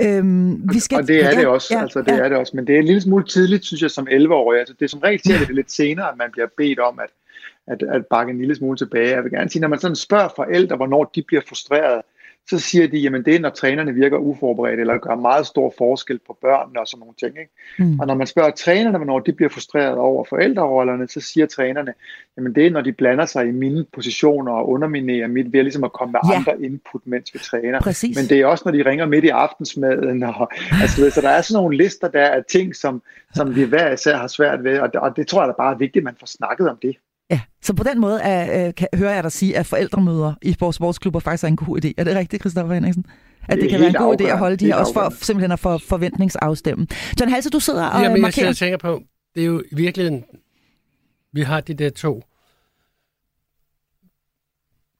Øhm, 0.00 0.72
vi 0.72 0.78
skal, 0.78 0.98
og 0.98 1.08
det 1.08 1.24
er 1.24 1.30
ja, 1.30 1.40
det 1.40 1.46
også, 1.46 1.74
ja, 1.74 1.80
altså 1.80 2.02
det 2.02 2.12
ja. 2.12 2.18
er 2.18 2.28
det 2.28 2.38
også, 2.38 2.52
men 2.56 2.66
det 2.66 2.74
er 2.74 2.78
en 2.78 2.84
lille 2.84 3.00
smule 3.00 3.24
tidligt, 3.24 3.64
synes 3.64 3.82
jeg, 3.82 3.90
som 3.90 4.08
11-årig. 4.10 4.58
Altså 4.58 4.74
det 4.78 4.84
er 4.84 4.88
som 4.88 5.00
regel 5.00 5.20
til, 5.20 5.32
at 5.32 5.40
det 5.40 5.48
er 5.48 5.54
lidt 5.54 5.72
senere, 5.72 6.08
at 6.12 6.18
man 6.18 6.28
bliver 6.32 6.46
bedt 6.56 6.78
om 6.78 6.98
at, 6.98 7.10
at, 7.70 7.82
at 7.82 8.06
bakke 8.06 8.30
en 8.30 8.38
lille 8.38 8.54
smule 8.54 8.78
tilbage. 8.78 9.14
Jeg 9.14 9.24
vil 9.24 9.32
gerne 9.32 9.50
sige, 9.50 9.60
når 9.60 9.68
man 9.68 9.78
sådan 9.78 9.96
spørger 9.96 10.28
forældre, 10.36 10.76
hvornår 10.76 11.04
de 11.14 11.22
bliver 11.22 11.42
frustreret, 11.48 12.02
så 12.50 12.58
siger 12.58 12.88
de, 12.88 12.98
jamen 12.98 13.24
det 13.24 13.34
er, 13.34 13.40
når 13.40 13.50
trænerne 13.50 13.94
virker 13.94 14.16
uforberedt, 14.16 14.80
eller 14.80 14.98
gør 14.98 15.14
meget 15.14 15.46
stor 15.46 15.74
forskel 15.78 16.20
på 16.26 16.38
børnene 16.40 16.80
og 16.80 16.86
sådan 16.86 17.00
nogle 17.00 17.14
ting. 17.20 17.38
Ikke? 17.38 17.52
Mm. 17.78 18.00
Og 18.00 18.06
når 18.06 18.14
man 18.14 18.26
spørger 18.26 18.50
trænerne, 18.50 18.98
hvornår 18.98 19.18
de 19.18 19.32
bliver 19.32 19.48
frustreret 19.48 19.98
over 19.98 20.24
forældrerollerne, 20.24 21.08
så 21.08 21.20
siger 21.20 21.46
trænerne, 21.46 21.94
jamen 22.36 22.54
det 22.54 22.66
er, 22.66 22.70
når 22.70 22.80
de 22.80 22.92
blander 22.92 23.26
sig 23.26 23.48
i 23.48 23.50
mine 23.50 23.84
positioner 23.92 24.52
og 24.52 24.68
underminerer 24.68 25.28
mit, 25.28 25.52
ved 25.52 25.62
ligesom 25.62 25.84
at 25.84 25.92
komme 25.92 26.12
med 26.12 26.20
ja. 26.30 26.36
andre 26.38 26.62
input, 26.62 27.02
mens 27.04 27.34
vi 27.34 27.38
træner. 27.38 27.80
Præcis. 27.80 28.16
Men 28.16 28.28
det 28.28 28.40
er 28.40 28.46
også, 28.46 28.62
når 28.66 28.72
de 28.72 28.90
ringer 28.90 29.06
midt 29.06 29.24
i 29.24 29.28
aftensmaden. 29.28 30.22
Og, 30.22 30.50
altså, 30.82 31.10
så 31.10 31.20
der 31.20 31.30
er 31.30 31.42
sådan 31.42 31.62
nogle 31.62 31.76
lister 31.76 32.08
der 32.08 32.26
af 32.26 32.44
ting, 32.50 32.76
som, 32.76 33.02
som 33.34 33.54
vi 33.56 33.62
hver 33.62 33.92
især 33.92 34.16
har 34.16 34.26
svært 34.26 34.64
ved, 34.64 34.78
og 34.78 34.92
det, 34.92 35.00
og 35.00 35.16
det 35.16 35.26
tror 35.26 35.40
jeg 35.42 35.48
da 35.48 35.54
bare 35.58 35.74
er 35.74 35.78
vigtigt, 35.78 36.02
at 36.02 36.04
man 36.04 36.16
får 36.20 36.26
snakket 36.26 36.68
om 36.70 36.78
det. 36.82 36.96
Ja, 37.30 37.40
så 37.62 37.74
på 37.74 37.82
den 37.82 38.00
måde 38.00 38.20
er, 38.20 38.66
øh, 38.66 38.74
kan, 38.74 38.88
hører 38.94 39.14
jeg 39.14 39.22
dig 39.22 39.32
sige, 39.32 39.56
at 39.56 39.66
forældremøder 39.66 40.34
i 40.42 40.56
vores 40.60 40.76
sportsklubber 40.76 41.20
faktisk 41.20 41.44
er 41.44 41.48
en 41.48 41.56
god 41.56 41.84
idé. 41.84 41.92
Er 41.96 42.04
det 42.04 42.16
rigtigt, 42.16 42.42
Christoffer 42.42 42.74
Henriksen? 42.74 43.06
At 43.48 43.56
det, 43.56 43.62
det 43.62 43.70
kan 43.70 43.80
være 43.80 43.88
en 43.88 43.94
god 43.94 44.20
idé 44.20 44.24
at 44.24 44.38
holde 44.38 44.56
de 44.56 44.66
her, 44.66 44.74
også 44.74 44.92
for 44.92 45.24
simpelthen 45.24 45.52
at 45.52 45.60
for 45.60 45.78
forventningsafstemme. 45.78 46.86
John 47.20 47.32
Halse, 47.32 47.50
du 47.50 47.60
sidder 47.60 47.86
og 47.86 48.02
Jamen, 48.02 48.22
markerer... 48.22 48.46
Jeg 48.46 48.56
tænker 48.56 48.78
på, 48.78 49.02
det 49.34 49.42
er 49.42 49.46
jo 49.46 49.62
i 49.72 49.74
virkeligheden, 49.74 50.24
vi 51.32 51.42
har 51.42 51.60
de 51.60 51.74
der 51.74 51.90
to 51.90 52.22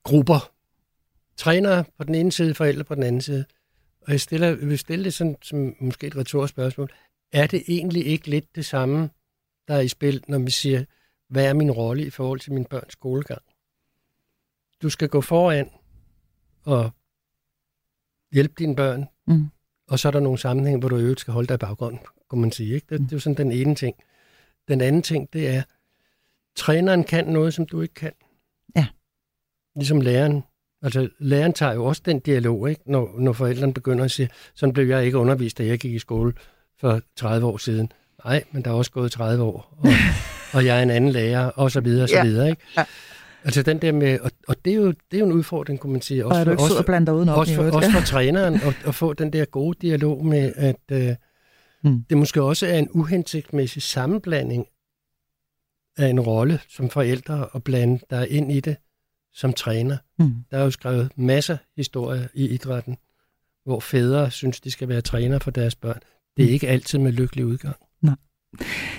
grupper. 0.05 0.51
Trænere 1.37 1.85
på 1.99 2.05
den 2.05 2.15
ene 2.15 2.33
side, 2.33 2.55
forældre 2.55 2.85
på 2.85 2.95
den 2.95 3.03
anden 3.03 3.21
side. 3.21 3.45
Og 4.01 4.13
jeg, 4.13 4.21
stiller, 4.21 4.47
jeg 4.47 4.61
vil 4.61 4.79
stille 4.79 5.05
det 5.05 5.15
sådan, 5.15 5.37
som 5.43 5.75
måske 5.81 6.07
et 6.07 6.17
retorisk 6.17 6.51
spørgsmål. 6.51 6.91
Er 7.33 7.47
det 7.47 7.63
egentlig 7.69 8.07
ikke 8.07 8.31
lidt 8.31 8.57
det 8.57 8.65
samme, 8.65 9.11
der 9.69 9.75
er 9.75 9.81
i 9.81 9.89
spil, 9.89 10.25
når 10.29 10.39
vi 10.39 10.51
siger, 10.51 10.85
hvad 11.29 11.47
er 11.47 11.53
min 11.53 11.71
rolle 11.71 12.07
i 12.07 12.11
forhold 12.11 12.41
til 12.41 12.53
min 12.53 12.65
børns 12.65 12.93
skolegang? 12.93 13.43
Du 14.83 14.91
skal 14.91 15.09
gå 15.09 15.21
foran 15.21 15.71
og 16.65 16.91
hjælpe 18.33 18.55
dine 18.59 18.77
børn, 18.77 19.09
mm. 19.27 19.47
og 19.89 19.99
så 19.99 20.09
er 20.09 20.13
der 20.13 20.21
nogle 20.21 20.39
sammenhænge, 20.39 20.81
hvor 20.81 20.89
du 20.89 20.97
i 20.97 21.03
øvrigt 21.03 21.21
skal 21.21 21.33
holde 21.35 21.49
dig 21.49 21.55
i 21.55 21.59
baggrunden, 21.59 22.01
kunne 22.29 22.41
man 22.41 22.53
sige. 22.53 22.75
Ikke? 22.75 22.87
Det, 22.91 23.01
det 23.01 23.13
er 23.13 23.17
jo 23.17 23.21
sådan 23.21 23.37
den 23.37 23.53
ene 23.53 23.75
ting. 23.75 23.97
Den 24.69 24.81
anden 24.81 25.03
ting, 25.03 25.33
det 25.33 25.49
er, 25.49 25.63
træneren 26.57 27.05
kan 27.05 27.27
noget, 27.27 27.55
som 27.55 27.67
du 27.67 27.81
ikke 27.81 27.95
kan. 27.95 28.13
Ja. 28.77 28.87
Ligesom 29.77 30.01
læreren. 30.01 30.43
Altså, 30.83 31.09
læreren 31.19 31.53
tager 31.53 31.73
jo 31.73 31.85
også 31.85 32.03
den 32.05 32.21
dialog, 32.21 32.71
ikke? 32.71 32.83
Når, 32.91 33.15
når 33.19 33.33
forældrene 33.33 33.75
begynder 33.75 34.05
at 34.05 34.11
sige, 34.11 34.29
sådan 34.55 34.73
blev 34.73 34.89
jeg 34.89 35.05
ikke 35.05 35.19
undervist, 35.19 35.59
da 35.59 35.67
jeg 35.67 35.79
gik 35.79 35.95
i 35.95 35.99
skole 35.99 36.33
for 36.77 37.01
30 37.17 37.47
år 37.47 37.57
siden. 37.57 37.93
Nej, 38.25 38.45
men 38.53 38.63
der 38.63 38.71
er 38.71 38.75
også 38.75 38.91
gået 38.91 39.13
30 39.13 39.45
år. 39.45 39.75
Og, 39.79 39.89
og 40.55 40.65
jeg 40.65 40.79
er 40.79 40.83
en 40.83 40.91
anden 40.91 41.11
lærer, 41.11 41.47
og 41.47 41.71
så 41.71 41.81
videre, 41.81 42.03
og 42.03 42.09
så 42.09 42.17
ja. 42.17 42.25
videre. 42.25 42.51
Ikke? 42.51 42.63
Ja. 42.77 42.85
Altså 43.45 43.63
den 43.63 43.79
der 43.79 43.93
med, 43.93 44.21
og, 44.21 44.31
og 44.49 44.57
det, 44.65 44.71
er 44.71 44.77
jo, 44.77 44.87
det 44.87 45.17
er 45.17 45.19
jo 45.19 45.27
en 45.27 45.33
udfordring, 45.33 45.81
kunne 45.81 45.93
man 45.93 46.03
sige. 46.03 46.27
Også 46.27 46.35
og 46.35 46.41
er 46.41 46.45
du 46.45 46.51
ikke 46.51 46.63
også, 46.63 46.79
og 46.79 46.85
blander 46.85 47.13
udenom? 47.13 47.39
Også 47.39 47.55
for, 47.55 47.71
også 47.71 47.91
for 47.91 48.01
træneren, 48.13 48.55
at, 48.55 48.83
at 48.87 48.95
få 48.95 49.13
den 49.13 49.33
der 49.33 49.45
gode 49.45 49.79
dialog 49.81 50.27
med, 50.27 50.53
at 50.57 50.77
uh, 50.93 51.15
hmm. 51.83 52.05
det 52.11 52.19
måske 52.19 52.43
også 52.43 52.67
er 52.67 52.79
en 52.79 52.89
uhensigtsmæssig 52.91 53.83
sammenblanding 53.83 54.67
af 55.99 56.07
en 56.07 56.21
rolle 56.21 56.61
som 56.69 56.91
forældre 56.91 57.47
og 57.47 57.65
blande 57.65 58.01
der 58.11 58.25
ind 58.25 58.53
i 58.53 58.61
det 58.61 58.77
som 59.35 59.53
træner. 59.53 59.97
Hmm. 60.19 60.35
Der 60.51 60.59
er 60.59 60.65
jo 60.65 60.71
skrevet 60.71 61.13
masser 61.17 61.55
af 61.55 61.61
historier 61.77 62.27
i 62.35 62.49
idrætten, 62.49 62.97
hvor 63.65 63.81
fædre 63.81 64.31
synes, 64.31 64.61
de 64.61 64.71
skal 64.71 64.89
være 64.89 65.01
træner 65.01 65.39
for 65.39 65.51
deres 65.51 65.75
børn. 65.75 66.01
Det 66.37 66.43
er 66.43 66.47
hmm. 66.47 66.55
ikke 66.55 66.69
altid 66.69 66.99
med 66.99 67.13
lykkelig 67.13 67.47
udgang. 67.47 67.77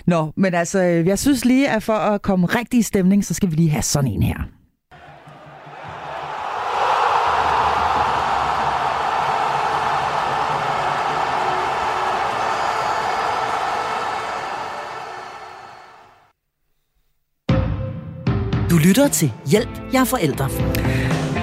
Nå, 0.05 0.31
men 0.38 0.53
altså, 0.53 0.79
øh, 0.83 1.07
jeg 1.07 1.19
synes 1.19 1.45
lige, 1.45 1.69
at 1.69 1.83
for 1.83 1.93
at 1.93 2.21
komme 2.21 2.45
rigtig 2.47 2.79
i 2.79 2.81
stemning, 2.81 3.25
så 3.25 3.33
skal 3.33 3.51
vi 3.51 3.55
lige 3.55 3.69
have 3.69 3.81
sådan 3.81 4.12
en 4.12 4.23
her. 4.23 4.43
Du 18.69 18.77
lytter 18.77 19.07
til 19.07 19.31
Hjælp, 19.45 19.69
jeg 19.93 20.01
er 20.01 20.05
forældre. 20.05 20.49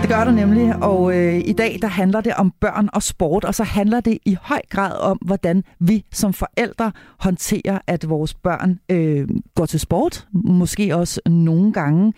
Det 0.06 0.14
gør 0.14 0.24
du 0.24 0.30
nemlig, 0.30 0.76
og 0.82 1.16
øh, 1.16 1.42
i 1.44 1.52
dag 1.52 1.78
der 1.82 1.88
handler 1.88 2.20
det 2.20 2.34
om 2.34 2.52
børn 2.60 2.88
og 2.92 3.02
sport, 3.02 3.44
og 3.44 3.54
så 3.54 3.64
handler 3.64 4.00
det 4.00 4.18
i 4.26 4.36
høj 4.42 4.60
grad 4.70 4.98
om, 5.00 5.18
hvordan 5.26 5.64
vi 5.80 6.04
som 6.12 6.32
forældre 6.32 6.92
håndterer, 7.18 7.78
at 7.86 8.08
vores 8.08 8.34
børn 8.34 8.78
øh, 8.90 9.28
går 9.54 9.66
til 9.66 9.80
sport, 9.80 10.26
måske 10.32 10.96
også 10.96 11.20
nogle 11.26 11.72
gange 11.72 12.12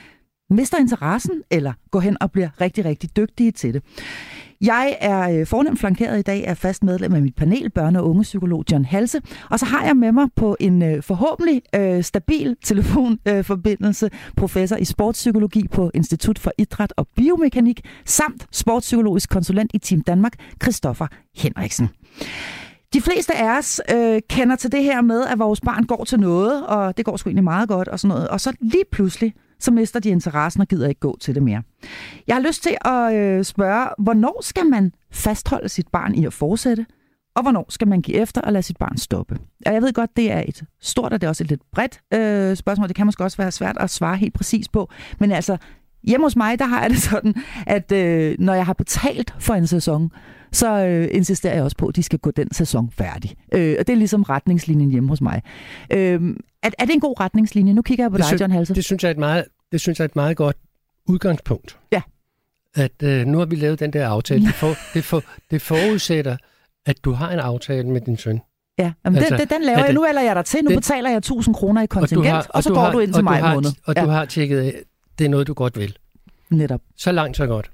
mister 0.51 0.79
interessen, 0.79 1.43
eller 1.51 1.73
går 1.91 2.01
hen 2.01 2.17
og 2.23 2.33
bliver 2.33 2.49
rigtig, 2.61 2.85
rigtig 2.85 3.17
dygtige 3.17 3.53
til 3.53 3.75
det. 3.75 3.83
Jeg 4.61 4.97
er 5.01 5.41
øh, 5.41 5.47
fornemt 5.47 5.81
flankeret 5.81 6.19
i 6.19 6.23
dag 6.23 6.47
af 6.47 6.57
fast 6.57 6.85
medlem 6.85 7.15
af 7.15 7.23
mit 7.23 7.35
panel, 7.35 7.71
børne- 7.79 7.99
og 7.99 8.11
ungepsykolog 8.11 8.65
John 8.73 8.85
Halse. 8.85 9.21
Og 9.51 9.59
så 9.59 9.67
har 9.67 9.85
jeg 9.85 9.97
med 9.97 10.13
mig 10.13 10.29
på 10.37 10.57
en 10.61 10.83
øh, 10.83 11.03
forhåbentlig 11.03 11.63
øh, 11.75 12.05
stabil 12.05 12.57
telefonforbindelse 12.65 14.11
professor 14.37 14.77
i 14.77 14.85
sportspsykologi 14.85 15.69
på 15.69 15.91
Institut 15.95 16.39
for 16.39 16.53
Idræt 16.59 16.93
og 16.97 17.09
Biomekanik, 17.17 17.81
samt 18.05 18.47
sportspsykologisk 18.53 19.31
konsulent 19.31 19.71
i 19.75 19.79
Team 19.79 20.01
Danmark, 20.03 20.33
Christoffer 20.63 21.07
Henriksen. 21.37 21.89
De 22.93 23.01
fleste 23.01 23.37
af 23.37 23.59
os 23.59 23.81
øh, 23.95 24.21
kender 24.29 24.57
til 24.57 24.73
det 24.73 24.83
her 24.83 25.01
med, 25.01 25.25
at 25.27 25.39
vores 25.39 25.61
barn 25.61 25.85
går 25.85 26.05
til 26.05 26.21
noget, 26.21 26.67
og 26.67 26.97
det 26.97 27.05
går 27.05 27.17
sgu 27.17 27.29
egentlig 27.29 27.45
meget 27.45 27.69
godt 27.69 27.89
og 27.89 28.01
sådan 28.01 28.09
noget. 28.15 28.29
Og 28.29 28.41
så 28.41 28.53
lige 28.61 28.85
pludselig, 28.93 29.35
så 29.61 29.71
mister 29.71 30.01
de 30.01 30.09
interessen 30.09 30.61
og 30.61 30.69
gider 30.69 30.89
ikke 30.89 31.01
gå 31.01 31.17
til 31.21 31.35
det 31.35 31.43
mere. 31.43 31.63
Jeg 32.27 32.37
har 32.37 32.43
lyst 32.43 32.63
til 32.63 32.77
at 32.85 33.15
øh, 33.15 33.45
spørge, 33.45 33.89
hvornår 33.99 34.41
skal 34.43 34.67
man 34.67 34.93
fastholde 35.13 35.69
sit 35.69 35.89
barn 35.89 36.15
i 36.15 36.27
at 36.27 36.33
fortsætte, 36.33 36.87
og 37.39 37.43
hvornår 37.43 37.67
skal 37.69 37.89
man 37.89 38.03
give 38.03 38.17
efter 38.17 38.41
og 38.41 38.53
lade 38.53 38.63
sit 38.63 38.77
barn 38.77 38.97
stoppe? 38.97 39.39
Og 39.67 39.73
jeg 39.75 39.83
ved 39.83 39.93
godt, 39.93 40.17
det 40.17 40.33
er 40.33 40.43
et 40.49 40.65
stort, 40.81 41.13
og 41.13 41.21
det 41.21 41.27
er 41.27 41.29
også 41.29 41.45
et 41.45 41.49
lidt 41.49 41.63
bredt 41.73 42.01
øh, 42.15 42.57
spørgsmål. 42.57 42.89
Det 42.89 42.97
kan 42.97 43.07
måske 43.07 43.25
også 43.25 43.37
være 43.37 43.51
svært 43.51 43.77
at 43.81 43.91
svare 43.91 44.17
helt 44.17 44.35
præcis 44.35 44.69
på. 44.69 44.91
Men 45.19 45.33
altså, 45.33 45.57
hjemme 46.03 46.27
hos 46.27 46.37
mig, 46.37 46.59
der 46.59 46.65
har 46.65 46.81
jeg 46.81 46.91
det 46.91 46.99
sådan, 47.11 47.35
at 47.67 47.93
øh, 47.93 48.37
når 48.39 48.55
jeg 48.55 48.67
har 48.67 48.73
betalt 48.73 49.35
for 49.39 49.55
en 49.55 49.67
sæson, 49.67 50.11
så 50.53 50.87
øh, 50.87 51.09
insisterer 51.13 51.55
jeg 51.55 51.63
også 51.65 51.77
på, 51.77 51.87
at 51.87 51.97
de 51.97 52.03
skal 52.03 52.19
gå 52.19 52.31
den 52.31 52.55
sæson 52.55 52.91
færdig. 52.91 53.35
Øh, 53.55 53.77
og 53.79 53.87
det 53.87 53.93
er 53.93 53.97
ligesom 53.97 54.23
retningslinjen 54.23 54.91
hjemme 54.91 55.09
hos 55.09 55.21
mig. 55.21 55.43
Øh, 55.93 56.21
er, 56.63 56.71
er 56.79 56.85
det 56.85 56.95
en 56.95 57.01
god 57.01 57.21
retningslinje? 57.21 57.73
Nu 57.73 57.83
kigger 57.83 58.05
jeg 58.05 58.11
på 58.11 58.19
det 58.19 58.27
dig, 58.31 58.41
John 58.41 58.53
Halse. 58.53 58.75
Det 58.75 58.85
synes 58.85 59.03
jeg 59.03 59.09
er 59.09 59.13
et 59.13 59.19
meget 59.19 59.45
det 59.73 59.81
synes 59.81 59.99
jeg 59.99 60.05
er 60.05 60.09
et 60.09 60.17
meget 60.17 60.37
godt 60.37 60.57
udgangspunkt. 61.07 61.79
Ja. 61.93 62.03
At 62.75 63.03
øh, 63.03 63.27
nu 63.27 63.39
har 63.39 63.47
vi 63.47 63.57
lavet 63.57 63.81
den 63.81 63.93
der 63.93 64.09
aftale. 64.09 64.47
Det, 64.47 64.55
for, 64.55 64.75
det, 64.95 65.05
for, 65.05 65.23
det 65.51 65.63
forudsætter, 65.63 66.37
at 66.87 67.05
du 67.05 67.13
har 67.13 67.31
en 67.31 67.39
aftale 67.39 67.89
med 67.89 68.01
din 68.01 68.17
søn. 68.17 68.41
Ja, 68.79 68.93
Jamen, 69.05 69.19
altså, 69.19 69.37
den, 69.37 69.49
den 69.49 69.63
laver 69.63 69.85
jeg. 69.85 69.93
Nu 69.93 70.05
eller 70.05 70.23
jeg 70.23 70.37
dig 70.37 70.45
til. 70.45 70.65
Nu 70.65 70.69
det- 70.69 70.77
betaler 70.79 71.11
jeg 71.11 71.17
1000 71.17 71.55
kroner 71.55 71.83
i 71.83 71.87
kontingent, 71.87 72.35
og, 72.35 72.45
og 72.49 72.63
så 72.63 72.69
du 72.69 72.75
går 72.75 72.83
har, 72.83 72.93
du 72.93 72.99
ind 72.99 73.13
til 73.13 73.27
og 73.27 73.35
du 73.35 73.39
har, 73.39 73.55
måned. 73.55 73.71
Og 73.87 73.95
ja, 73.97 74.05
du 74.05 74.09
har 74.09 74.25
tjekket 74.25 74.75
det 75.19 75.25
er 75.25 75.29
noget, 75.29 75.47
du 75.47 75.55
godt 75.55 75.79
vil. 75.79 75.97
netop. 76.51 76.81
Så 76.97 77.13
langt, 77.13 77.37
så 77.37 77.47
godt. 77.47 77.71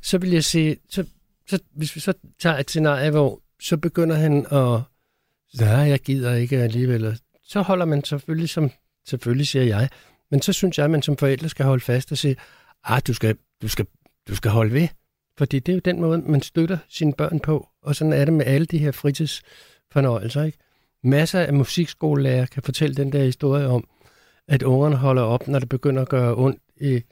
Så 0.00 0.18
vil 0.18 0.30
jeg 0.30 0.44
sige, 0.44 0.76
så, 0.90 1.04
så, 1.46 1.58
hvis 1.72 1.96
vi 1.96 2.00
så 2.00 2.12
tager 2.38 2.58
et 2.58 2.70
scenarie, 2.70 3.10
hvor 3.10 3.40
så 3.60 3.76
begynder 3.76 4.16
han 4.16 4.46
at, 4.50 4.80
nej, 5.60 5.88
jeg 5.88 5.98
gider 5.98 6.34
ikke 6.34 6.58
alligevel. 6.58 7.18
Så 7.42 7.62
holder 7.62 7.84
man 7.84 8.04
selvfølgelig, 8.04 8.48
som 8.48 8.70
selvfølgelig 9.06 9.46
siger 9.46 9.64
jeg, 9.64 9.88
men 10.30 10.42
så 10.42 10.52
synes 10.52 10.78
jeg, 10.78 10.84
at 10.84 10.90
man 10.90 11.02
som 11.02 11.16
forældre 11.16 11.48
skal 11.48 11.64
holde 11.64 11.84
fast 11.84 12.12
og 12.12 12.18
sige, 12.18 12.36
ah, 12.84 13.02
du 13.06 13.14
skal, 13.14 13.36
du 13.62 13.68
skal, 13.68 13.86
du 14.28 14.34
skal 14.34 14.50
holde 14.50 14.74
ved. 14.74 14.88
Fordi 15.38 15.58
det 15.58 15.72
er 15.72 15.76
jo 15.76 15.80
den 15.84 16.00
måde, 16.00 16.18
man 16.18 16.42
støtter 16.42 16.78
sine 16.88 17.12
børn 17.12 17.40
på. 17.40 17.68
Og 17.82 17.96
sådan 17.96 18.12
er 18.12 18.24
det 18.24 18.34
med 18.34 18.46
alle 18.46 18.66
de 18.66 18.78
her 18.78 18.92
fritidsfornøjelser. 18.92 20.42
Ikke? 20.42 20.58
Masser 21.02 21.40
af 21.40 21.52
musikskolelærer 21.52 22.46
kan 22.46 22.62
fortælle 22.62 22.94
den 22.94 23.12
der 23.12 23.24
historie 23.24 23.66
om, 23.66 23.88
at 24.48 24.62
ungerne 24.62 24.96
holder 24.96 25.22
op, 25.22 25.48
når 25.48 25.58
det 25.58 25.68
begynder 25.68 26.02
at 26.02 26.08
gøre 26.08 26.34
ondt 26.36 26.60
i 26.80 27.02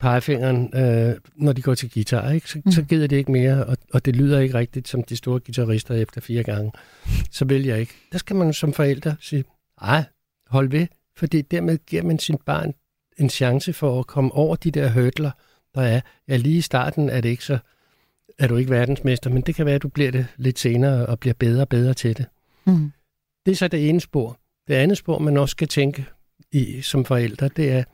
pegefingeren, 0.00 0.70
øh, 0.74 1.16
når 1.36 1.52
de 1.52 1.62
går 1.62 1.74
til 1.74 1.90
guitar. 1.90 2.30
Ikke? 2.30 2.50
Så, 2.50 2.60
mm. 2.64 2.72
så 2.72 2.82
gider 2.82 3.06
de 3.06 3.16
ikke 3.16 3.32
mere, 3.32 3.66
og, 3.66 3.76
og 3.92 4.04
det 4.04 4.16
lyder 4.16 4.40
ikke 4.40 4.54
rigtigt 4.54 4.88
som 4.88 5.02
de 5.02 5.16
store 5.16 5.40
guitarister 5.40 5.94
efter 5.94 6.20
fire 6.20 6.42
gange. 6.42 6.72
Så 7.30 7.44
vil 7.44 7.64
jeg 7.64 7.80
ikke. 7.80 7.94
Der 8.12 8.18
skal 8.18 8.36
man 8.36 8.52
som 8.52 8.72
forældre 8.72 9.16
sige, 9.20 9.44
nej, 9.82 10.04
hold 10.46 10.70
ved, 10.70 10.86
fordi 11.16 11.42
dermed 11.42 11.78
giver 11.86 12.02
man 12.02 12.18
sin 12.18 12.38
barn 12.46 12.74
en 13.18 13.30
chance 13.30 13.72
for 13.72 14.00
at 14.00 14.06
komme 14.06 14.32
over 14.32 14.56
de 14.56 14.70
der 14.70 14.90
hurdler, 14.90 15.30
der 15.74 15.80
er. 15.80 16.00
Ja, 16.28 16.36
lige 16.36 16.58
i 16.58 16.60
starten 16.60 17.08
er 17.08 17.20
det 17.20 17.28
ikke 17.28 17.44
så, 17.44 17.58
er 18.38 18.46
du 18.46 18.56
ikke 18.56 18.70
verdensmester, 18.70 19.30
men 19.30 19.42
det 19.42 19.54
kan 19.54 19.66
være, 19.66 19.74
at 19.74 19.82
du 19.82 19.88
bliver 19.88 20.10
det 20.10 20.26
lidt 20.36 20.58
senere 20.58 21.06
og 21.06 21.20
bliver 21.20 21.34
bedre 21.34 21.62
og 21.62 21.68
bedre 21.68 21.94
til 21.94 22.16
det. 22.16 22.26
Mm. 22.66 22.92
Det 23.46 23.52
er 23.52 23.56
så 23.56 23.68
det 23.68 23.88
ene 23.88 24.00
spor. 24.00 24.38
Det 24.68 24.74
andet 24.74 24.98
spor, 24.98 25.18
man 25.18 25.36
også 25.36 25.52
skal 25.52 25.68
tænke 25.68 26.06
i 26.52 26.80
som 26.82 27.04
forældre, 27.04 27.48
det 27.48 27.72
er, 27.72 27.84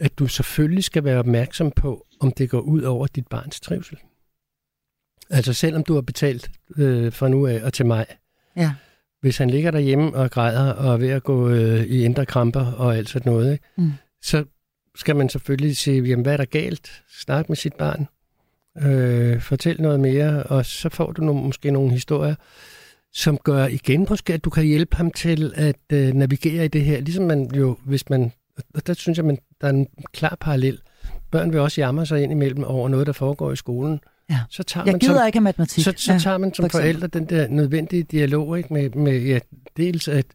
at 0.00 0.18
du 0.18 0.26
selvfølgelig 0.26 0.84
skal 0.84 1.04
være 1.04 1.18
opmærksom 1.18 1.70
på, 1.70 2.06
om 2.20 2.32
det 2.32 2.50
går 2.50 2.60
ud 2.60 2.82
over 2.82 3.06
dit 3.06 3.26
barns 3.28 3.60
trivsel. 3.60 3.98
Altså 5.30 5.52
selvom 5.52 5.84
du 5.84 5.94
har 5.94 6.00
betalt 6.00 6.50
øh, 6.76 7.12
fra 7.12 7.28
nu 7.28 7.46
af 7.46 7.62
og 7.62 7.72
til 7.72 7.86
mig, 7.86 8.06
Ja. 8.56 8.72
hvis 9.20 9.38
han 9.38 9.50
ligger 9.50 9.70
derhjemme 9.70 10.14
og 10.14 10.30
græder 10.30 10.72
og 10.72 10.92
er 10.94 10.96
ved 10.98 11.08
at 11.08 11.22
gå 11.22 11.48
øh, 11.48 11.84
i 11.84 12.04
indre 12.04 12.26
kramper 12.26 12.66
og 12.72 12.96
alt 12.96 13.08
sådan 13.08 13.32
noget, 13.32 13.52
ikke? 13.52 13.64
Mm. 13.76 13.92
så 14.22 14.44
skal 14.96 15.16
man 15.16 15.28
selvfølgelig 15.28 15.76
sige, 15.76 16.02
jamen, 16.02 16.22
hvad 16.22 16.32
er 16.32 16.36
der 16.36 16.44
galt? 16.44 17.02
Snak 17.20 17.48
med 17.48 17.56
sit 17.56 17.74
barn. 17.74 18.06
Øh, 18.78 19.40
fortæl 19.40 19.82
noget 19.82 20.00
mere, 20.00 20.42
og 20.42 20.66
så 20.66 20.88
får 20.88 21.12
du 21.12 21.22
nogle, 21.22 21.42
måske 21.42 21.70
nogle 21.70 21.92
historier, 21.92 22.34
som 23.12 23.38
gør 23.38 23.66
igen 23.66 24.06
måske, 24.10 24.34
at 24.34 24.44
du 24.44 24.50
kan 24.50 24.64
hjælpe 24.64 24.96
ham 24.96 25.10
til 25.10 25.52
at 25.56 25.76
øh, 25.92 26.14
navigere 26.14 26.64
i 26.64 26.68
det 26.68 26.84
her. 26.84 27.00
Ligesom 27.00 27.24
man 27.24 27.50
jo, 27.54 27.76
hvis 27.84 28.10
man, 28.10 28.32
og 28.74 28.86
der 28.86 28.94
synes 28.94 29.16
jeg, 29.18 29.24
man, 29.24 29.38
der 29.60 29.66
er 29.66 29.70
en 29.72 29.86
klar 30.12 30.36
parallel. 30.40 30.80
Børn 31.30 31.52
vil 31.52 31.60
også 31.60 31.80
jamre 31.80 32.06
sig 32.06 32.22
ind 32.22 32.32
imellem 32.32 32.64
over 32.64 32.88
noget, 32.88 33.06
der 33.06 33.12
foregår 33.12 33.52
i 33.52 33.56
skolen. 33.56 34.00
Ja. 34.30 34.40
Så 34.50 34.62
tager 34.62 34.84
Jeg 34.84 34.92
man 34.92 34.98
gider 35.00 35.16
som, 35.18 35.26
ikke 35.26 35.40
matematik. 35.40 35.84
så, 35.84 35.92
så 35.96 36.12
Ja, 36.12 36.18
tager 36.18 36.38
man 36.38 36.50
for 36.50 36.54
som 36.56 36.64
eksempel. 36.64 36.82
forældre 37.00 37.06
den 37.06 37.24
der 37.28 37.48
nødvendige 37.48 38.02
dialog 38.02 38.58
ikke, 38.58 38.72
med, 38.72 38.90
med 38.90 39.20
ja, 39.22 39.38
dels 39.76 40.08
at 40.08 40.26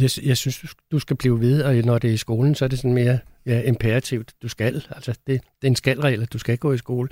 jeg, 0.00 0.10
jeg 0.26 0.36
synes, 0.36 0.58
du- 0.58 0.66
du 0.92 0.98
skal 0.98 1.16
blive 1.16 1.40
ved, 1.40 1.62
og 1.62 1.74
når 1.74 1.98
det 1.98 2.10
er 2.10 2.14
i 2.14 2.16
skolen, 2.16 2.54
så 2.54 2.64
er 2.64 2.68
det 2.68 2.78
sådan 2.78 2.92
mere 2.94 3.18
ja, 3.46 3.60
imperativt. 3.62 4.32
Du 4.42 4.48
skal, 4.48 4.84
altså 4.90 5.12
det, 5.12 5.26
det 5.26 5.40
er 5.62 5.66
en 5.66 5.76
skalregel, 5.76 6.22
at 6.22 6.32
du 6.32 6.38
skal 6.38 6.58
gå 6.58 6.72
i 6.72 6.78
skole. 6.78 7.08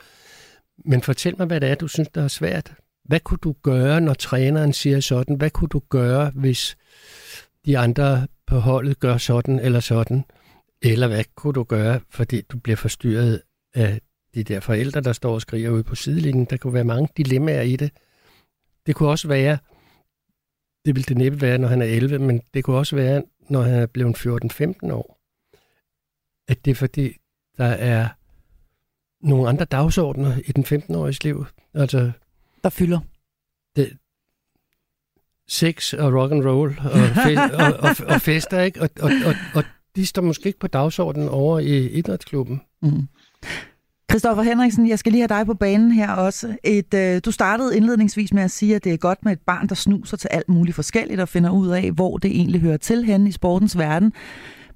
Men 0.84 1.02
fortæl 1.02 1.34
mig, 1.38 1.46
hvad 1.46 1.60
det 1.60 1.68
er, 1.70 1.74
du 1.74 1.88
synes, 1.88 2.08
der 2.14 2.22
er 2.24 2.28
svært. 2.28 2.72
Hvad 3.04 3.20
kunne 3.20 3.38
du 3.44 3.54
gøre, 3.62 4.00
når 4.00 4.14
træneren 4.14 4.72
siger 4.72 5.00
sådan? 5.00 5.36
Hvad 5.36 5.50
kunne 5.50 5.68
du 5.68 5.80
gøre, 5.90 6.30
hvis 6.34 6.76
de 7.66 7.78
andre 7.78 8.26
på 8.46 8.58
holdet 8.58 9.00
gør 9.00 9.16
sådan 9.16 9.58
eller 9.60 9.80
sådan? 9.80 10.24
Eller 10.82 11.06
hvad 11.08 11.24
kunne 11.34 11.52
du 11.52 11.62
gøre, 11.62 12.00
fordi 12.10 12.40
du 12.40 12.58
bliver 12.58 12.76
forstyrret 12.76 13.42
af 13.74 14.00
de 14.34 14.44
der 14.44 14.60
forældre, 14.60 15.00
der 15.00 15.12
står 15.12 15.34
og 15.34 15.40
skriger 15.40 15.70
ude 15.70 15.84
på 15.84 15.94
sidelinjen? 15.94 16.44
Der 16.44 16.56
kunne 16.56 16.74
være 16.74 16.84
mange 16.84 17.08
dilemmaer 17.16 17.62
i 17.62 17.76
det. 17.76 17.90
Det 18.86 18.94
kunne 18.94 19.08
også 19.08 19.28
være, 19.28 19.58
det 20.84 20.94
ville 20.94 21.04
det 21.08 21.16
næppe 21.16 21.40
være, 21.40 21.58
når 21.58 21.68
han 21.68 21.82
er 21.82 21.86
11, 21.86 22.18
men 22.18 22.42
det 22.54 22.64
kunne 22.64 22.76
også 22.76 22.96
være, 22.96 23.22
når 23.50 23.62
han 23.62 23.74
er 23.74 23.86
blevet 23.86 24.16
14-15 24.86 24.92
år. 24.92 25.18
At 26.48 26.64
det 26.64 26.70
er 26.70 26.74
fordi, 26.74 27.16
der 27.58 27.64
er 27.64 28.08
nogle 29.26 29.48
andre 29.48 29.64
dagsordner 29.64 30.36
i 30.46 30.52
den 30.52 30.64
15-åriges 30.64 31.24
liv. 31.24 31.46
Altså 31.74 32.12
Der 32.62 32.68
fylder. 32.70 33.00
sex 35.48 35.92
og 35.94 36.12
rock 36.14 36.32
and 36.32 36.44
roll 36.44 36.70
og, 36.78 37.06
fe- 37.24 37.54
og, 37.64 37.72
og, 37.76 38.14
og 38.14 38.20
fester, 38.20 38.60
ikke? 38.60 38.80
Og, 38.82 38.90
og, 39.00 39.10
og, 39.26 39.34
og 39.54 39.64
de 39.96 40.06
står 40.06 40.22
måske 40.22 40.46
ikke 40.46 40.58
på 40.58 40.66
dagsordenen 40.66 41.28
over 41.28 41.58
i 41.58 41.86
idrætsklubben. 41.86 42.60
Mm. 42.82 43.08
Christoffer 44.10 44.42
Henriksen, 44.42 44.88
jeg 44.88 44.98
skal 44.98 45.12
lige 45.12 45.28
have 45.28 45.38
dig 45.38 45.46
på 45.46 45.54
banen 45.54 45.92
her 45.92 46.12
også. 46.12 46.56
Et, 46.64 46.94
øh, 46.94 47.20
du 47.24 47.30
startede 47.30 47.76
indledningsvis 47.76 48.32
med 48.32 48.42
at 48.42 48.50
sige, 48.50 48.76
at 48.76 48.84
det 48.84 48.92
er 48.92 48.96
godt 48.96 49.24
med 49.24 49.32
et 49.32 49.40
barn, 49.46 49.68
der 49.68 49.74
snuser 49.74 50.16
til 50.16 50.28
alt 50.28 50.48
muligt 50.48 50.74
forskelligt 50.74 51.20
og 51.20 51.28
finder 51.28 51.50
ud 51.50 51.68
af, 51.68 51.90
hvor 51.90 52.16
det 52.16 52.30
egentlig 52.30 52.60
hører 52.60 52.76
til 52.76 53.04
hen 53.04 53.26
i 53.26 53.32
sportens 53.32 53.78
verden. 53.78 54.12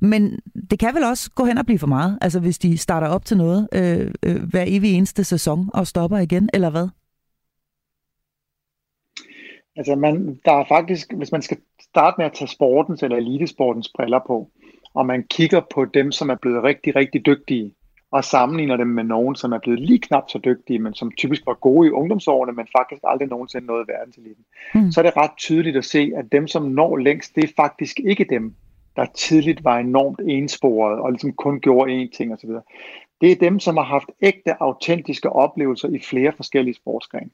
Men 0.01 0.39
det 0.71 0.79
kan 0.79 0.95
vel 0.95 1.05
også 1.05 1.31
gå 1.31 1.45
hen 1.45 1.59
og 1.59 1.67
blive 1.67 1.79
for 1.79 1.87
meget, 1.87 2.19
altså 2.21 2.41
hvis 2.41 2.59
de 2.59 2.79
starter 2.79 3.09
op 3.09 3.25
til 3.25 3.37
noget 3.37 3.69
øh, 3.73 4.11
øh, 4.23 4.43
hver 4.51 4.65
evig 4.67 4.95
eneste 4.95 5.25
sæson 5.25 5.71
og 5.75 5.87
stopper 5.87 6.19
igen, 6.19 6.51
eller 6.55 6.71
hvad? 6.71 6.89
Altså 9.77 9.95
man, 9.95 10.41
der 10.45 10.53
er 10.53 10.65
faktisk, 10.69 11.13
hvis 11.13 11.33
man 11.33 11.43
skal 11.43 11.59
starte 11.81 12.15
med 12.19 12.27
at 12.27 12.33
tage 12.33 12.49
sportens 12.49 13.03
eller 13.03 13.17
elitesportens 13.17 13.93
briller 13.97 14.21
på, 14.27 14.51
og 14.95 15.07
man 15.07 15.23
kigger 15.23 15.61
på 15.75 15.85
dem, 15.85 16.13
som 16.13 16.31
er 16.31 16.35
blevet 16.35 16.63
rigtig, 16.63 16.97
rigtig 16.97 17.27
dygtige, 17.27 17.75
og 18.13 18.25
sammenligner 18.25 18.77
dem 18.77 18.87
med 18.87 19.05
nogen, 19.05 19.37
som 19.37 19.53
er 19.53 19.59
blevet 19.59 19.81
lige 19.81 19.99
knap 19.99 20.25
så 20.29 20.39
dygtige, 20.39 20.79
men 20.79 20.95
som 20.95 21.13
typisk 21.19 21.47
var 21.47 21.55
gode 21.55 21.89
i 21.89 21.91
ungdomsårene, 21.91 22.53
men 22.53 22.67
faktisk 22.79 23.03
aldrig 23.05 23.29
nogensinde 23.29 23.67
nåede 23.67 23.85
verdenseliten, 23.89 24.45
Mm. 24.75 24.93
så 24.93 25.01
er 25.01 25.03
det 25.03 25.17
ret 25.17 25.31
tydeligt 25.37 25.77
at 25.77 25.85
se, 25.85 26.13
at 26.17 26.33
dem, 26.33 26.47
som 26.49 26.63
når 26.63 26.97
længst, 26.97 27.35
det 27.35 27.45
er 27.45 27.53
faktisk 27.57 28.01
ikke 28.01 28.27
dem, 28.31 28.55
der 28.97 29.05
tidligt 29.05 29.65
var 29.65 29.79
enormt 29.79 30.21
ensporet 30.29 31.01
og 31.01 31.11
ligesom 31.11 31.33
kun 31.33 31.61
gjorde 31.61 32.03
én 32.03 32.17
ting 32.17 32.33
osv. 32.33 32.51
Det 33.21 33.33
er 33.33 33.37
dem, 33.37 33.61
som 33.61 33.77
har 33.77 33.85
haft 33.85 34.11
ægte, 34.23 34.63
autentiske 34.63 35.31
oplevelser 35.31 35.89
i 35.89 35.99
flere 35.99 36.33
forskellige 36.33 36.75
sportsgrene. 36.75 37.31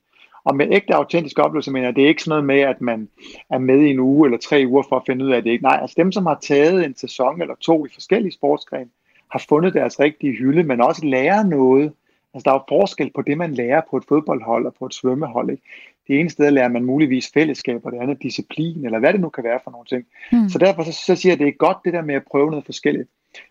Og 0.47 0.57
med 0.57 0.67
ægte 0.71 0.95
autentiske 0.95 1.43
oplevelser 1.43 1.73
mener 1.73 1.87
jeg, 1.87 1.97
det 1.97 2.05
er 2.05 2.09
ikke 2.09 2.23
sådan 2.23 2.31
noget 2.31 2.45
med, 2.45 2.61
at 2.61 2.81
man 2.81 3.09
er 3.51 3.59
med 3.59 3.81
i 3.81 3.91
en 3.91 4.01
uge 4.01 4.27
eller 4.27 4.39
tre 4.39 4.65
uger 4.69 4.83
for 4.89 4.97
at 4.97 5.03
finde 5.07 5.25
ud 5.25 5.31
af 5.31 5.43
det 5.43 5.51
ikke. 5.51 5.65
Nej, 5.65 5.79
altså 5.83 5.95
dem, 5.97 6.13
som 6.13 6.27
har 6.27 6.39
taget 6.43 6.85
en 6.85 6.97
sæson 6.97 7.43
eller 7.43 7.55
to 7.61 7.87
i 7.87 7.89
forskellige 7.95 8.33
sportsgrene, 8.33 8.91
har 9.31 9.45
fundet 9.49 9.75
deres 9.75 10.01
rigtige 10.01 10.33
hylde, 10.33 10.63
men 10.63 10.81
også 10.81 11.07
lærer 11.07 11.45
noget. 11.45 11.93
Altså 12.35 12.45
der 12.45 12.51
er 12.51 12.55
jo 12.55 12.79
forskel 12.79 13.11
på 13.15 13.23
det, 13.23 13.39
man 13.39 13.55
lærer 13.55 13.81
på 13.91 13.97
et 13.97 14.05
fodboldhold 14.09 14.67
og 14.67 14.75
på 14.79 14.87
et 14.87 14.95
svømmehold. 14.95 15.51
Ikke? 15.51 15.63
Det 16.09 16.21
ene 16.21 16.31
sted 16.31 16.51
lærer 16.51 16.69
man 16.69 16.85
muligvis 16.85 17.31
fællesskab, 17.35 17.81
og 17.87 17.93
det 17.93 17.99
andet 17.99 18.23
disciplin, 18.23 18.85
eller 18.85 18.99
hvad 18.99 19.13
det 19.13 19.21
nu 19.21 19.29
kan 19.29 19.45
være 19.45 19.61
for 19.65 19.71
nogle 19.71 19.87
ting. 19.87 20.05
Mm. 20.33 20.49
Så 20.49 20.59
derfor 20.59 20.83
så, 20.83 20.93
så 20.93 21.17
siger 21.17 21.33
jeg, 21.33 21.35
at 21.35 21.39
det 21.39 21.49
er 21.49 21.53
godt 21.53 21.79
det 21.85 21.93
der 21.93 22.03
med 22.03 22.15
at 22.15 22.25
prøve 22.31 22.51
noget 22.51 22.65
forskelligt. 22.65 23.09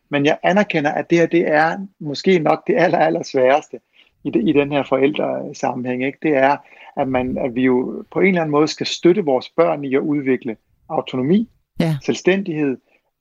Men 0.10 0.26
jeg 0.26 0.38
anerkender, 0.44 0.92
at 0.92 1.10
det 1.10 1.18
her 1.18 1.26
det 1.26 1.48
er 1.48 1.78
måske 2.00 2.40
nok 2.40 2.68
det 2.68 2.76
aller, 2.78 2.98
aller 2.98 3.24
sværeste 3.24 3.80
i, 4.24 4.30
det, 4.30 4.50
i 4.50 4.52
den 4.52 4.72
her 4.72 4.84
forældresammenhæng. 4.84 6.06
Ikke? 6.06 6.18
Det 6.22 6.36
er, 6.36 6.58
at, 6.98 7.08
man, 7.08 7.38
at 7.38 7.56
vi 7.56 7.62
jo 7.62 8.04
på 8.12 8.20
en 8.20 8.28
eller 8.28 8.42
anden 8.42 8.52
måde 8.52 8.68
skal 8.68 8.86
støtte 8.86 9.26
vores 9.26 9.50
børn 9.50 9.84
i 9.84 9.96
at 9.96 10.00
udvikle 10.02 10.58
autonomi, 10.90 11.50
Ja. 11.80 11.98
selvstændighed, 12.04 12.78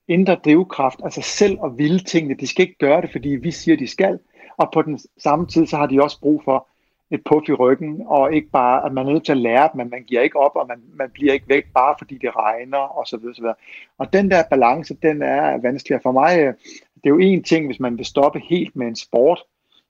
indre 0.08 0.34
drivkraft, 0.34 1.00
altså 1.04 1.20
selv 1.22 1.58
at 1.64 1.78
ville 1.78 1.98
tingene. 1.98 2.34
De 2.34 2.46
skal 2.46 2.62
ikke 2.62 2.78
gøre 2.78 3.00
det, 3.02 3.12
fordi 3.12 3.28
vi 3.28 3.50
siger, 3.50 3.76
de 3.76 3.87
skal. 3.87 4.18
Og 4.56 4.70
på 4.74 4.82
den 4.82 4.98
samme 5.18 5.46
tid, 5.46 5.66
så 5.66 5.76
har 5.76 5.87
de 5.87 6.02
også 6.02 6.20
brug 6.20 6.42
for 6.44 6.68
et 7.10 7.20
puff 7.24 7.48
i 7.48 7.52
ryggen, 7.52 8.02
og 8.06 8.34
ikke 8.34 8.48
bare, 8.50 8.87
at 8.87 8.92
man 8.92 9.06
er 9.06 9.12
nødt 9.12 9.24
til 9.24 9.32
at 9.32 9.38
lære 9.38 9.68
dem, 9.72 9.78
men 9.78 9.90
man 9.90 10.02
giver 10.02 10.22
ikke 10.22 10.38
op, 10.38 10.56
og 10.56 10.66
man, 10.68 10.78
man 10.94 11.10
bliver 11.14 11.32
ikke 11.32 11.48
væk, 11.48 11.64
bare 11.74 11.94
fordi 11.98 12.18
det 12.18 12.37
regner, 12.37 12.78
og 12.78 13.06
så 13.06 13.16
videre, 13.16 13.34
så 13.34 13.40
videre. 13.42 13.54
Og 13.98 14.12
den 14.12 14.30
der 14.30 14.42
balance, 14.50 14.94
den 15.02 15.22
er 15.22 15.58
vanskelig. 15.62 15.96
Og 15.96 16.02
For 16.02 16.12
mig, 16.12 16.38
øh, 16.38 16.54
det 16.94 17.04
er 17.04 17.10
jo 17.10 17.18
en 17.18 17.42
ting, 17.42 17.66
hvis 17.66 17.80
man 17.80 17.98
vil 17.98 18.06
stoppe 18.06 18.40
helt 18.40 18.76
med 18.76 18.87
en 18.87 18.96
sport 18.96 19.40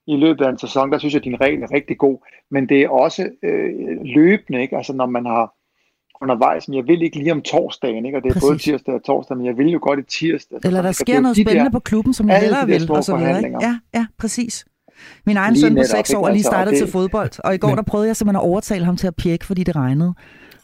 i 0.07 0.17
løbet 0.17 0.45
af 0.45 0.51
en 0.51 0.59
sæson, 0.59 0.93
der 0.93 0.99
synes 0.99 1.15
jeg, 1.15 1.21
at 1.21 1.25
din 1.25 1.41
regel 1.41 1.63
er 1.63 1.73
rigtig 1.75 1.99
god, 1.99 2.19
men 2.51 2.69
det 2.69 2.81
er 2.83 2.89
også 2.89 3.23
øh, 3.43 3.71
løbende, 4.05 4.63
ikke? 4.63 4.77
Altså 4.77 4.93
når 4.93 5.07
man 5.07 5.27
har 5.27 5.55
undervejs, 6.23 6.69
men 6.69 6.77
jeg 6.77 6.87
vil 6.87 7.03
ikke 7.03 7.19
lige 7.19 7.33
om 7.33 7.43
torsdagen, 7.43 8.07
ikke? 8.07 8.19
og 8.19 8.23
det 8.23 8.29
er 8.29 8.33
Præcis. 8.33 8.49
både 8.49 8.59
tirsdag 8.59 8.95
og 8.95 9.05
torsdag, 9.05 9.37
men 9.37 9.47
jeg 9.47 9.57
vil 9.59 9.69
jo 9.69 9.79
godt 9.83 9.99
i 9.99 10.03
tirsdag. 10.03 10.59
Eller 10.65 10.83
der 10.83 10.89
Det 10.89 10.97
sker 10.97 11.21
noget 11.21 11.37
de 11.37 11.43
spændende 11.43 11.65
der- 11.65 11.71
på 11.71 11.81
klubben, 11.81 12.15
som 12.15 12.29
jeg 12.29 12.41
hellere 12.41 12.61
der 12.61 12.67
vil, 12.67 12.91
og 12.91 13.05
så 13.05 13.17
videre. 13.17 13.39
Ikke? 13.45 13.59
Ja, 13.61 13.79
ja, 13.95 14.07
præcis. 14.19 14.65
Min 15.27 15.37
egen 15.37 15.57
søn 15.57 15.75
på 15.75 15.83
6 15.87 16.15
år 16.15 16.25
er 16.27 16.29
lige 16.29 16.37
altså, 16.39 16.49
startet 16.51 16.71
altså, 16.71 16.85
det... 16.85 16.91
til 16.91 16.93
fodbold, 16.93 17.31
og 17.45 17.55
i 17.55 17.59
går 17.59 17.69
men... 17.69 17.77
der 17.77 17.83
prøvede 17.83 18.07
jeg 18.09 18.17
simpelthen 18.17 18.37
at 18.45 18.49
overtale 18.51 18.85
ham 18.85 18.97
til 18.97 19.07
at 19.07 19.17
pjekke, 19.17 19.47
fordi 19.47 19.65
det 19.65 19.77
regnede. 19.77 20.15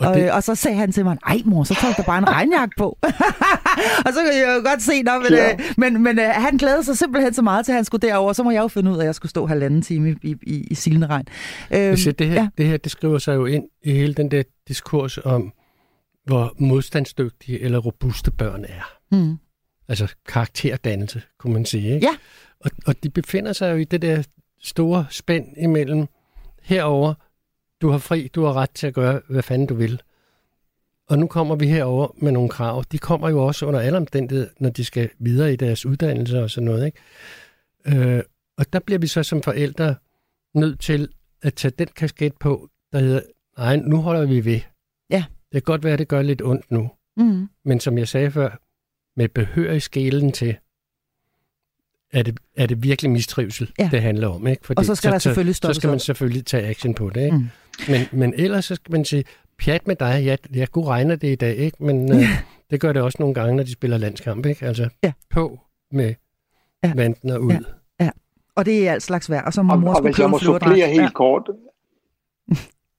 Og, 0.00 0.14
det... 0.14 0.30
og, 0.30 0.36
og 0.36 0.42
så 0.42 0.54
sagde 0.54 0.76
han 0.76 0.92
til 0.92 1.04
mig, 1.04 1.16
ej 1.26 1.40
mor, 1.44 1.64
så 1.64 1.74
tager 1.74 1.94
der 1.94 2.02
bare 2.02 2.18
en 2.18 2.28
regnjakke 2.28 2.74
på. 2.78 2.98
og 4.06 4.12
så 4.12 4.20
kan 4.24 4.34
jeg 4.34 4.54
jo 4.56 4.68
godt 4.68 4.82
se, 4.82 5.02
når, 5.02 5.18
men, 5.18 5.32
ja. 5.32 5.52
øh, 5.52 5.58
men, 5.76 6.02
men 6.02 6.18
øh, 6.18 6.28
han 6.28 6.56
glædede 6.56 6.84
sig 6.84 6.98
simpelthen 6.98 7.34
så 7.34 7.42
meget 7.42 7.64
til, 7.64 7.72
at 7.72 7.76
han 7.76 7.84
skulle 7.84 8.08
derover. 8.08 8.32
Så 8.32 8.42
må 8.42 8.50
jeg 8.50 8.60
jo 8.60 8.68
finde 8.68 8.90
ud 8.90 8.96
af, 8.96 9.00
at 9.00 9.06
jeg 9.06 9.14
skulle 9.14 9.30
stå 9.30 9.46
halvanden 9.46 9.82
time 9.82 10.16
i, 10.22 10.36
i, 10.42 10.66
i 10.70 10.74
silende 10.74 11.06
regn. 11.06 11.26
Øhm, 11.70 11.96
det, 11.96 12.28
her, 12.28 12.34
ja. 12.34 12.48
det 12.58 12.66
her, 12.66 12.76
det 12.76 12.92
skriver 12.92 13.18
sig 13.18 13.34
jo 13.34 13.46
ind 13.46 13.64
i 13.82 13.92
hele 13.92 14.14
den 14.14 14.30
der 14.30 14.42
diskurs 14.68 15.18
om, 15.18 15.52
hvor 16.26 16.54
modstandsdygtige 16.58 17.60
eller 17.60 17.78
robuste 17.78 18.30
børn 18.30 18.64
er. 18.64 18.98
Mm. 19.12 19.36
Altså 19.88 20.14
karakterdannelse, 20.28 21.22
kunne 21.38 21.52
man 21.52 21.64
sige. 21.64 21.94
Ikke? 21.94 22.06
Ja. 22.06 22.16
Og, 22.60 22.70
og 22.86 22.94
de 23.02 23.10
befinder 23.10 23.52
sig 23.52 23.72
jo 23.72 23.76
i 23.76 23.84
det 23.84 24.02
der 24.02 24.22
store 24.62 25.06
spænd 25.10 25.46
imellem 25.56 26.06
herover 26.62 27.14
du 27.80 27.88
har 27.88 27.98
fri, 27.98 28.28
du 28.34 28.44
har 28.44 28.52
ret 28.52 28.70
til 28.70 28.86
at 28.86 28.94
gøre, 28.94 29.20
hvad 29.28 29.42
fanden 29.42 29.66
du 29.66 29.74
vil. 29.74 30.02
Og 31.08 31.18
nu 31.18 31.26
kommer 31.26 31.56
vi 31.56 31.66
herover 31.66 32.08
med 32.16 32.32
nogle 32.32 32.48
krav. 32.48 32.84
De 32.92 32.98
kommer 32.98 33.28
jo 33.28 33.46
også 33.46 33.66
under 33.66 33.80
alle 33.80 33.96
omstændigheder, 33.96 34.48
når 34.58 34.70
de 34.70 34.84
skal 34.84 35.10
videre 35.18 35.52
i 35.52 35.56
deres 35.56 35.86
uddannelse 35.86 36.42
og 36.42 36.50
sådan 36.50 36.64
noget. 36.64 36.86
Ikke? 36.86 36.98
Øh, 38.16 38.22
og 38.58 38.72
der 38.72 38.78
bliver 38.78 38.98
vi 38.98 39.06
så 39.06 39.22
som 39.22 39.42
forældre 39.42 39.94
nødt 40.54 40.80
til 40.80 41.08
at 41.42 41.54
tage 41.54 41.72
den 41.78 41.88
kasket 41.96 42.32
på, 42.40 42.68
der 42.92 42.98
hedder, 42.98 43.20
nej, 43.58 43.76
nu 43.76 43.96
holder 43.96 44.26
vi 44.26 44.44
ved. 44.44 44.60
Ja. 45.10 45.24
Det 45.52 45.52
kan 45.52 45.72
godt 45.72 45.84
være, 45.84 45.92
at 45.92 45.98
det 45.98 46.08
gør 46.08 46.22
lidt 46.22 46.42
ondt 46.42 46.70
nu. 46.70 46.90
Mm. 47.16 47.48
Men 47.64 47.80
som 47.80 47.98
jeg 47.98 48.08
sagde 48.08 48.30
før, 48.30 48.60
med 49.16 49.28
behørig 49.28 49.82
skælen 49.82 50.32
til, 50.32 50.56
er 52.12 52.22
det, 52.22 52.40
er 52.56 52.66
det 52.66 52.82
virkelig 52.82 53.10
mistrivsel, 53.10 53.72
ja. 53.78 53.88
det 53.92 54.02
handler 54.02 54.28
om. 54.28 54.46
Ikke? 54.46 54.66
Fordi 54.66 54.78
og 54.78 54.84
så 54.84 54.94
skal 54.94 55.08
så, 55.08 55.12
der 55.12 55.18
selvfølgelig 55.18 55.54
Så 55.56 55.72
skal 55.72 55.90
man 55.90 56.00
selvfølgelig 56.00 56.46
tage 56.46 56.66
action 56.66 56.94
på 56.94 57.10
det. 57.10 57.24
Ikke? 57.24 57.36
Mm. 57.36 57.48
Men, 57.88 58.20
men 58.20 58.34
ellers 58.36 58.64
så 58.64 58.74
skal 58.74 58.92
man 58.92 59.04
sige, 59.04 59.24
pjat 59.58 59.86
med 59.86 59.96
dig, 59.96 60.22
ja, 60.24 60.36
jeg 60.54 60.68
kunne 60.68 60.86
regne 60.86 61.16
det 61.16 61.32
i 61.32 61.34
dag, 61.34 61.56
ikke? 61.56 61.84
men 61.84 62.12
øh, 62.12 62.22
det 62.70 62.80
gør 62.80 62.92
det 62.92 63.02
også 63.02 63.16
nogle 63.20 63.34
gange, 63.34 63.56
når 63.56 63.62
de 63.62 63.72
spiller 63.72 63.98
landskamp. 63.98 64.46
Ikke? 64.46 64.66
Altså 64.66 64.88
ja. 65.04 65.12
på 65.30 65.58
med 65.92 66.14
ja. 66.84 66.92
vanten 66.96 67.30
og 67.30 67.42
ud. 67.42 67.52
Ja. 68.00 68.04
ja. 68.04 68.10
Og 68.54 68.64
det 68.64 68.88
er 68.88 68.92
alt 68.92 69.02
slags 69.02 69.30
værd. 69.30 69.46
Og 69.46 69.52
så 69.52 69.62
må 69.62 69.76
mor 69.76 69.94
og 69.94 70.02
hvis 70.02 70.18
jeg 70.18 70.30
må 70.30 70.38
supplere 70.38 70.88
helt 70.88 71.02
ja. 71.02 71.10
kort, 71.10 71.50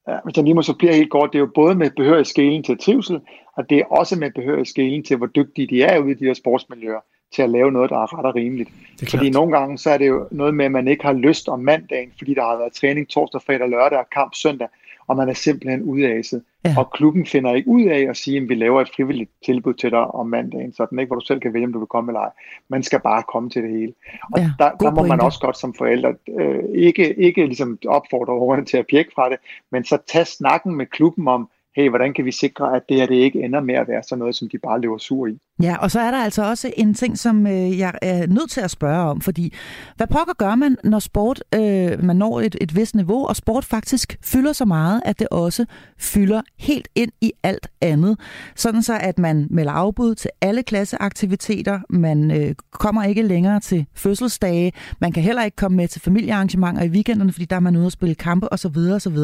Ja, 0.08 0.18
hvis 0.24 0.36
jeg 0.36 0.44
lige 0.44 0.54
må 0.54 0.62
supplere 0.62 0.94
helt 0.94 1.10
kort, 1.10 1.30
det 1.32 1.38
er 1.38 1.40
jo 1.40 1.50
både 1.54 1.74
med 1.74 1.90
behørig 1.90 2.26
skælen 2.26 2.62
til 2.62 2.78
trivsel, 2.78 3.20
og 3.56 3.70
det 3.70 3.78
er 3.78 3.84
også 3.84 4.16
med 4.18 4.30
behørig 4.30 4.66
skælen 4.66 5.04
til, 5.04 5.16
hvor 5.16 5.26
dygtige 5.26 5.66
de 5.66 5.82
er 5.82 5.98
ude 5.98 6.10
i 6.10 6.14
de 6.14 6.24
her 6.24 6.34
sportsmiljøer 6.34 7.00
til 7.34 7.42
at 7.42 7.50
lave 7.50 7.72
noget, 7.72 7.90
der 7.90 7.96
er 7.96 8.18
ret 8.18 8.26
og 8.26 8.34
rimeligt. 8.34 8.70
Fordi 9.10 9.30
nogle 9.30 9.58
gange, 9.58 9.78
så 9.78 9.90
er 9.90 9.98
det 9.98 10.08
jo 10.08 10.28
noget 10.30 10.54
med, 10.54 10.64
at 10.64 10.72
man 10.72 10.88
ikke 10.88 11.04
har 11.04 11.12
lyst 11.12 11.48
om 11.48 11.60
mandagen, 11.60 12.12
fordi 12.18 12.34
der 12.34 12.42
har 12.42 12.56
været 12.56 12.72
træning 12.72 13.08
torsdag, 13.08 13.42
fredag, 13.42 13.68
lørdag 13.68 13.98
og 13.98 14.10
kamp 14.12 14.34
søndag, 14.34 14.68
og 15.06 15.16
man 15.16 15.28
er 15.28 15.32
simpelthen 15.32 15.82
udaset. 15.82 16.42
Ja. 16.64 16.74
Og 16.78 16.90
klubben 16.90 17.26
finder 17.26 17.54
ikke 17.54 17.68
ud 17.68 17.82
af 17.82 18.06
at 18.10 18.16
sige, 18.16 18.36
at 18.36 18.48
vi 18.48 18.54
laver 18.54 18.80
et 18.80 18.90
frivilligt 18.96 19.30
tilbud 19.44 19.74
til 19.74 19.90
dig 19.90 20.00
om 20.00 20.26
mandagen, 20.26 20.72
så 20.72 20.86
den 20.90 20.98
ikke, 20.98 21.08
hvor 21.08 21.16
du 21.16 21.26
selv 21.26 21.40
kan 21.40 21.52
vælge, 21.52 21.66
om 21.66 21.72
du 21.72 21.78
vil 21.78 21.88
komme 21.88 22.10
eller 22.10 22.20
ej. 22.20 22.30
Man 22.68 22.82
skal 22.82 23.00
bare 23.00 23.22
komme 23.32 23.50
til 23.50 23.62
det 23.62 23.70
hele. 23.70 23.92
Og 24.32 24.40
ja, 24.40 24.50
der, 24.58 24.70
der 24.70 24.90
må 24.90 24.96
pointe. 24.96 25.08
man 25.08 25.20
også 25.20 25.40
godt 25.40 25.56
som 25.56 25.74
forældre 25.74 26.14
øh, 26.38 26.64
ikke, 26.74 27.14
ikke 27.14 27.46
ligesom 27.46 27.78
opfordre 27.88 28.38
ungerne 28.38 28.64
til 28.64 28.76
at 28.76 28.86
pjekke 28.86 29.10
fra 29.14 29.30
det, 29.30 29.38
men 29.70 29.84
så 29.84 29.98
tage 30.06 30.24
snakken 30.24 30.74
med 30.74 30.86
klubben 30.86 31.28
om, 31.28 31.48
hey, 31.76 31.88
hvordan 31.88 32.14
kan 32.14 32.24
vi 32.24 32.32
sikre, 32.32 32.76
at 32.76 32.82
det 32.88 32.96
her 32.96 33.06
det 33.06 33.14
ikke 33.14 33.42
ender 33.42 33.60
med 33.60 33.74
at 33.74 33.88
være 33.88 34.02
sådan 34.02 34.18
noget, 34.18 34.34
som 34.34 34.48
de 34.48 34.58
bare 34.58 34.80
lever 34.80 34.98
sur 34.98 35.26
i. 35.26 35.38
Ja, 35.62 35.76
og 35.76 35.90
så 35.90 36.00
er 36.00 36.10
der 36.10 36.18
altså 36.18 36.48
også 36.48 36.72
en 36.76 36.94
ting, 36.94 37.18
som 37.18 37.46
øh, 37.46 37.78
jeg 37.78 37.92
er 38.02 38.26
nødt 38.26 38.50
til 38.50 38.60
at 38.60 38.70
spørge 38.70 39.10
om, 39.10 39.20
fordi 39.20 39.54
hvad 39.96 40.06
pokker 40.06 40.34
gør 40.38 40.54
man, 40.54 40.76
når 40.84 40.98
sport, 40.98 41.44
øh, 41.54 42.04
man 42.04 42.16
når 42.16 42.40
et, 42.40 42.56
et 42.60 42.76
vist 42.76 42.94
niveau, 42.94 43.26
og 43.26 43.36
sport 43.36 43.64
faktisk 43.64 44.18
fylder 44.24 44.52
så 44.52 44.64
meget, 44.64 45.02
at 45.04 45.18
det 45.18 45.28
også 45.28 45.64
fylder 45.98 46.42
helt 46.58 46.88
ind 46.94 47.10
i 47.20 47.32
alt 47.42 47.68
andet. 47.80 48.20
Sådan 48.56 48.82
så, 48.82 48.98
at 49.00 49.18
man 49.18 49.46
melder 49.50 49.72
afbud 49.72 50.14
til 50.14 50.30
alle 50.40 50.62
klasseaktiviteter, 50.62 51.80
man 51.90 52.30
øh, 52.30 52.54
kommer 52.70 53.04
ikke 53.04 53.22
længere 53.22 53.60
til 53.60 53.86
fødselsdage, 53.94 54.72
man 55.00 55.12
kan 55.12 55.22
heller 55.22 55.44
ikke 55.44 55.56
komme 55.56 55.76
med 55.76 55.88
til 55.88 56.00
familiearrangementer 56.00 56.82
i 56.82 56.88
weekenderne, 56.88 57.32
fordi 57.32 57.44
der 57.44 57.56
er 57.56 57.60
man 57.60 57.76
ude 57.76 57.86
og 57.86 57.92
spille 57.92 58.14
kampe 58.14 58.52
osv. 58.52 58.76
osv. 58.94 59.16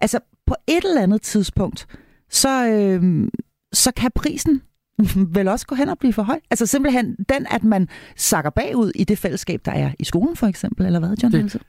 Altså, 0.00 0.18
på 0.48 0.54
et 0.66 0.84
eller 0.84 1.02
andet 1.02 1.22
tidspunkt, 1.22 1.86
så, 2.30 2.66
øh, 2.68 3.28
så 3.72 3.92
kan 3.92 4.10
prisen 4.14 4.62
vel 5.36 5.48
også 5.48 5.66
gå 5.66 5.74
hen 5.74 5.88
og 5.88 5.98
blive 5.98 6.12
for 6.12 6.22
høj. 6.22 6.40
Altså 6.50 6.66
simpelthen 6.66 7.16
den, 7.28 7.46
at 7.50 7.64
man 7.64 7.88
sakker 8.16 8.50
bagud 8.50 8.92
i 8.94 9.04
det 9.04 9.18
fællesskab, 9.18 9.60
der 9.64 9.72
er 9.72 9.92
i 9.98 10.04
skolen 10.04 10.36
for 10.36 10.46
eksempel, 10.46 10.86
eller 10.86 10.98
hvad, 10.98 11.16
John 11.22 11.32
det, 11.32 11.52
Det 11.52 11.60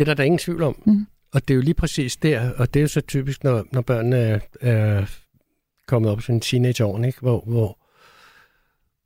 er 0.00 0.04
der, 0.04 0.14
der 0.14 0.22
er 0.22 0.26
ingen 0.26 0.38
tvivl 0.38 0.62
om. 0.62 0.82
Mm. 0.86 1.06
Og 1.32 1.48
det 1.48 1.54
er 1.54 1.56
jo 1.56 1.62
lige 1.62 1.74
præcis 1.74 2.16
der, 2.16 2.50
og 2.50 2.74
det 2.74 2.80
er 2.80 2.82
jo 2.82 2.88
så 2.88 3.00
typisk, 3.00 3.44
når, 3.44 3.64
når 3.72 3.80
børnene 3.80 4.16
er, 4.16 4.38
er 4.60 5.06
kommet 5.86 6.10
op 6.10 6.22
som 6.22 6.34
en 6.34 6.40
teenageår, 6.40 7.04
ikke? 7.04 7.20
Hvor, 7.20 7.44
hvor, 7.46 7.78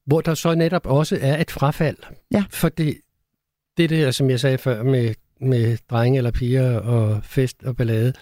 hvor 0.07 0.21
der 0.21 0.35
så 0.35 0.55
netop 0.55 0.87
også 0.87 1.19
er 1.21 1.41
et 1.41 1.51
frafald. 1.51 1.97
Ja. 2.31 2.45
For 2.51 2.69
det, 2.69 2.99
det 3.77 3.91
der, 3.91 4.11
som 4.11 4.31
jeg 4.31 4.41
sagde 4.41 4.59
før, 4.59 4.83
med, 4.83 5.15
med 5.41 5.79
drenge 5.91 6.17
eller 6.17 6.31
piger 6.31 6.79
og 6.79 7.25
fest 7.25 7.63
og 7.63 7.77
ballade, 7.77 8.09
øh, 8.09 8.15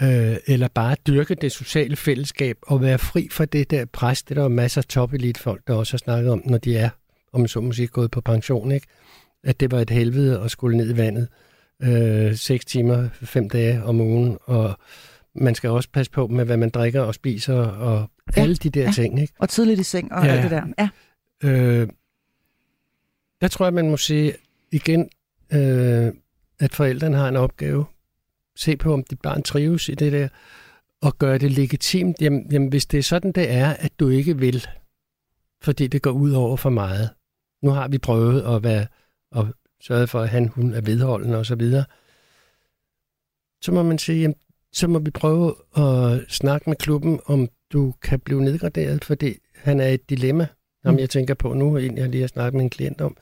eller 0.00 0.68
bare 0.68 0.96
dyrke 1.06 1.34
det 1.34 1.52
sociale 1.52 1.96
fællesskab 1.96 2.58
og 2.62 2.82
være 2.82 2.98
fri 2.98 3.28
for 3.30 3.44
det 3.44 3.70
der 3.70 3.84
pres. 3.84 4.22
Det 4.22 4.38
er 4.38 4.42
der 4.42 4.48
masser 4.48 4.80
af 4.80 4.84
top 4.84 5.12
folk, 5.36 5.62
der 5.66 5.74
også 5.74 5.92
har 5.92 5.98
snakket 5.98 6.30
om, 6.32 6.42
når 6.44 6.58
de 6.58 6.76
er, 6.76 6.88
om 7.32 7.46
så 7.46 7.60
må 7.60 7.72
sige, 7.72 7.88
gået 7.88 8.10
på 8.10 8.20
pension, 8.20 8.72
ikke? 8.72 8.86
at 9.44 9.60
det 9.60 9.70
var 9.70 9.80
et 9.80 9.90
helvede 9.90 10.40
at 10.40 10.50
skulle 10.50 10.76
ned 10.76 10.94
i 10.94 10.96
vandet 10.96 11.28
øh, 11.82 12.36
seks 12.36 12.64
timer, 12.64 13.08
fem 13.22 13.50
dage 13.50 13.84
om 13.84 14.00
ugen, 14.00 14.38
og 14.44 14.78
man 15.34 15.54
skal 15.54 15.70
også 15.70 15.88
passe 15.92 16.12
på 16.12 16.26
med, 16.26 16.44
hvad 16.44 16.56
man 16.56 16.70
drikker 16.70 17.00
og 17.00 17.14
spiser, 17.14 17.66
og 17.66 18.10
ja, 18.36 18.42
alle 18.42 18.56
de 18.56 18.70
der 18.70 18.82
ja. 18.82 18.92
ting. 18.92 19.20
Ikke? 19.20 19.32
Og 19.38 19.48
tidligt 19.48 19.80
i 19.80 19.82
seng 19.82 20.12
og 20.12 20.24
ja. 20.24 20.32
alt 20.32 20.42
det 20.42 20.50
der. 20.50 20.66
Ja. 20.78 20.88
Øh, 21.48 21.88
der 23.40 23.48
tror 23.48 23.66
jeg, 23.66 23.74
man 23.74 23.90
må 23.90 23.96
sige 23.96 24.34
igen, 24.72 25.10
øh, 25.52 26.12
at 26.60 26.74
forældrene 26.74 27.16
har 27.16 27.28
en 27.28 27.36
opgave 27.36 27.84
se 28.56 28.76
på, 28.76 28.92
om 28.92 29.04
dit 29.04 29.20
barn 29.20 29.42
trives 29.42 29.88
i 29.88 29.94
det 29.94 30.12
der, 30.12 30.28
og 31.02 31.18
gøre 31.18 31.38
det 31.38 31.52
legitimt. 31.52 32.16
Jamen, 32.20 32.52
jamen, 32.52 32.68
hvis 32.68 32.86
det 32.86 32.98
er 32.98 33.02
sådan, 33.02 33.32
det 33.32 33.50
er, 33.50 33.70
at 33.70 34.00
du 34.00 34.08
ikke 34.08 34.38
vil, 34.38 34.66
fordi 35.62 35.86
det 35.86 36.02
går 36.02 36.10
ud 36.10 36.32
over 36.32 36.56
for 36.56 36.70
meget. 36.70 37.10
Nu 37.62 37.70
har 37.70 37.88
vi 37.88 37.98
prøvet 37.98 38.56
at 38.56 38.62
være 38.62 38.86
og 39.30 39.48
sørge 39.80 40.06
for, 40.06 40.20
at 40.20 40.28
han, 40.28 40.48
hun 40.48 40.74
er 40.74 40.80
vedholdende 40.80 41.38
og 41.38 41.46
så 41.46 41.54
videre. 41.54 41.84
Så 43.62 43.72
må 43.72 43.82
man 43.82 43.98
sige, 43.98 44.20
jamen, 44.20 44.36
så 44.72 44.88
må 44.88 44.98
vi 44.98 45.10
prøve 45.10 45.54
at 45.76 46.24
snakke 46.28 46.70
med 46.70 46.76
klubben, 46.76 47.20
om 47.26 47.48
du 47.72 47.94
kan 48.02 48.20
blive 48.20 48.42
nedgraderet, 48.42 49.04
fordi 49.04 49.34
han 49.54 49.80
er 49.80 49.88
et 49.88 50.10
dilemma, 50.10 50.46
som 50.82 50.94
mm. 50.94 50.98
jeg 50.98 51.10
tænker 51.10 51.34
på 51.34 51.54
nu, 51.54 51.76
en 51.76 51.98
jeg 51.98 52.08
lige 52.08 52.20
har 52.20 52.28
snakket 52.28 52.54
med 52.54 52.64
en 52.64 52.70
klient 52.70 53.00
om. 53.00 53.16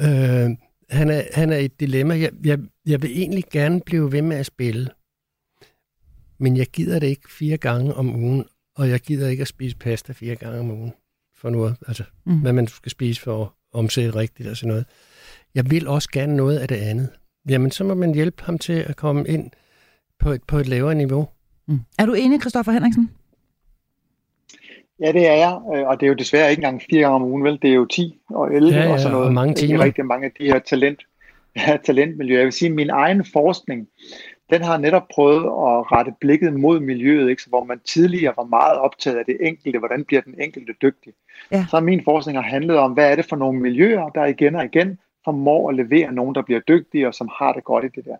Øh, 0.00 0.50
han 0.90 1.08
er, 1.08 1.22
han 1.34 1.52
er 1.52 1.56
et 1.56 1.80
dilemma. 1.80 2.20
Jeg, 2.20 2.30
jeg, 2.44 2.58
jeg 2.86 3.02
vil 3.02 3.10
egentlig 3.10 3.44
gerne 3.52 3.80
blive 3.80 4.12
ved 4.12 4.22
med 4.22 4.36
at 4.36 4.46
spille, 4.46 4.88
men 6.38 6.56
jeg 6.56 6.66
gider 6.66 6.98
det 6.98 7.06
ikke 7.06 7.32
fire 7.32 7.56
gange 7.56 7.94
om 7.94 8.14
ugen, 8.14 8.44
og 8.76 8.88
jeg 8.88 9.00
gider 9.00 9.28
ikke 9.28 9.40
at 9.40 9.48
spise 9.48 9.76
pasta 9.76 10.12
fire 10.12 10.36
gange 10.36 10.60
om 10.60 10.70
ugen 10.70 10.92
for 11.36 11.50
noget, 11.50 11.76
altså 11.86 12.04
mm. 12.26 12.40
hvad 12.40 12.52
man 12.52 12.66
skal 12.66 12.90
spise 12.90 13.20
for 13.20 13.42
at 13.42 13.48
omsætte 13.72 14.14
rigtigt 14.14 14.48
og 14.48 14.56
sådan 14.56 14.68
noget. 14.68 14.84
Jeg 15.54 15.70
vil 15.70 15.88
også 15.88 16.08
gerne 16.12 16.36
noget 16.36 16.58
af 16.58 16.68
det 16.68 16.76
andet. 16.76 17.08
Jamen, 17.48 17.70
så 17.70 17.84
må 17.84 17.94
man 17.94 18.14
hjælpe 18.14 18.42
ham 18.42 18.58
til 18.58 18.72
at 18.72 18.96
komme 18.96 19.28
ind 19.28 19.50
på 20.18 20.30
et, 20.30 20.42
på 20.42 20.58
et 20.58 20.68
lavere 20.68 20.94
niveau. 20.94 21.28
Mm. 21.68 21.80
Er 21.98 22.06
du 22.06 22.14
enig, 22.14 22.40
Christoffer 22.40 22.72
Henriksen? 22.72 23.10
Ja, 25.00 25.12
det 25.12 25.28
er 25.28 25.34
jeg, 25.34 25.60
øh, 25.74 25.88
og 25.88 26.00
det 26.00 26.06
er 26.06 26.08
jo 26.08 26.14
desværre 26.14 26.50
ikke 26.50 26.60
engang 26.60 26.82
fire 26.90 27.00
gange 27.00 27.14
om 27.14 27.22
ugen, 27.22 27.44
vel? 27.44 27.58
Det 27.62 27.70
er 27.70 27.74
jo 27.74 27.84
10 27.84 28.18
og 28.28 28.54
11 28.54 28.78
ja, 28.78 28.84
ja, 28.84 28.92
og 28.92 29.00
sådan 29.00 29.12
noget. 29.12 29.26
Og 29.26 29.32
mange 29.32 29.54
timer. 29.54 29.72
Ikke 29.72 29.84
rigtig 29.84 30.06
mange 30.06 30.26
af 30.26 30.32
de 30.38 30.44
her 30.44 30.58
talent, 30.58 31.00
ja, 31.56 31.76
talentmiljøer. 31.84 32.38
Jeg 32.38 32.44
vil 32.44 32.52
sige, 32.52 32.68
at 32.68 32.74
min 32.74 32.90
egen 32.90 33.24
forskning, 33.32 33.88
den 34.50 34.62
har 34.62 34.78
netop 34.78 35.08
prøvet 35.14 35.44
at 35.44 35.92
rette 35.92 36.12
blikket 36.20 36.54
mod 36.54 36.80
miljøet, 36.80 37.30
ikke? 37.30 37.42
Så 37.42 37.48
hvor 37.48 37.64
man 37.64 37.80
tidligere 37.84 38.34
var 38.36 38.44
meget 38.44 38.78
optaget 38.78 39.16
af 39.16 39.24
det 39.24 39.36
enkelte, 39.40 39.78
hvordan 39.78 40.04
bliver 40.04 40.22
den 40.22 40.34
enkelte 40.40 40.72
dygtig. 40.82 41.12
Ja. 41.52 41.64
Så 41.70 41.76
har 41.76 41.80
min 41.80 42.04
forskning 42.04 42.38
har 42.38 42.50
handlet 42.50 42.76
om, 42.76 42.92
hvad 42.92 43.10
er 43.10 43.16
det 43.16 43.26
for 43.28 43.36
nogle 43.36 43.60
miljøer, 43.60 44.08
der 44.08 44.24
igen 44.24 44.56
og 44.56 44.64
igen 44.64 44.98
formår 45.24 45.68
at 45.68 45.74
levere 45.74 46.12
nogen, 46.12 46.34
der 46.34 46.42
bliver 46.42 46.60
dygtige 46.60 47.06
og 47.06 47.14
som 47.14 47.28
har 47.38 47.52
det 47.52 47.64
godt 47.64 47.84
i 47.84 47.88
det 47.88 48.04
der. 48.04 48.16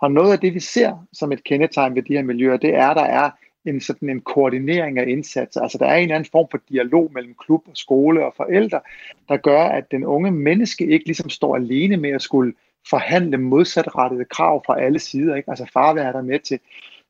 Og 0.00 0.12
noget 0.12 0.32
af 0.32 0.38
det, 0.38 0.54
vi 0.54 0.60
ser 0.60 1.06
som 1.12 1.32
et 1.32 1.44
kendetegn 1.44 1.94
ved 1.94 2.02
de 2.02 2.12
her 2.12 2.22
miljøer, 2.22 2.56
det 2.56 2.74
er, 2.74 2.88
at 2.88 2.96
der 2.96 3.02
er 3.02 3.30
en 3.66 3.80
sådan 3.80 4.10
en 4.10 4.20
koordinering 4.20 4.98
af 4.98 5.04
indsatser. 5.08 5.60
Altså 5.60 5.78
der 5.78 5.86
er 5.86 5.96
en 5.96 6.02
eller 6.02 6.14
anden 6.14 6.30
form 6.32 6.46
for 6.50 6.60
dialog 6.68 7.10
mellem 7.14 7.34
klub 7.38 7.62
og 7.66 7.76
skole 7.76 8.26
og 8.26 8.34
forældre, 8.36 8.80
der 9.28 9.36
gør, 9.36 9.62
at 9.62 9.90
den 9.90 10.04
unge 10.04 10.30
menneske 10.30 10.86
ikke 10.86 11.06
ligesom 11.06 11.30
står 11.30 11.56
alene 11.56 11.96
med 11.96 12.10
at 12.10 12.22
skulle 12.22 12.52
forhandle 12.90 13.36
modsatrettede 13.36 14.24
krav 14.24 14.62
fra 14.66 14.80
alle 14.80 14.98
sider. 14.98 15.34
Ikke? 15.34 15.50
Altså 15.50 15.66
far 15.72 15.94
vil 15.94 16.02
have 16.02 16.12
dig 16.12 16.24
med 16.24 16.38
til 16.38 16.58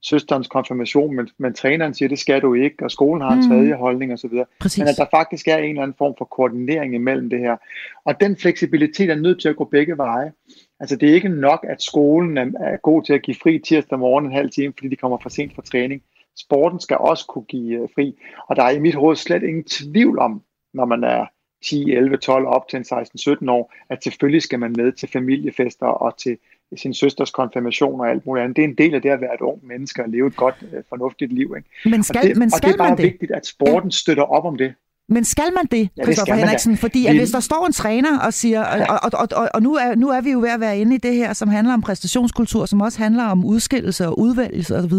søsterens 0.05 0.49
konfirmation, 0.49 1.17
men, 1.17 1.29
men 1.39 1.55
træneren 1.55 1.95
siger, 1.95 2.09
det 2.09 2.19
skal 2.19 2.43
du 2.43 2.55
ikke, 2.55 2.85
og 2.85 2.91
skolen 2.91 3.23
har 3.23 3.31
en 3.33 3.39
mm. 3.39 3.49
tredje 3.49 3.75
holdning 3.75 4.13
osv. 4.13 4.31
Men 4.33 4.89
at 4.89 4.97
der 4.97 5.07
faktisk 5.11 5.49
er 5.49 5.57
en 5.57 5.69
eller 5.69 5.83
anden 5.83 5.95
form 5.99 6.15
for 6.19 6.25
koordinering 6.25 6.95
imellem 6.95 7.31
det 7.31 7.39
her. 7.39 7.57
Og 8.05 8.21
den 8.21 8.37
fleksibilitet 8.37 9.11
er 9.11 9.15
nødt 9.15 9.41
til 9.41 9.49
at 9.49 9.57
gå 9.57 9.65
begge 9.65 9.97
veje. 9.97 10.33
Altså 10.81 10.97
det 10.97 11.11
er 11.11 11.15
ikke 11.15 11.29
nok, 11.29 11.67
at 11.69 11.83
skolen 11.83 12.39
er 12.39 12.77
god 12.77 13.03
til 13.03 13.13
at 13.13 13.23
give 13.23 13.37
fri 13.43 13.59
tirsdag 13.59 13.99
morgen 13.99 14.27
en 14.27 14.33
halv 14.33 14.51
time, 14.51 14.73
fordi 14.77 14.89
de 14.89 14.97
kommer 14.97 15.19
for 15.23 15.29
sent 15.29 15.55
fra 15.55 15.63
træning. 15.63 16.03
Sporten 16.37 16.81
skal 16.81 16.97
også 16.97 17.27
kunne 17.27 17.45
give 17.45 17.83
øh, 17.83 17.89
fri. 17.95 18.19
Og 18.49 18.57
der 18.57 18.63
er 18.63 18.71
i 18.71 18.79
mit 18.79 18.95
hoved 18.95 19.17
slet 19.17 19.43
ingen 19.43 19.65
tvivl 19.65 20.19
om, 20.19 20.43
når 20.75 20.85
man 20.85 21.05
er 21.05 21.27
10, 21.65 21.93
11, 21.93 22.17
12 22.17 22.47
op 22.47 22.69
til 22.69 22.77
en 22.77 22.85
16, 22.85 23.19
17 23.19 23.49
år, 23.49 23.75
at 23.89 24.05
selvfølgelig 24.05 24.43
skal 24.43 24.59
man 24.59 24.75
med 24.77 24.93
til 24.93 25.09
familiefester 25.09 25.87
og 25.87 26.19
til 26.19 26.39
sin 26.77 26.95
søsters 26.95 27.31
konfirmation 27.31 28.01
og 28.01 28.11
alt 28.11 28.27
muligt 28.27 28.45
andet. 28.45 28.57
Det 28.57 28.65
er 28.65 28.69
en 28.69 28.75
del 28.75 28.95
af 28.95 29.03
det 29.03 29.11
at 29.11 29.21
være 29.21 29.35
et 29.35 29.41
ung 29.41 29.67
menneske 29.67 30.03
og 30.03 30.09
leve 30.09 30.27
et 30.27 30.37
godt, 30.37 30.55
øh, 30.73 30.83
fornuftigt 30.89 31.33
liv. 31.33 31.55
Ikke? 31.57 31.69
Men 31.85 32.03
skal, 32.03 32.19
og 32.19 32.25
det, 32.29 32.37
men 32.37 32.51
skal 32.51 32.57
og 32.57 32.69
det 32.69 32.75
er 32.75 32.79
bare 32.79 32.89
man 32.89 32.99
det? 32.99 33.05
vigtigt, 33.05 33.33
at 33.33 33.47
sporten 33.47 33.89
ja. 33.89 33.95
støtter 33.95 34.23
op 34.23 34.45
om 34.45 34.57
det. 34.57 34.75
Men 35.09 35.25
skal 35.25 35.45
man 35.57 35.65
det, 35.71 35.89
Ja, 35.97 36.03
Christoffer 36.03 36.25
skal 36.25 36.33
man 36.33 36.39
da. 36.41 36.47
Henriksen? 36.47 36.77
Fordi 36.77 37.07
at 37.07 37.13
Vi- 37.15 37.19
hvis 37.19 37.31
der 37.31 37.41
står 37.41 37.67
en 37.67 37.73
træner 37.73 38.19
og 38.19 38.35
siger, 38.35 38.63
og, 38.65 38.99
og, 39.03 39.11
og, 39.21 39.29
og, 39.37 39.49
og 39.55 39.63
nu, 39.63 39.75
er, 39.75 39.95
nu 39.95 40.09
er 40.09 40.21
vi 40.21 40.31
jo 40.31 40.41
ved 40.41 40.49
at 40.49 40.61
være 40.61 40.79
inde 40.79 40.95
i 40.95 40.99
det 40.99 41.15
her, 41.15 41.33
som 41.33 41.49
handler 41.49 41.75
om 41.75 41.81
præstationskultur, 41.83 42.67
som 42.67 42.81
også 42.81 42.99
handler 42.99 43.25
om 43.25 43.45
udskillelse 43.45 44.07
og 44.09 44.19
udvælgelse 44.19 44.77
osv. 44.77 44.93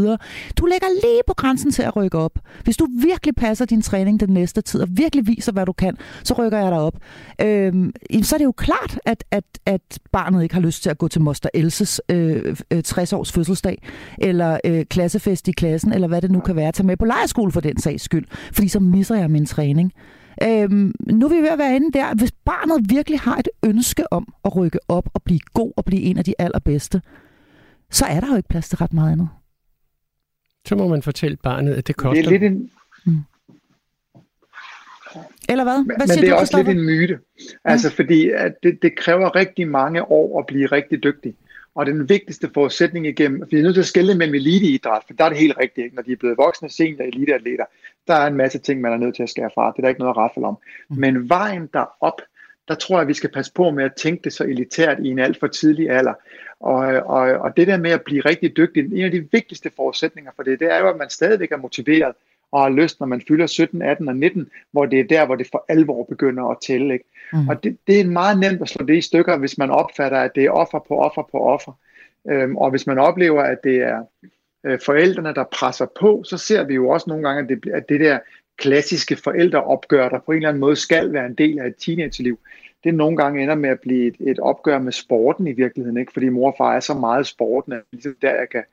Du 0.57 0.65
ligger 0.65 0.87
lige 1.03 1.21
på 1.27 1.33
grænsen 1.33 1.71
til 1.71 1.81
at 1.83 1.95
rykke 1.95 2.17
op. 2.17 2.31
Hvis 2.63 2.77
du 2.77 2.87
virkelig 3.03 3.35
passer 3.35 3.65
din 3.65 3.81
træning 3.81 4.19
den 4.19 4.29
næste 4.29 4.61
tid, 4.61 4.81
og 4.81 4.87
virkelig 4.91 5.27
viser, 5.27 5.51
hvad 5.51 5.65
du 5.65 5.71
kan, 5.73 5.97
så 6.23 6.33
rykker 6.33 6.57
jeg 6.57 6.71
dig 6.71 6.79
op. 6.79 6.93
Øhm, 7.41 7.91
så 8.23 8.35
er 8.35 8.37
det 8.37 8.45
jo 8.45 8.51
klart, 8.51 8.99
at, 9.05 9.23
at, 9.31 9.43
at 9.65 9.99
barnet 10.11 10.43
ikke 10.43 10.55
har 10.55 10.61
lyst 10.61 10.83
til 10.83 10.89
at 10.89 10.97
gå 10.97 11.07
til 11.07 11.21
Moster 11.21 11.49
Elses 11.53 12.01
øh, 12.09 12.55
øh, 12.71 12.83
60-års 12.87 13.31
fødselsdag, 13.31 13.87
eller 14.17 14.57
øh, 14.65 14.85
klassefest 14.85 15.47
i 15.47 15.51
klassen, 15.51 15.93
eller 15.93 16.07
hvad 16.07 16.21
det 16.21 16.31
nu 16.31 16.39
kan 16.39 16.55
være. 16.55 16.71
Tag 16.71 16.85
med 16.85 16.97
på 16.97 17.05
lejerskole 17.05 17.51
for 17.51 17.59
den 17.59 17.79
sags 17.79 18.03
skyld, 18.03 18.25
fordi 18.53 18.67
så 18.67 18.79
misser 18.79 19.15
jeg 19.15 19.31
min 19.31 19.45
træning. 19.45 19.91
Øhm, 20.43 20.93
nu 20.99 21.25
er 21.25 21.29
vi 21.29 21.41
ved 21.41 21.49
at 21.49 21.57
være 21.59 21.75
inde 21.75 21.91
der. 21.91 22.15
Hvis 22.15 22.31
barnet 22.31 22.89
virkelig 22.89 23.19
har 23.19 23.37
et 23.37 23.47
ønske 23.65 24.13
om 24.13 24.33
at 24.45 24.55
rykke 24.55 24.79
op 24.87 25.09
og 25.13 25.23
blive 25.23 25.39
god 25.53 25.71
og 25.77 25.85
blive 25.85 26.01
en 26.01 26.17
af 26.17 26.23
de 26.23 26.33
allerbedste, 26.39 27.01
så 27.91 28.05
er 28.05 28.19
der 28.19 28.27
jo 28.31 28.35
ikke 28.37 28.49
plads 28.49 28.69
til 28.69 28.77
ret 28.77 28.93
meget 28.93 29.11
andet. 29.11 29.29
Så 30.67 30.75
må 30.75 30.87
man 30.87 31.01
fortælle 31.01 31.37
barnet, 31.37 31.71
at 31.71 31.77
det 31.77 31.87
Det 31.87 31.95
koster. 31.95 32.23
er 32.25 32.29
lidt 32.29 32.43
en, 32.43 32.71
Eller 35.49 35.63
hvad? 35.63 35.77
Men, 35.77 35.85
Hvad 35.85 35.97
men 35.97 36.07
siger 36.07 36.21
det 36.21 36.29
er 36.29 36.33
du, 36.33 36.39
også 36.39 36.57
lidt 36.57 36.67
en 36.77 36.85
myte. 36.85 37.19
Altså 37.63 37.89
fordi 37.91 38.29
at 38.29 38.53
det, 38.63 38.79
det 38.81 38.97
kræver 38.97 39.35
rigtig 39.35 39.67
mange 39.67 40.11
år 40.11 40.39
at 40.39 40.45
blive 40.45 40.65
rigtig 40.67 41.03
dygtig. 41.03 41.35
Og 41.75 41.85
den 41.85 42.09
vigtigste 42.09 42.49
forudsætning 42.53 43.07
igennem, 43.07 43.41
fordi 43.41 43.55
vi 43.55 43.59
er 43.59 43.63
nødt 43.63 43.73
til 43.75 43.81
at 43.81 43.85
skelne 43.87 44.15
mellem 44.15 44.35
eliteidræt, 44.35 45.01
for 45.07 45.13
der 45.13 45.23
er 45.25 45.29
det 45.29 45.37
helt 45.37 45.57
rigtigt, 45.57 45.85
ikke? 45.85 45.95
når 45.95 46.03
de 46.03 46.11
er 46.11 46.15
blevet 46.15 46.37
voksne 46.37 46.69
senior 46.69 47.05
eliteatleter, 47.05 47.65
der 48.07 48.13
er 48.13 48.27
en 48.27 48.35
masse 48.35 48.59
ting, 48.59 48.81
man 48.81 48.93
er 48.93 48.97
nødt 48.97 49.15
til 49.15 49.23
at 49.23 49.29
skære 49.29 49.49
fra. 49.55 49.71
Det 49.71 49.77
er 49.77 49.81
der 49.81 49.89
ikke 49.89 50.01
noget 50.01 50.13
at 50.13 50.17
rafle 50.17 50.45
om. 50.45 50.57
Mm. 50.89 50.97
Men 50.97 51.29
vejen 51.29 51.69
derop, 51.73 52.21
der 52.67 52.75
tror 52.75 52.97
jeg, 52.97 53.07
vi 53.07 53.13
skal 53.13 53.31
passe 53.31 53.53
på 53.53 53.69
med 53.69 53.83
at 53.83 53.95
tænke 53.95 54.23
det 54.23 54.33
så 54.33 54.43
elitært 54.43 54.99
i 54.99 55.07
en 55.07 55.19
alt 55.19 55.39
for 55.39 55.47
tidlig 55.47 55.89
alder. 55.89 56.13
Og, 56.59 56.77
og, 56.85 57.21
og 57.21 57.57
det 57.57 57.67
der 57.67 57.77
med 57.77 57.91
at 57.91 58.01
blive 58.01 58.21
rigtig 58.21 58.57
dygtig, 58.57 58.83
en 58.83 59.05
af 59.05 59.11
de 59.11 59.27
vigtigste 59.31 59.71
forudsætninger 59.75 60.31
for 60.35 60.43
det, 60.43 60.59
det 60.59 60.73
er 60.73 60.79
jo, 60.79 60.89
at 60.89 60.97
man 60.97 61.09
stadigvæk 61.09 61.51
er 61.51 61.57
motiveret 61.57 62.15
og 62.51 62.61
har 62.61 62.69
lyst, 62.69 62.99
når 62.99 63.07
man 63.07 63.21
fylder 63.27 63.47
17, 63.47 63.81
18 63.81 64.07
og 64.07 64.15
19, 64.15 64.49
hvor 64.71 64.85
det 64.85 64.99
er 64.99 65.03
der, 65.03 65.25
hvor 65.25 65.35
det 65.35 65.47
for 65.51 65.65
alvor 65.69 66.03
begynder 66.03 66.43
at 66.43 66.57
tælle. 66.61 66.93
Ikke? 66.93 67.05
Mm. 67.33 67.49
Og 67.49 67.63
det, 67.63 67.77
det 67.87 67.99
er 67.99 68.05
meget 68.05 68.39
nemt 68.39 68.61
at 68.61 68.69
slå 68.69 68.85
det 68.85 68.97
i 68.97 69.01
stykker, 69.01 69.37
hvis 69.37 69.57
man 69.57 69.69
opfatter, 69.69 70.17
at 70.17 70.31
det 70.35 70.45
er 70.45 70.51
offer 70.51 70.79
på 70.87 70.97
offer 70.97 71.29
på 71.31 71.37
offer. 71.37 71.71
Øhm, 72.29 72.57
og 72.57 72.69
hvis 72.69 72.87
man 72.87 72.99
oplever, 72.99 73.43
at 73.43 73.57
det 73.63 73.75
er 73.75 74.03
øh, 74.65 74.79
forældrene, 74.85 75.33
der 75.33 75.43
presser 75.43 75.85
på, 75.99 76.23
så 76.25 76.37
ser 76.37 76.63
vi 76.63 76.73
jo 76.73 76.89
også 76.89 77.05
nogle 77.09 77.27
gange, 77.27 77.43
at 77.43 77.49
det, 77.63 77.71
at 77.73 77.89
det 77.89 77.99
der 77.99 78.19
klassiske 78.57 79.15
forældreopgør, 79.15 80.09
der 80.09 80.19
på 80.19 80.31
en 80.31 80.35
eller 80.37 80.49
anden 80.49 80.59
måde 80.61 80.75
skal 80.75 81.13
være 81.13 81.25
en 81.25 81.33
del 81.33 81.59
af 81.59 81.67
et 81.67 81.75
teenageliv, 81.85 82.39
det 82.83 82.93
nogle 82.93 83.17
gange 83.17 83.43
ender 83.43 83.55
med 83.55 83.69
at 83.69 83.79
blive 83.79 84.07
et, 84.07 84.15
et 84.19 84.39
opgør 84.39 84.79
med 84.79 84.91
sporten 84.91 85.47
i 85.47 85.51
virkeligheden, 85.51 85.97
ikke? 85.97 86.13
fordi 86.13 86.29
mor 86.29 86.51
og 86.51 86.55
far 86.57 86.75
er 86.75 86.79
så 86.79 86.93
meget 86.93 87.27
sporten, 87.27 87.73
at 87.73 87.81
ligesom 87.91 88.15
der 88.21 88.29
jeg 88.35 88.49
kan, 88.51 88.63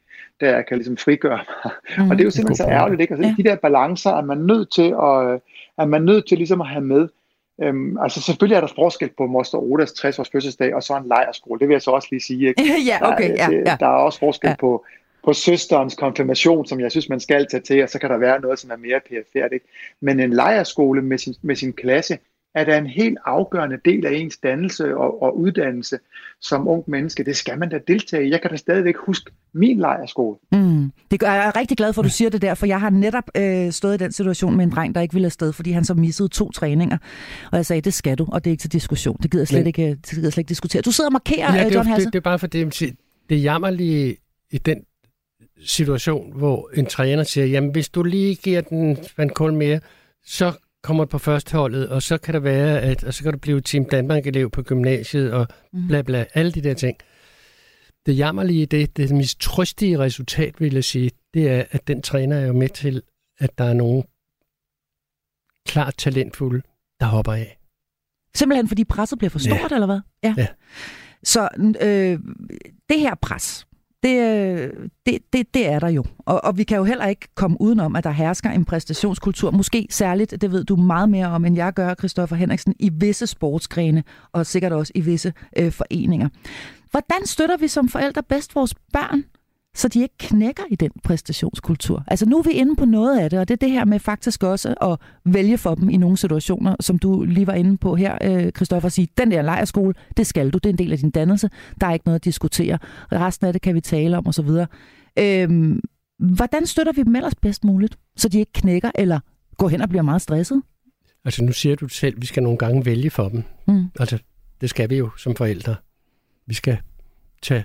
der 0.41 0.55
jeg 0.55 0.67
kan 0.67 0.77
ligesom 0.77 0.97
frigøre 0.97 1.39
mig. 1.65 1.73
Mm. 1.99 2.11
Og 2.11 2.17
det 2.17 2.21
er 2.21 2.25
jo 2.25 2.31
simpelthen 2.31 2.67
så 2.67 2.73
ærgerligt, 2.73 3.01
ikke? 3.01 3.15
Altså, 3.15 3.29
Ja. 3.29 3.35
de 3.43 3.49
der 3.49 3.57
balancer 3.57 4.11
er 4.11 4.23
man 4.23 4.39
nødt 4.39 4.73
til 4.73 4.89
at, 4.89 5.41
er 5.79 5.85
man 5.85 6.03
nødt 6.03 6.29
til 6.29 6.37
ligesom 6.39 6.61
at 6.61 6.67
have 6.69 6.85
med. 6.85 7.09
Øhm, 7.63 7.99
altså 7.99 8.21
selvfølgelig 8.23 8.57
er 8.57 8.61
der 8.61 8.73
forskel 8.75 9.11
på 9.19 9.27
Moster 9.27 9.59
Odas 9.59 9.93
60 9.93 10.19
års 10.19 10.31
fødselsdag 10.31 10.75
og 10.75 10.83
så 10.83 10.97
en 10.97 11.09
lejerskole, 11.09 11.61
det 11.61 11.69
vil 11.69 11.75
jeg 11.75 11.83
så 11.83 11.91
også 11.91 12.09
lige 12.11 12.21
sige. 12.21 12.49
Ikke? 12.49 12.63
ja, 12.91 13.13
okay, 13.13 13.29
ja, 13.29 13.35
der, 13.37 13.43
er- 13.45 13.63
ja. 13.67 13.77
der 13.81 13.87
er 13.87 13.91
også 14.07 14.19
forskel 14.19 14.49
Ja. 14.49 14.51
ja. 14.51 14.57
på, 14.61 14.85
på 15.25 15.33
søsterens 15.33 15.95
konfirmation, 15.95 16.67
som 16.67 16.81
jeg 16.81 16.91
synes, 16.91 17.09
man 17.09 17.21
skal 17.21 17.47
tage 17.51 17.61
til, 17.61 17.83
og 17.83 17.89
så 17.89 17.99
kan 17.99 18.11
der 18.11 18.19
være 18.19 18.41
noget, 18.41 18.59
som 18.59 18.71
er 18.71 18.77
mere 18.77 19.01
perifært. 19.09 19.53
Ikke? 19.53 19.67
Men 20.01 20.21
en 20.21 20.33
lejerskole 20.33 21.03
med 21.03 21.19
sin, 21.19 21.35
med 21.43 21.57
sin 21.57 21.73
klasse, 21.73 22.19
er 22.55 22.65
da 22.65 22.79
en 22.79 22.87
helt 22.87 23.19
afgørende 23.25 23.79
del 23.85 24.07
af 24.07 24.13
ens 24.13 24.37
dannelse 24.37 24.97
og, 24.97 25.23
og 25.23 25.39
uddannelse 25.39 25.99
som 26.41 26.69
ung 26.69 26.85
menneske. 26.87 27.25
Det 27.25 27.37
skal 27.37 27.59
man 27.59 27.69
da 27.69 27.79
deltage 27.89 28.27
i. 28.27 28.31
Jeg 28.31 28.41
kan 28.41 28.51
da 28.51 28.57
stadigvæk 28.57 28.97
huske 28.97 29.31
min 29.53 29.79
lejerskole. 29.79 30.37
Mm. 30.53 30.93
Det 31.11 31.21
gør, 31.21 31.27
jeg 31.27 31.47
er 31.47 31.57
rigtig 31.57 31.77
glad 31.77 31.93
for, 31.93 32.03
at 32.03 32.05
du 32.05 32.11
siger 32.11 32.31
det 32.31 32.43
der, 32.43 32.55
for 32.55 32.67
jeg 32.67 32.81
har 32.81 32.91
netop 32.91 33.25
øh, 33.37 33.73
stået 33.73 33.95
i 33.95 34.05
den 34.05 34.13
situation 34.13 34.57
med 34.57 34.65
en 34.65 34.71
dreng, 34.71 34.95
der 34.95 35.01
ikke 35.01 35.15
ville 35.15 35.27
afsted, 35.27 35.53
fordi 35.53 35.71
han 35.71 35.85
så 35.85 35.95
missede 35.95 36.29
to 36.29 36.51
træninger. 36.51 36.99
Og 37.53 37.57
jeg 37.57 37.67
sagde, 37.67 37.81
det 37.83 37.95
skal 37.95 38.19
du, 38.19 38.27
og 38.33 38.45
det 38.45 38.51
er 38.51 38.53
ikke 38.53 38.61
til 38.61 38.73
diskussion. 38.73 39.17
Det 39.23 39.31
gider 39.31 39.43
jeg 39.43 39.49
slet, 39.49 39.67
ikke, 39.67 39.89
det 39.89 40.11
gider 40.11 40.23
jeg 40.23 40.33
slet 40.33 40.43
ikke 40.43 40.49
diskutere. 40.49 40.83
Du 40.83 40.93
sidder 40.93 41.09
og 41.09 41.13
markerer, 41.13 41.55
Ja, 41.55 41.59
ja, 41.61 41.69
det, 41.69 41.75
John 41.75 41.89
er, 41.89 41.93
Hasse. 41.93 42.07
det, 42.07 42.13
det 42.13 42.19
er 42.19 42.23
bare 42.23 42.39
for 42.39 42.47
det, 42.47 42.81
det 43.29 43.37
er 43.37 43.43
jammerlige 43.43 44.17
i 44.51 44.59
den 44.59 44.85
situation, 45.65 46.37
hvor 46.37 46.71
en 46.75 46.87
træner 46.87 47.23
siger, 47.25 47.47
jamen 47.47 47.71
hvis 47.71 47.89
du 47.89 48.03
lige 48.03 48.35
giver 48.35 48.61
den 48.61 48.99
Van 49.17 49.29
Kohl 49.31 49.53
mere, 49.55 49.81
så 50.25 50.53
kommer 50.83 51.05
på 51.05 51.19
førsteholdet, 51.19 51.89
og 51.89 52.03
så 52.03 52.19
kan 52.19 52.35
det 52.35 52.43
være, 52.45 52.81
at 52.81 53.05
og 53.05 53.15
så 53.15 53.23
kan 53.23 53.33
du 53.33 53.39
blive 53.39 53.61
Team 53.61 53.85
Danmark-elev 53.85 54.51
på 54.51 54.63
gymnasiet, 54.63 55.33
og 55.33 55.47
Mhm. 55.73 55.89
bla 55.89 56.03
bla, 56.03 56.25
alle 56.35 56.53
de 56.53 56.61
der 56.63 56.75
ting. 56.75 56.97
Det 58.07 58.19
jammerlige 58.19 58.67
det, 58.67 58.97
det 58.97 59.11
mest 59.11 59.41
trøstige 59.41 59.99
resultat, 59.99 60.61
vil 60.61 60.75
jeg 60.75 60.85
sige, 60.85 61.11
det 61.35 61.49
er, 61.51 61.65
at 61.71 61.89
den 61.89 62.03
træner 62.03 62.37
er 62.37 62.47
jo 62.47 62.53
med 62.53 62.69
til, 62.69 63.03
at 63.39 63.59
der 63.59 63.65
er 63.65 63.73
nogen 63.75 64.05
klart 65.69 65.95
talentfulde, 65.97 66.63
der 67.01 67.07
hopper 67.07 67.33
af. 67.33 67.59
Simpelthen 68.35 68.69
fordi 68.69 68.85
presset 68.85 69.19
bliver 69.19 69.31
for 69.31 69.39
stort, 69.39 69.71
ja. 69.71 69.75
eller 69.75 69.87
hvad? 69.87 70.01
Ja. 70.23 70.35
Ja. 70.39 70.47
Så 71.23 71.49
øh, 71.81 72.19
det 72.89 73.01
her 73.01 73.15
pres, 73.23 73.67
det, 74.03 74.21
øh, 74.21 74.71
det, 75.07 75.19
det, 75.33 75.55
det 75.55 75.69
er 75.69 75.79
der 75.79 75.89
jo. 75.89 76.05
Og, 76.19 76.45
og 76.45 76.59
vi 76.59 76.65
kan 76.65 76.77
jo 76.77 76.85
heller 76.85 77.07
ikke 77.07 77.29
komme 77.35 77.57
udenom, 77.61 77.97
at 77.97 78.05
der 78.05 78.11
hersker 78.11 78.51
en 78.51 78.65
præstationskultur. 78.65 79.51
Måske 79.51 79.87
særligt, 79.91 80.41
det 80.41 80.53
ved 80.53 80.65
du 80.65 80.77
meget 80.77 81.09
mere 81.09 81.27
om, 81.27 81.45
end 81.45 81.57
jeg 81.57 81.73
gør, 81.73 81.95
Christoffer 81.95 82.37
Henriksen, 82.37 82.75
i 82.79 82.91
visse 82.93 83.27
sportsgrene, 83.27 84.05
og 84.33 84.47
sikkert 84.47 84.73
også 84.73 84.93
i 84.95 85.01
visse 85.01 85.33
øh, 85.59 85.73
foreninger. 85.73 86.29
Hvordan 86.91 87.27
støtter 87.27 87.57
vi 87.57 87.69
som 87.69 87.89
forældre 87.89 88.23
bedst 88.23 88.55
vores 88.55 88.75
børn, 88.93 89.25
så 89.75 89.89
de 89.89 90.03
ikke 90.03 90.15
knækker 90.19 90.63
i 90.71 90.75
den 90.75 90.91
præstationskultur? 91.05 92.05
Altså 92.07 92.27
nu 92.27 92.39
er 92.39 92.43
vi 92.43 92.51
inde 92.51 92.77
på 92.77 92.85
noget 92.85 93.19
af 93.19 93.31
det, 93.31 93.39
og 93.39 93.49
det 93.49 93.55
er 93.55 93.67
det 93.67 93.71
her 93.71 93.85
med 93.85 93.99
faktisk 93.99 94.43
også 94.43 94.75
at 94.83 94.99
vælge 95.33 95.59
for 95.59 95.75
dem 95.75 95.91
i 95.91 95.97
nogle 95.97 96.17
situationer, 96.17 96.77
som 96.81 96.99
du 96.99 97.25
lige 97.25 97.47
var 97.47 97.53
inde 97.53 97.77
på 97.77 97.97
her, 97.97 98.19
øh, 98.23 98.53
Christoffer, 98.53 98.87
at 98.87 98.93
sige, 98.93 99.09
den 99.19 99.31
der 99.31 99.43
lejerskole, 99.43 99.95
det 100.17 100.27
skal 100.27 100.51
du, 100.51 100.59
det 100.59 100.67
er 100.67 100.73
en 100.73 100.79
del 100.79 100.93
af 100.93 100.99
din 100.99 101.11
dannelse, 101.11 101.51
der 101.81 101.87
er 101.87 101.93
ikke 101.93 102.07
noget 102.07 102.19
at 102.19 102.25
diskutere, 102.25 102.79
resten 103.13 103.47
af 103.47 103.53
det 103.53 103.63
kan 103.63 103.75
vi 103.75 103.81
tale 103.81 104.19
om 104.19 104.27
osv. 104.27 104.49
Øhm, 105.19 105.81
hvordan 106.19 106.67
støtter 106.67 106.93
vi 106.93 107.03
dem 107.03 107.17
ellers 107.17 107.35
bedst 107.35 107.65
muligt, 107.65 107.99
så 108.17 108.29
de 108.29 108.39
ikke 108.39 108.53
knækker 108.53 108.91
eller 108.95 109.21
går 109.57 109.69
hen 109.69 109.81
og 109.81 109.89
bliver 109.89 110.03
meget 110.03 110.23
stresset? 110.23 110.63
Altså 111.25 111.45
nu 111.45 111.53
siger 111.53 111.77
du 111.77 111.89
selv, 111.89 112.17
at 112.17 112.23
vi 112.23 112.27
skal 112.27 112.43
nogle 112.43 112.59
gange 112.59 112.87
vælge 112.87 113.11
for 113.11 113.29
dem. 113.29 113.45
Mm. 113.69 113.85
Altså, 114.01 114.19
det 114.61 114.71
skal 114.71 114.91
vi 114.91 114.97
jo 114.97 115.11
som 115.17 115.37
forældre. 115.37 115.77
Vi 116.47 116.55
skal 116.55 116.79
tage 117.43 117.65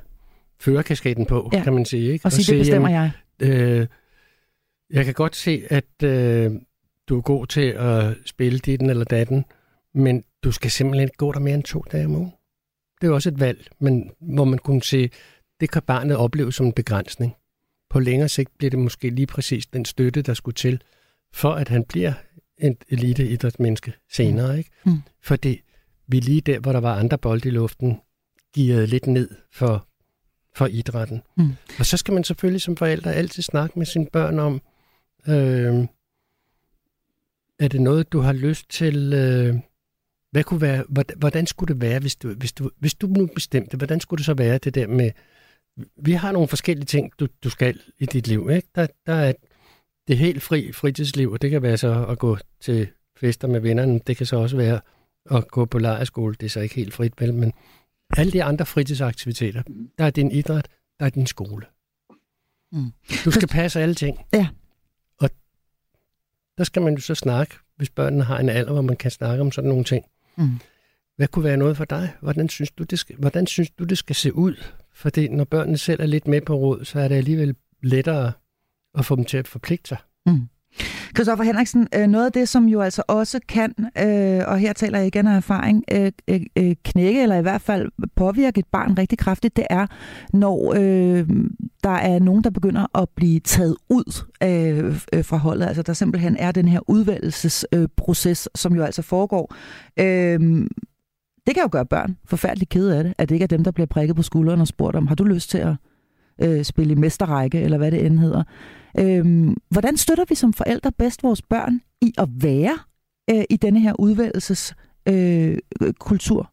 førerkasketten 0.59 1.25
på, 1.25 1.49
Ja. 1.53 1.63
kan 1.63 1.73
man 1.73 1.85
sige. 1.85 2.11
Ikke? 2.11 2.25
Og 2.25 2.31
sige, 2.31 2.51
det 2.53 2.61
bestemmer 2.61 2.89
jeg. 2.89 3.11
Øh, 3.41 3.87
jeg 4.89 5.05
kan 5.05 5.13
godt 5.13 5.35
se, 5.35 5.63
at 5.69 6.03
øh, 6.03 6.51
du 7.09 7.17
er 7.17 7.21
god 7.21 7.47
til 7.47 7.69
at 7.69 8.15
spille 8.25 8.59
ditten 8.59 8.89
eller 8.89 9.05
datten, 9.05 9.45
men 9.93 10.23
du 10.43 10.51
skal 10.51 10.71
simpelthen 10.71 11.07
ikke 11.07 11.17
gå 11.17 11.31
der 11.31 11.39
mere 11.39 11.53
end 11.55 11.63
to 11.63 11.83
dage 11.91 12.05
om 12.05 12.15
ugen. 12.15 12.33
Det 13.01 13.07
er 13.07 13.11
også 13.11 13.29
et 13.29 13.39
valg, 13.39 13.67
men 13.79 14.11
hvor 14.21 14.43
man 14.45 14.59
kunne 14.59 14.83
se, 14.83 15.09
det 15.59 15.71
kan 15.71 15.81
barnet 15.81 16.17
opleve 16.17 16.53
som 16.53 16.65
en 16.65 16.73
begrænsning. 16.73 17.35
På 17.89 17.99
længere 17.99 18.29
sigt 18.29 18.49
bliver 18.57 18.69
det 18.69 18.79
måske 18.79 19.09
lige 19.09 19.27
præcis 19.27 19.65
den 19.65 19.85
støtte, 19.85 20.21
der 20.21 20.33
skulle 20.33 20.55
til, 20.55 20.81
for 21.33 21.51
at 21.53 21.69
han 21.69 21.83
bliver 21.83 22.13
et 22.61 22.83
eliteidrætsmenneske 22.89 23.93
senere. 24.11 24.57
Ikke? 24.57 24.69
Mm. 24.85 24.97
Fordi 25.23 25.61
vi 26.07 26.19
lige 26.19 26.41
der, 26.41 26.59
hvor 26.59 26.71
der 26.71 26.79
var 26.79 26.95
andre 26.95 27.17
bolde 27.17 27.49
i 27.49 27.51
luften, 27.51 27.97
gearede 28.55 28.87
lidt 28.87 29.07
ned 29.07 29.29
for, 29.51 29.86
for 30.57 30.67
idrætten. 30.67 31.21
Mm. 31.35 31.51
Og 31.79 31.85
så 31.85 31.97
skal 31.97 32.13
man 32.13 32.23
selvfølgelig 32.23 32.61
som 32.61 32.77
forældre 32.77 33.13
altid 33.13 33.43
snakke 33.43 33.79
med 33.79 33.85
sine 33.85 34.05
børn 34.05 34.39
om, 34.39 34.61
øh, 35.27 35.87
er 37.59 37.67
det 37.67 37.81
noget, 37.81 38.11
du 38.11 38.19
har 38.19 38.33
lyst 38.33 38.69
til... 38.69 39.13
Øh, 39.13 39.55
hvad 40.31 40.43
kunne 40.43 40.61
være, 40.61 40.83
hvordan, 41.17 41.47
skulle 41.47 41.73
det 41.73 41.81
være, 41.81 41.99
hvis 41.99 42.15
du, 42.15 42.33
hvis, 42.33 42.53
du, 42.53 42.69
hvis 42.79 42.93
du 42.93 43.07
nu 43.07 43.25
bestemte, 43.35 43.77
hvordan 43.77 43.99
skulle 43.99 44.17
det 44.17 44.25
så 44.25 44.33
være 44.33 44.57
det 44.57 44.75
der 44.75 44.87
med... 44.87 45.11
Vi 45.97 46.11
har 46.11 46.31
nogle 46.31 46.47
forskellige 46.47 46.85
ting, 46.85 47.11
du, 47.19 47.27
du 47.43 47.49
skal 47.49 47.79
i 47.99 48.05
dit 48.05 48.27
liv. 48.27 48.49
Ikke? 48.51 48.67
Der, 48.75 48.87
der 49.05 49.13
er 49.13 49.33
det 50.07 50.17
helt 50.17 50.43
fri 50.43 50.71
fritidsliv, 50.71 51.31
og 51.31 51.41
det 51.41 51.49
kan 51.49 51.61
være 51.61 51.77
så 51.77 52.05
at 52.05 52.19
gå 52.19 52.37
til 52.61 52.87
fester 53.19 53.47
med 53.47 53.59
vennerne. 53.59 53.99
Det 54.07 54.17
kan 54.17 54.25
så 54.25 54.35
også 54.35 54.57
være 54.57 54.79
at 55.31 55.47
gå 55.47 55.65
på 55.65 55.79
lejerskole. 55.79 56.35
Det 56.39 56.45
er 56.45 56.49
så 56.49 56.59
ikke 56.59 56.75
helt 56.75 56.93
frit, 56.93 57.13
vel, 57.19 57.33
men 57.33 57.53
alle 58.17 58.31
de 58.31 58.43
andre 58.43 58.65
fritidsaktiviteter, 58.65 59.63
der 59.97 60.05
er 60.05 60.09
din 60.09 60.31
idræt, 60.31 60.67
der 60.99 61.05
er 61.05 61.09
din 61.09 61.27
skole. 61.27 61.65
Mm. 62.71 62.91
Du 63.25 63.31
skal 63.31 63.47
passe 63.47 63.81
alle 63.81 63.95
ting. 63.95 64.19
Ja. 64.33 64.47
Og 65.19 65.29
der 66.57 66.63
skal 66.63 66.81
man 66.81 66.93
jo 66.93 67.01
så 67.01 67.15
snakke, 67.15 67.55
hvis 67.75 67.89
børnene 67.89 68.23
har 68.23 68.39
en 68.39 68.49
alder, 68.49 68.71
hvor 68.71 68.81
man 68.81 68.95
kan 68.95 69.11
snakke 69.11 69.41
om 69.41 69.51
sådan 69.51 69.69
nogle 69.69 69.83
ting. 69.83 70.05
Mm. 70.37 70.59
Hvad 71.15 71.27
kunne 71.27 71.43
være 71.43 71.57
noget 71.57 71.77
for 71.77 71.85
dig? 71.85 72.13
Hvordan 72.21 72.49
synes 72.49 72.71
du, 72.71 72.83
det 72.83 72.99
skal, 72.99 73.15
hvordan 73.15 73.47
synes 73.47 73.69
du, 73.69 73.83
det 73.83 73.97
skal 73.97 74.15
se 74.15 74.33
ud? 74.33 74.55
Fordi 74.93 75.27
når 75.27 75.43
børnene 75.43 75.77
selv 75.77 76.01
er 76.01 76.05
lidt 76.05 76.27
med 76.27 76.41
på 76.41 76.55
råd, 76.55 76.85
så 76.85 76.99
er 76.99 77.07
det 77.07 77.15
alligevel 77.15 77.55
lettere 77.83 78.31
at 78.97 79.05
få 79.05 79.15
dem 79.15 79.25
til 79.25 79.37
at 79.37 79.47
forpligte 79.47 79.87
sig. 79.87 79.97
Mm. 80.25 80.47
Christoffer 81.15 81.43
Henriksen, 81.43 81.87
øh, 81.95 82.07
noget 82.07 82.25
af 82.25 82.31
det, 82.31 82.49
som 82.49 82.65
jo 82.65 82.81
altså 82.81 83.03
også 83.07 83.39
kan, 83.47 83.73
øh, 83.79 84.41
og 84.47 84.57
her 84.57 84.73
taler 84.73 84.97
jeg 84.97 85.07
igen 85.07 85.27
af 85.27 85.35
erfaring, 85.35 85.83
øh, 85.91 86.75
knække 86.83 87.21
eller 87.21 87.35
i 87.35 87.41
hvert 87.41 87.61
fald 87.61 87.91
påvirke 88.15 88.59
et 88.59 88.67
barn 88.71 88.97
rigtig 88.97 89.17
kraftigt, 89.17 89.55
det 89.55 89.65
er, 89.69 89.87
når 90.33 90.73
der 91.83 91.89
er 91.89 92.19
nogen, 92.19 92.43
der 92.43 92.49
begynder 92.49 92.97
at 93.01 93.09
blive 93.15 93.39
taget 93.39 93.75
ud 93.89 94.25
af 94.41 94.83
øh, 95.13 95.23
forholdet. 95.23 95.65
Altså 95.65 95.81
der 95.81 95.93
simpelthen 95.93 96.37
er 96.37 96.51
den 96.51 96.67
her 96.67 96.79
udvalgelsesproces, 96.89 98.49
som 98.55 98.75
jo 98.75 98.83
altså 98.83 99.01
foregår. 99.01 99.53
Det 101.47 101.55
kan 101.55 101.63
jo 101.63 101.69
gøre 101.71 101.85
børn 101.85 102.17
forfærdeligt 102.25 102.69
kede 102.69 102.97
af 102.97 103.03
det, 103.03 103.13
at 103.17 103.29
det 103.29 103.35
ikke 103.35 103.43
er 103.43 103.47
dem, 103.47 103.63
der 103.63 103.71
bliver 103.71 103.87
prikket 103.87 104.15
på 104.15 104.21
skulderen 104.21 104.61
og 104.61 104.67
spurgt 104.67 104.95
om, 104.95 105.07
har 105.07 105.15
du 105.15 105.23
lyst 105.23 105.49
til 105.49 105.57
at 105.57 105.75
øh, 106.41 106.63
spille 106.63 106.91
i 106.91 106.95
mesterrække, 106.95 107.61
eller 107.61 107.77
hvad 107.77 107.91
det 107.91 108.05
end 108.05 108.19
hedder. 108.19 108.43
Øhm, 108.99 109.57
hvordan 109.69 109.97
støtter 109.97 110.25
vi 110.29 110.35
som 110.35 110.53
forældre 110.53 110.91
bedst 110.91 111.23
vores 111.23 111.41
børn 111.41 111.81
i 112.01 112.13
at 112.17 112.29
være 112.41 112.77
øh, 113.29 113.43
i 113.49 113.57
denne 113.57 113.79
her 113.79 113.93
udvalgelseskultur, 113.99 116.39
øh, 116.39 116.45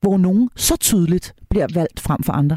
hvor 0.00 0.18
nogen 0.18 0.50
så 0.56 0.76
tydeligt 0.76 1.34
bliver 1.50 1.66
valgt 1.74 2.00
frem 2.00 2.22
for 2.22 2.32
andre? 2.32 2.56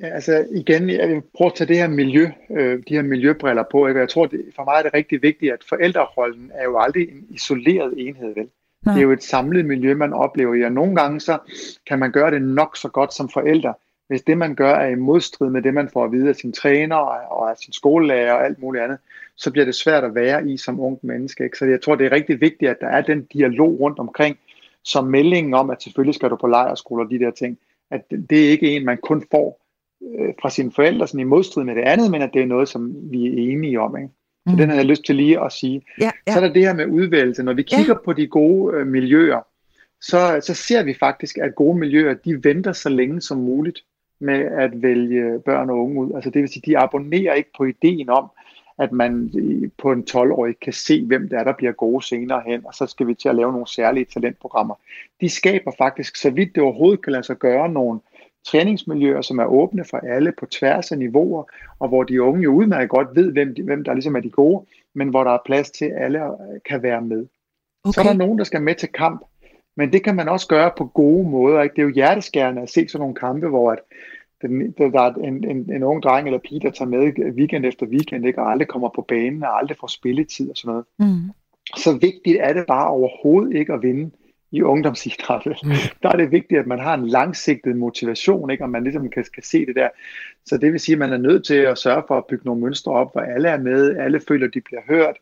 Ja, 0.00 0.06
altså 0.06 0.46
igen, 0.54 0.90
jeg 0.90 1.08
vil 1.08 1.22
prøve 1.36 1.50
at 1.50 1.54
tage 1.54 1.68
det 1.68 1.76
her 1.76 1.88
miljø, 1.88 2.30
øh, 2.50 2.82
de 2.88 2.94
her 2.94 3.02
miljøbriller 3.02 3.64
på. 3.70 3.86
Ikke? 3.86 4.00
Jeg 4.00 4.08
tror, 4.08 4.26
det, 4.26 4.44
for 4.56 4.64
mig 4.64 4.74
er 4.78 4.82
det 4.82 4.94
rigtig 4.94 5.22
vigtigt, 5.22 5.52
at 5.52 5.64
forældrerollen 5.68 6.50
er 6.54 6.64
jo 6.64 6.78
aldrig 6.78 7.08
en 7.08 7.26
isoleret 7.30 7.94
enhed, 7.96 8.34
vel? 8.34 8.48
Nej. 8.84 8.94
Det 8.94 9.00
er 9.00 9.04
jo 9.04 9.12
et 9.12 9.22
samlet 9.22 9.64
miljø, 9.64 9.94
man 9.94 10.12
oplever 10.12 10.54
i, 10.54 10.62
og 10.62 10.72
nogle 10.72 10.96
gange 10.96 11.20
så 11.20 11.38
kan 11.86 11.98
man 11.98 12.12
gøre 12.12 12.30
det 12.30 12.42
nok 12.42 12.76
så 12.76 12.88
godt 12.88 13.14
som 13.14 13.28
forældre, 13.28 13.74
hvis 14.08 14.22
det, 14.22 14.38
man 14.38 14.54
gør, 14.54 14.74
er 14.74 14.88
i 14.88 14.94
modstrid 14.94 15.50
med 15.50 15.62
det, 15.62 15.74
man 15.74 15.88
får 15.92 16.04
at 16.04 16.12
vide 16.12 16.28
af 16.28 16.36
sin 16.36 16.52
træner 16.52 16.96
og 16.96 17.50
af 17.50 17.56
sin 17.56 17.72
skolelærer 17.72 18.32
og 18.32 18.44
alt 18.44 18.58
muligt 18.58 18.84
andet, 18.84 18.98
så 19.36 19.50
bliver 19.50 19.64
det 19.64 19.74
svært 19.74 20.04
at 20.04 20.14
være 20.14 20.50
i 20.50 20.56
som 20.56 20.80
ung 20.80 20.98
menneske. 21.02 21.44
Ikke? 21.44 21.58
Så 21.58 21.64
jeg 21.64 21.82
tror, 21.82 21.94
det 21.94 22.06
er 22.06 22.12
rigtig 22.12 22.40
vigtigt, 22.40 22.70
at 22.70 22.80
der 22.80 22.88
er 22.88 23.00
den 23.00 23.24
dialog 23.24 23.80
rundt 23.80 23.98
omkring, 23.98 24.38
som 24.84 25.04
meldingen 25.04 25.54
om, 25.54 25.70
at 25.70 25.82
selvfølgelig 25.82 26.14
skal 26.14 26.30
du 26.30 26.36
på 26.36 26.46
lejerskole 26.46 27.04
og 27.04 27.10
de 27.10 27.18
der 27.18 27.30
ting, 27.30 27.58
at 27.90 28.10
det 28.10 28.46
er 28.46 28.50
ikke 28.50 28.76
en, 28.76 28.84
man 28.84 28.98
kun 29.02 29.24
får 29.30 29.60
øh, 30.02 30.34
fra 30.42 30.50
sine 30.50 30.72
forældre 30.72 31.06
sådan 31.08 31.20
i 31.20 31.24
modstrid 31.24 31.64
med 31.64 31.74
det 31.74 31.82
andet, 31.82 32.10
men 32.10 32.22
at 32.22 32.30
det 32.34 32.42
er 32.42 32.46
noget, 32.46 32.68
som 32.68 32.96
vi 33.10 33.26
er 33.26 33.52
enige 33.52 33.80
om. 33.80 33.96
Ikke? 33.96 34.08
Så 34.46 34.52
mm. 34.52 34.56
den 34.56 34.68
har 34.68 34.76
jeg 34.76 34.84
lyst 34.84 35.04
til 35.04 35.16
lige 35.16 35.44
at 35.44 35.52
sige. 35.52 35.82
Ja, 36.00 36.10
ja. 36.26 36.32
Så 36.32 36.38
er 36.38 36.46
der 36.46 36.52
det 36.52 36.62
her 36.62 36.74
med 36.74 36.86
udvælgelse. 36.86 37.42
Når 37.42 37.52
vi 37.52 37.62
kigger 37.62 37.94
ja. 37.94 38.04
på 38.04 38.12
de 38.12 38.26
gode 38.26 38.76
øh, 38.76 38.86
miljøer, 38.86 39.40
så, 40.00 40.40
så 40.42 40.54
ser 40.54 40.82
vi 40.82 40.94
faktisk, 40.94 41.38
at 41.38 41.54
gode 41.54 41.78
miljøer, 41.78 42.14
de 42.14 42.44
venter 42.44 42.72
så 42.72 42.88
længe 42.88 43.20
som 43.20 43.38
muligt 43.38 43.78
med 44.20 44.34
at 44.34 44.82
vælge 44.82 45.38
børn 45.38 45.70
og 45.70 45.78
unge 45.78 46.00
ud. 46.00 46.12
Altså 46.14 46.30
det 46.30 46.42
vil 46.42 46.48
sige, 46.48 46.62
de 46.66 46.78
abonnerer 46.78 47.34
ikke 47.34 47.50
på 47.56 47.64
ideen 47.64 48.08
om, 48.08 48.30
at 48.78 48.92
man 48.92 49.32
på 49.78 49.92
en 49.92 50.04
12-årig 50.10 50.60
kan 50.60 50.72
se, 50.72 51.04
hvem 51.04 51.28
det 51.28 51.38
er, 51.38 51.44
der 51.44 51.52
bliver 51.52 51.72
gode 51.72 52.02
senere 52.02 52.42
hen, 52.46 52.66
og 52.66 52.74
så 52.74 52.86
skal 52.86 53.06
vi 53.06 53.14
til 53.14 53.28
at 53.28 53.34
lave 53.34 53.52
nogle 53.52 53.68
særlige 53.68 54.04
talentprogrammer. 54.04 54.74
De 55.20 55.28
skaber 55.28 55.72
faktisk, 55.78 56.16
så 56.16 56.30
vidt 56.30 56.54
det 56.54 56.62
overhovedet 56.62 57.02
kan 57.02 57.12
lade 57.12 57.24
sig 57.24 57.36
gøre, 57.36 57.68
nogle 57.68 58.00
træningsmiljøer, 58.46 59.22
som 59.22 59.38
er 59.38 59.44
åbne 59.44 59.84
for 59.84 59.96
alle 59.96 60.32
på 60.32 60.46
tværs 60.46 60.92
af 60.92 60.98
niveauer, 60.98 61.44
og 61.78 61.88
hvor 61.88 62.02
de 62.02 62.22
unge 62.22 62.42
jo 62.42 62.52
udmærket 62.52 62.88
godt 62.88 63.08
ved, 63.14 63.32
hvem, 63.32 63.54
de, 63.54 63.62
hvem 63.62 63.84
der 63.84 63.94
ligesom 63.94 64.16
er 64.16 64.20
de 64.20 64.30
gode, 64.30 64.66
men 64.94 65.08
hvor 65.08 65.24
der 65.24 65.30
er 65.30 65.38
plads 65.44 65.70
til, 65.70 65.84
at 65.84 66.02
alle 66.02 66.20
kan 66.68 66.82
være 66.82 67.02
med. 67.02 67.26
Okay. 67.84 67.92
Så 67.92 68.00
er 68.00 68.04
der 68.04 68.14
nogen, 68.14 68.38
der 68.38 68.44
skal 68.44 68.62
med 68.62 68.74
til 68.74 68.88
kamp, 68.88 69.22
men 69.78 69.92
det 69.92 70.04
kan 70.04 70.16
man 70.16 70.28
også 70.28 70.48
gøre 70.48 70.70
på 70.78 70.86
gode 70.86 71.28
måder. 71.28 71.62
Ikke? 71.62 71.74
Det 71.74 71.82
er 71.82 71.86
jo 71.86 71.94
hjerteskærende 71.94 72.62
at 72.62 72.70
se 72.70 72.88
sådan 72.88 73.00
nogle 73.00 73.14
kampe, 73.14 73.48
hvor 73.48 73.72
at 73.72 73.78
den, 74.42 74.72
der 74.78 75.00
er 75.00 75.14
en, 75.14 75.50
en, 75.50 75.72
en 75.72 75.82
ung 75.82 76.02
dreng 76.02 76.26
eller 76.26 76.38
pige, 76.38 76.60
der 76.60 76.70
tager 76.70 76.88
med 76.88 77.32
weekend 77.38 77.64
efter 77.66 77.86
weekend, 77.86 78.26
ikke? 78.26 78.42
og 78.42 78.50
aldrig 78.50 78.68
kommer 78.68 78.88
på 78.94 79.04
banen, 79.08 79.42
og 79.42 79.58
aldrig 79.58 79.76
får 79.80 79.86
spilletid 79.86 80.50
og 80.50 80.56
sådan 80.56 80.70
noget. 80.70 80.84
Mm. 80.98 81.30
Så 81.76 81.92
vigtigt 81.92 82.36
er 82.40 82.52
det 82.52 82.64
bare 82.66 82.88
overhovedet 82.88 83.56
ikke 83.56 83.72
at 83.72 83.82
vinde 83.82 84.10
i 84.50 84.62
ungdomsidræt. 84.62 85.46
Mm. 85.46 85.70
Der 86.02 86.08
er 86.08 86.16
det 86.16 86.30
vigtigt, 86.30 86.60
at 86.60 86.66
man 86.66 86.78
har 86.78 86.94
en 86.94 87.08
langsigtet 87.08 87.76
motivation, 87.76 88.50
ikke? 88.50 88.64
og 88.64 88.70
man 88.70 88.84
ligesom 88.84 89.10
kan, 89.10 89.24
kan 89.34 89.42
se 89.42 89.66
det 89.66 89.76
der. 89.76 89.88
Så 90.46 90.56
det 90.56 90.72
vil 90.72 90.80
sige, 90.80 90.94
at 90.94 90.98
man 90.98 91.12
er 91.12 91.18
nødt 91.18 91.44
til 91.44 91.54
at 91.54 91.78
sørge 91.78 92.02
for 92.08 92.16
at 92.16 92.26
bygge 92.26 92.44
nogle 92.44 92.60
mønstre 92.60 92.92
op, 92.92 93.12
hvor 93.12 93.20
alle 93.20 93.48
er 93.48 93.58
med, 93.58 93.96
alle 93.96 94.20
føler, 94.28 94.46
at 94.46 94.54
de 94.54 94.60
bliver 94.60 94.80
hørt, 94.88 95.16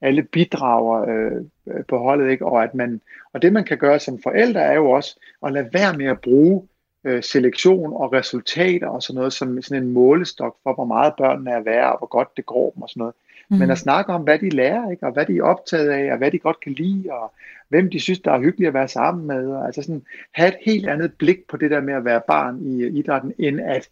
alle 0.00 0.22
bidrager 0.22 1.08
øh, 1.08 1.84
på 1.88 1.98
holdet, 1.98 2.30
ikke? 2.30 2.46
Og, 2.46 2.62
at 2.62 2.74
man, 2.74 3.00
og 3.32 3.42
det 3.42 3.52
man 3.52 3.64
kan 3.64 3.78
gøre 3.78 3.98
som 3.98 4.22
forældre 4.22 4.60
er 4.60 4.74
jo 4.74 4.90
også 4.90 5.20
at 5.46 5.52
lade 5.52 5.68
være 5.72 5.96
med 5.96 6.06
at 6.06 6.20
bruge 6.20 6.68
øh, 7.04 7.22
selektion 7.22 7.92
og 7.92 8.12
resultater 8.12 8.88
og 8.88 9.02
sådan 9.02 9.18
noget 9.18 9.32
som 9.32 9.62
sådan 9.62 9.82
en 9.82 9.92
målestok 9.92 10.56
for, 10.62 10.74
hvor 10.74 10.84
meget 10.84 11.12
børnene 11.18 11.50
er 11.50 11.60
værd, 11.60 11.92
og 11.92 11.98
hvor 11.98 12.06
godt 12.06 12.36
det 12.36 12.46
går 12.46 12.70
dem 12.70 12.82
og 12.82 12.88
sådan 12.88 13.00
noget. 13.00 13.14
Mm. 13.50 13.58
Men 13.58 13.70
at 13.70 13.78
snakke 13.78 14.12
om, 14.12 14.22
hvad 14.22 14.38
de 14.38 14.50
lærer, 14.50 14.90
ikke? 14.90 15.06
og 15.06 15.12
hvad 15.12 15.26
de 15.26 15.36
er 15.36 15.42
optaget 15.42 15.88
af, 15.88 16.12
og 16.12 16.18
hvad 16.18 16.30
de 16.30 16.38
godt 16.38 16.60
kan 16.60 16.72
lide, 16.72 17.12
og 17.12 17.32
hvem 17.68 17.90
de 17.90 18.00
synes, 18.00 18.20
der 18.20 18.32
er 18.32 18.40
hyggeligt 18.40 18.68
at 18.68 18.74
være 18.74 18.88
sammen 18.88 19.26
med. 19.26 19.46
Og 19.46 19.66
altså 19.66 19.82
sådan, 19.82 20.02
have 20.32 20.48
et 20.48 20.56
helt 20.64 20.88
andet 20.88 21.12
blik 21.18 21.38
på 21.48 21.56
det 21.56 21.70
der 21.70 21.80
med 21.80 21.94
at 21.94 22.04
være 22.04 22.20
barn 22.28 22.66
i 22.66 22.86
idrætten, 22.86 23.32
end, 23.38 23.60
at, 23.60 23.88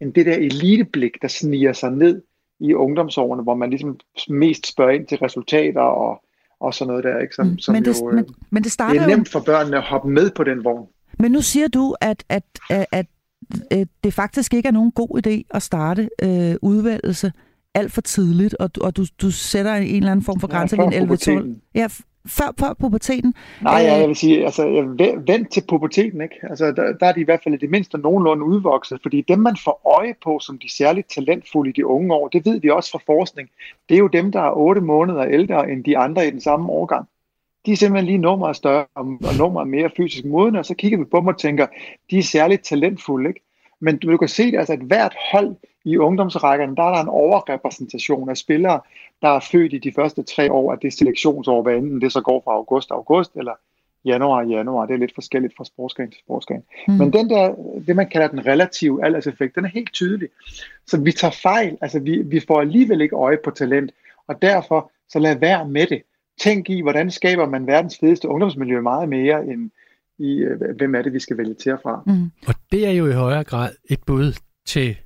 end 0.00 0.12
det 0.12 0.26
der 0.26 0.34
eliteblik, 0.34 1.22
der 1.22 1.28
sniger 1.28 1.72
sig 1.72 1.92
ned 1.92 2.22
i 2.60 2.74
ungdomsårene, 2.74 3.42
hvor 3.42 3.54
man 3.54 3.70
ligesom 3.70 4.00
mest 4.28 4.66
spørger 4.66 4.92
ind 4.92 5.06
til 5.06 5.18
resultater 5.18 5.80
og, 5.80 6.22
og 6.60 6.74
sådan 6.74 6.88
noget 6.88 7.04
der. 7.04 7.18
Ikke? 7.18 7.34
Som, 7.34 7.46
mm. 7.46 7.58
som 7.58 7.74
men, 7.74 7.84
det, 7.84 8.00
jo, 8.00 8.10
men, 8.10 8.26
men 8.50 8.62
det, 8.62 8.72
starter 8.72 8.94
det 8.94 9.02
er 9.02 9.16
nemt 9.16 9.28
for 9.28 9.40
børnene 9.40 9.76
at 9.76 9.82
hoppe 9.82 10.10
med 10.10 10.30
på 10.30 10.44
den 10.44 10.64
vogn. 10.64 10.88
Men 11.18 11.32
nu 11.32 11.42
siger 11.42 11.68
du, 11.68 11.96
at, 12.00 12.24
at, 12.28 12.44
at, 12.70 12.86
at, 12.92 13.06
at 13.70 13.88
det 14.04 14.14
faktisk 14.14 14.54
ikke 14.54 14.66
er 14.66 14.72
nogen 14.72 14.92
god 14.92 15.26
idé 15.26 15.42
at 15.50 15.62
starte 15.62 16.10
øh, 16.22 16.54
udvalgelse 16.62 17.32
alt 17.74 17.92
for 17.92 18.00
tidligt, 18.00 18.54
og, 18.54 18.70
og 18.80 18.96
du, 18.96 19.04
du 19.22 19.30
sætter 19.30 19.74
en 19.74 19.96
eller 19.96 20.10
anden 20.10 20.24
form 20.24 20.40
for 20.40 20.48
grænse 20.48 20.76
ja, 20.76 21.00
ved 21.00 21.52
11-12. 21.54 21.70
Ja, 21.74 21.88
før, 22.26 22.54
før 22.60 22.74
puberteten? 22.80 23.34
Nej, 23.62 23.80
ja, 23.80 23.96
jeg 23.96 24.08
vil 24.08 24.16
sige, 24.16 24.44
altså, 24.44 24.62
vent 25.26 25.52
til 25.52 25.62
puberteten, 25.68 26.20
ikke? 26.20 26.34
Altså, 26.42 26.66
der, 26.66 26.92
der 27.00 27.06
er 27.06 27.12
de 27.12 27.20
i 27.20 27.24
hvert 27.24 27.40
fald 27.44 27.54
i 27.54 27.58
det 27.58 27.70
mindste 27.70 27.98
nogenlunde 27.98 28.44
udvokset, 28.44 28.98
fordi 29.02 29.24
dem, 29.28 29.38
man 29.38 29.56
får 29.64 29.98
øje 29.98 30.14
på 30.24 30.38
som 30.38 30.58
de 30.58 30.76
særligt 30.76 31.10
talentfulde 31.10 31.70
i 31.70 31.72
de 31.72 31.86
unge 31.86 32.14
år, 32.14 32.28
det 32.28 32.46
ved 32.46 32.60
vi 32.60 32.70
også 32.70 32.90
fra 32.90 33.00
forskning, 33.06 33.48
det 33.88 33.94
er 33.94 33.98
jo 33.98 34.06
dem, 34.08 34.32
der 34.32 34.40
er 34.40 34.56
8 34.56 34.80
måneder 34.80 35.24
ældre 35.24 35.70
end 35.70 35.84
de 35.84 35.98
andre 35.98 36.26
i 36.26 36.30
den 36.30 36.40
samme 36.40 36.68
årgang. 36.68 37.08
De 37.66 37.72
er 37.72 37.76
simpelthen 37.76 38.06
lige 38.06 38.18
nummer 38.18 38.52
større 38.52 38.86
og, 38.94 39.06
og 39.06 39.34
nummer 39.38 39.64
mere 39.64 39.90
fysisk 39.96 40.24
modne, 40.24 40.58
og 40.58 40.66
så 40.66 40.74
kigger 40.74 40.98
vi 40.98 41.04
på 41.04 41.20
dem 41.20 41.26
og 41.26 41.38
tænker, 41.38 41.66
de 42.10 42.18
er 42.18 42.22
særligt 42.22 42.64
talentfulde, 42.64 43.28
ikke? 43.28 43.40
Men 43.80 43.98
du, 43.98 44.12
du 44.12 44.16
kan 44.16 44.28
se, 44.28 44.52
altså, 44.58 44.72
at 44.72 44.78
hvert 44.78 45.14
hold 45.32 45.56
i 45.84 45.96
ungdomsrækkerne, 45.96 46.76
der 46.76 46.82
er 46.82 46.94
der 46.94 47.02
en 47.02 47.08
overrepræsentation 47.08 48.30
af 48.30 48.36
spillere, 48.36 48.80
der 49.22 49.28
er 49.28 49.40
født 49.40 49.72
i 49.72 49.78
de 49.78 49.92
første 49.92 50.22
tre 50.22 50.52
år 50.52 50.72
af 50.72 50.78
det 50.78 50.92
selektionsår, 50.92 51.62
hvad 51.62 51.74
enten 51.74 52.00
det 52.00 52.12
så 52.12 52.20
går 52.20 52.42
fra 52.44 52.52
august 52.52 52.88
til 52.88 52.94
august, 52.94 53.36
eller 53.36 53.52
januar 54.04 54.42
januar. 54.42 54.86
Det 54.86 54.94
er 54.94 54.98
lidt 54.98 55.14
forskelligt 55.14 55.56
fra 55.56 55.64
sportsgren 55.64 56.10
til 56.10 56.20
sportsgren. 56.20 56.62
Mm. 56.88 56.94
Men 56.94 57.12
den 57.12 57.30
der, 57.30 57.54
det 57.86 57.96
man 57.96 58.08
kalder 58.08 58.28
den 58.28 58.46
relative 58.46 59.04
alderseffekt, 59.04 59.54
den 59.54 59.64
er 59.64 59.68
helt 59.68 59.92
tydelig. 59.92 60.28
Så 60.86 61.00
vi 61.00 61.12
tager 61.12 61.32
fejl, 61.42 61.78
altså 61.80 62.00
vi, 62.00 62.22
vi 62.22 62.40
får 62.40 62.60
alligevel 62.60 63.00
ikke 63.00 63.16
øje 63.16 63.38
på 63.44 63.50
talent, 63.50 63.90
og 64.26 64.42
derfor 64.42 64.90
så 65.08 65.18
lad 65.18 65.36
være 65.36 65.68
med 65.68 65.86
det. 65.86 66.02
Tænk 66.40 66.70
i, 66.70 66.82
hvordan 66.82 67.10
skaber 67.10 67.48
man 67.48 67.66
verdens 67.66 67.98
fedeste 67.98 68.28
ungdomsmiljø 68.28 68.80
meget 68.80 69.08
mere 69.08 69.46
end 69.46 69.70
i, 70.18 70.36
øh, 70.36 70.76
hvem 70.76 70.94
er 70.94 71.02
det, 71.02 71.12
vi 71.12 71.20
skal 71.20 71.38
vælge 71.38 71.54
til 71.54 71.76
fra. 71.82 72.02
Mm. 72.06 72.30
Og 72.46 72.54
det 72.72 72.86
er 72.86 72.90
jo 72.90 73.06
i 73.06 73.12
højere 73.12 73.44
grad 73.44 73.70
et 73.90 74.00
bud 74.06 74.32
til 74.66 74.96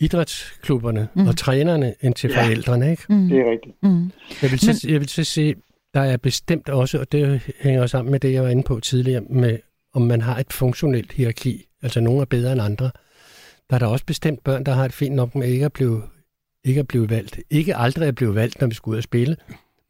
idrætsklubberne 0.00 1.08
mm. 1.14 1.26
og 1.26 1.36
trænerne 1.36 1.94
end 2.00 2.14
til 2.14 2.30
ja. 2.30 2.42
forældrene, 2.42 2.90
ikke? 2.90 3.02
Mm. 3.08 3.28
Det 3.28 3.38
er 3.40 3.50
rigtigt. 3.50 3.82
Mm. 3.82 4.10
Jeg, 4.42 4.50
vil 4.50 4.58
så, 4.58 4.86
jeg 4.88 5.00
vil 5.00 5.08
så 5.08 5.24
sige, 5.24 5.54
der 5.94 6.00
er 6.00 6.16
bestemt 6.16 6.68
også, 6.68 6.98
og 6.98 7.12
det 7.12 7.52
hænger 7.60 7.86
sammen 7.86 8.10
med 8.10 8.20
det, 8.20 8.32
jeg 8.32 8.42
var 8.42 8.48
inde 8.48 8.62
på 8.62 8.80
tidligere, 8.80 9.20
med 9.20 9.58
om 9.94 10.02
man 10.02 10.20
har 10.20 10.38
et 10.38 10.52
funktionelt 10.52 11.12
hierarki, 11.12 11.66
altså 11.82 12.00
nogen 12.00 12.20
er 12.20 12.24
bedre 12.24 12.52
end 12.52 12.62
andre. 12.62 12.90
Der 13.70 13.74
er 13.74 13.78
der 13.78 13.86
også 13.86 14.06
bestemt 14.06 14.44
børn, 14.44 14.64
der 14.64 14.72
har 14.72 14.84
et 14.84 14.92
fint 14.92 15.14
nok 15.14 15.34
med 15.34 15.48
ikke 15.48 15.64
at 15.64 15.72
blive, 15.72 16.02
ikke 16.64 16.80
at 16.80 16.88
blive 16.88 17.10
valgt. 17.10 17.40
Ikke 17.50 17.76
aldrig 17.76 18.08
at 18.08 18.14
blive 18.14 18.34
valgt, 18.34 18.60
når 18.60 18.68
vi 18.68 18.74
skal 18.74 18.90
ud 18.90 18.96
og 18.96 19.02
spille, 19.02 19.36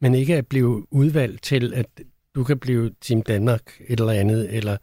men 0.05 0.15
ikke 0.15 0.35
at 0.35 0.47
blive 0.47 0.93
udvalgt 0.93 1.43
til, 1.43 1.73
at 1.73 1.85
du 2.35 2.43
kan 2.43 2.59
blive 2.59 2.91
Team 3.01 3.21
Danmark 3.21 3.61
et 3.87 3.99
eller 3.99 4.13
andet, 4.13 4.55
eller 4.55 4.77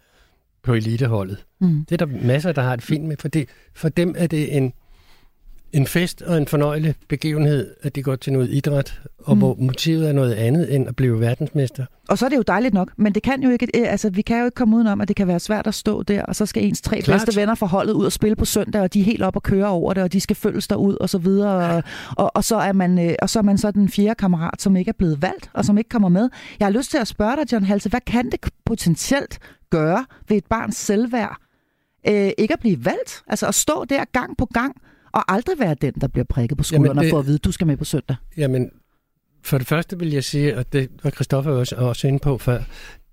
på 0.63 0.75
eliteholdet. 0.75 1.47
Mm. 1.61 1.85
Det 1.85 2.03
er 2.03 2.07
der 2.07 2.27
masser, 2.27 2.53
der 2.53 2.63
har 2.63 2.75
et 2.75 2.83
fint 2.83 3.05
med, 3.05 3.17
for, 3.17 3.29
det, 3.29 3.49
for 3.75 3.89
dem 3.89 4.15
er 4.19 4.27
det 4.27 4.57
en 4.57 4.73
en 5.73 5.87
fest 5.87 6.23
og 6.23 6.39
en 6.39 6.47
fornøjelig 6.47 6.95
begivenhed, 7.09 7.75
at 7.83 7.95
de 7.95 8.03
går 8.03 8.17
til 8.17 8.33
noget 8.33 8.51
idræt, 8.51 9.01
og 9.19 9.35
mm. 9.35 9.39
hvor 9.39 9.57
motivet 9.59 10.09
er 10.09 10.13
noget 10.13 10.35
andet 10.35 10.75
end 10.75 10.89
at 10.89 10.97
blive 10.97 11.21
verdensmester. 11.21 11.87
Og 12.09 12.19
så 12.19 12.25
er 12.25 12.29
det 12.29 12.37
jo 12.37 12.43
dejligt 12.43 12.75
nok, 12.75 12.93
men 12.97 13.15
det 13.15 13.23
kan 13.23 13.43
jo 13.43 13.51
ikke, 13.51 13.69
øh, 13.75 13.93
altså, 13.93 14.11
vi 14.11 14.23
kan 14.23 14.39
jo 14.39 14.45
ikke 14.45 14.55
komme 14.55 14.77
udenom, 14.77 15.01
at 15.01 15.09
det 15.09 15.17
kan 15.17 15.29
være 15.29 15.41
svært 15.41 15.67
at 15.67 15.75
stå 15.75 16.03
der, 16.03 16.23
og 16.23 16.37
så 16.37 16.47
skal 16.47 16.65
ens 16.65 16.81
tre 16.81 17.01
Klart. 17.01 17.21
bedste 17.21 17.41
venner 17.41 17.55
forholdet 17.55 17.93
ud 17.93 18.05
og 18.05 18.13
spille 18.13 18.37
på 18.37 18.45
søndag, 18.45 18.83
og 18.83 18.95
de 18.95 19.01
er 19.01 19.05
helt 19.05 19.23
op 19.23 19.37
og 19.37 19.43
køre 19.43 19.69
over 19.69 19.95
det, 19.95 20.03
og 20.03 20.13
de 20.13 20.21
skal 20.21 20.37
følges 20.37 20.69
derud 20.69 20.97
og 21.01 21.09
så 21.09 21.19
videre, 21.19 21.77
og, 21.77 21.83
og, 22.17 22.37
og, 22.37 22.45
så 22.45 22.57
er 22.57 22.73
man, 22.73 23.07
øh, 23.07 23.15
og 23.23 23.31
så 23.31 23.39
er 23.39 23.43
man 23.43 23.59
så 23.59 23.71
den 23.71 23.89
fjerde 23.89 24.15
kammerat, 24.15 24.63
som 24.63 24.77
ikke 24.77 24.89
er 24.89 24.97
blevet 24.99 25.23
valgt, 25.23 25.51
og 25.53 25.65
som 25.65 25.79
ikke 25.79 25.91
kommer 25.91 26.09
med. 26.09 26.29
Jeg 26.61 26.67
har 26.67 26.73
lyst 26.73 26.91
til 26.91 26.99
at 26.99 27.09
spørge 27.09 27.37
dig, 27.37 27.53
John 27.53 27.65
Halse, 27.65 27.89
hvad 27.89 28.01
kan 28.07 28.31
det 28.31 28.41
potentielt 28.65 29.39
gøre 29.71 30.05
ved 30.29 30.37
et 30.37 30.47
barns 30.51 30.77
selvværd, 30.77 31.37
øh, 32.09 32.31
ikke 32.39 32.55
at 32.55 32.61
blive 32.61 32.85
valgt? 32.85 33.23
Altså 33.27 33.47
at 33.47 33.55
stå 33.55 33.85
der 33.85 34.05
gang 34.13 34.37
på 34.37 34.47
gang, 34.47 34.77
og 35.13 35.33
aldrig 35.33 35.59
være 35.59 35.75
den, 35.75 35.93
der 36.01 36.07
bliver 36.07 36.25
prikket 36.25 36.59
på 36.59 36.65
skulderen 36.65 36.99
og 36.99 37.05
få 37.11 37.19
at 37.19 37.27
vide, 37.27 37.39
du 37.39 37.53
skal 37.53 37.67
med 37.67 37.77
på 37.77 37.85
søndag? 37.85 38.17
Jamen, 38.37 38.71
for 39.43 39.59
det 39.59 39.67
første 39.67 39.99
vil 39.99 40.11
jeg 40.11 40.25
sige, 40.25 40.59
og 40.59 40.73
det 40.73 40.91
var 41.03 41.11
Christoffer 41.11 41.53
også, 41.53 41.77
også 41.77 42.09
inde 42.09 42.19
på 42.19 42.39
før, 42.39 42.63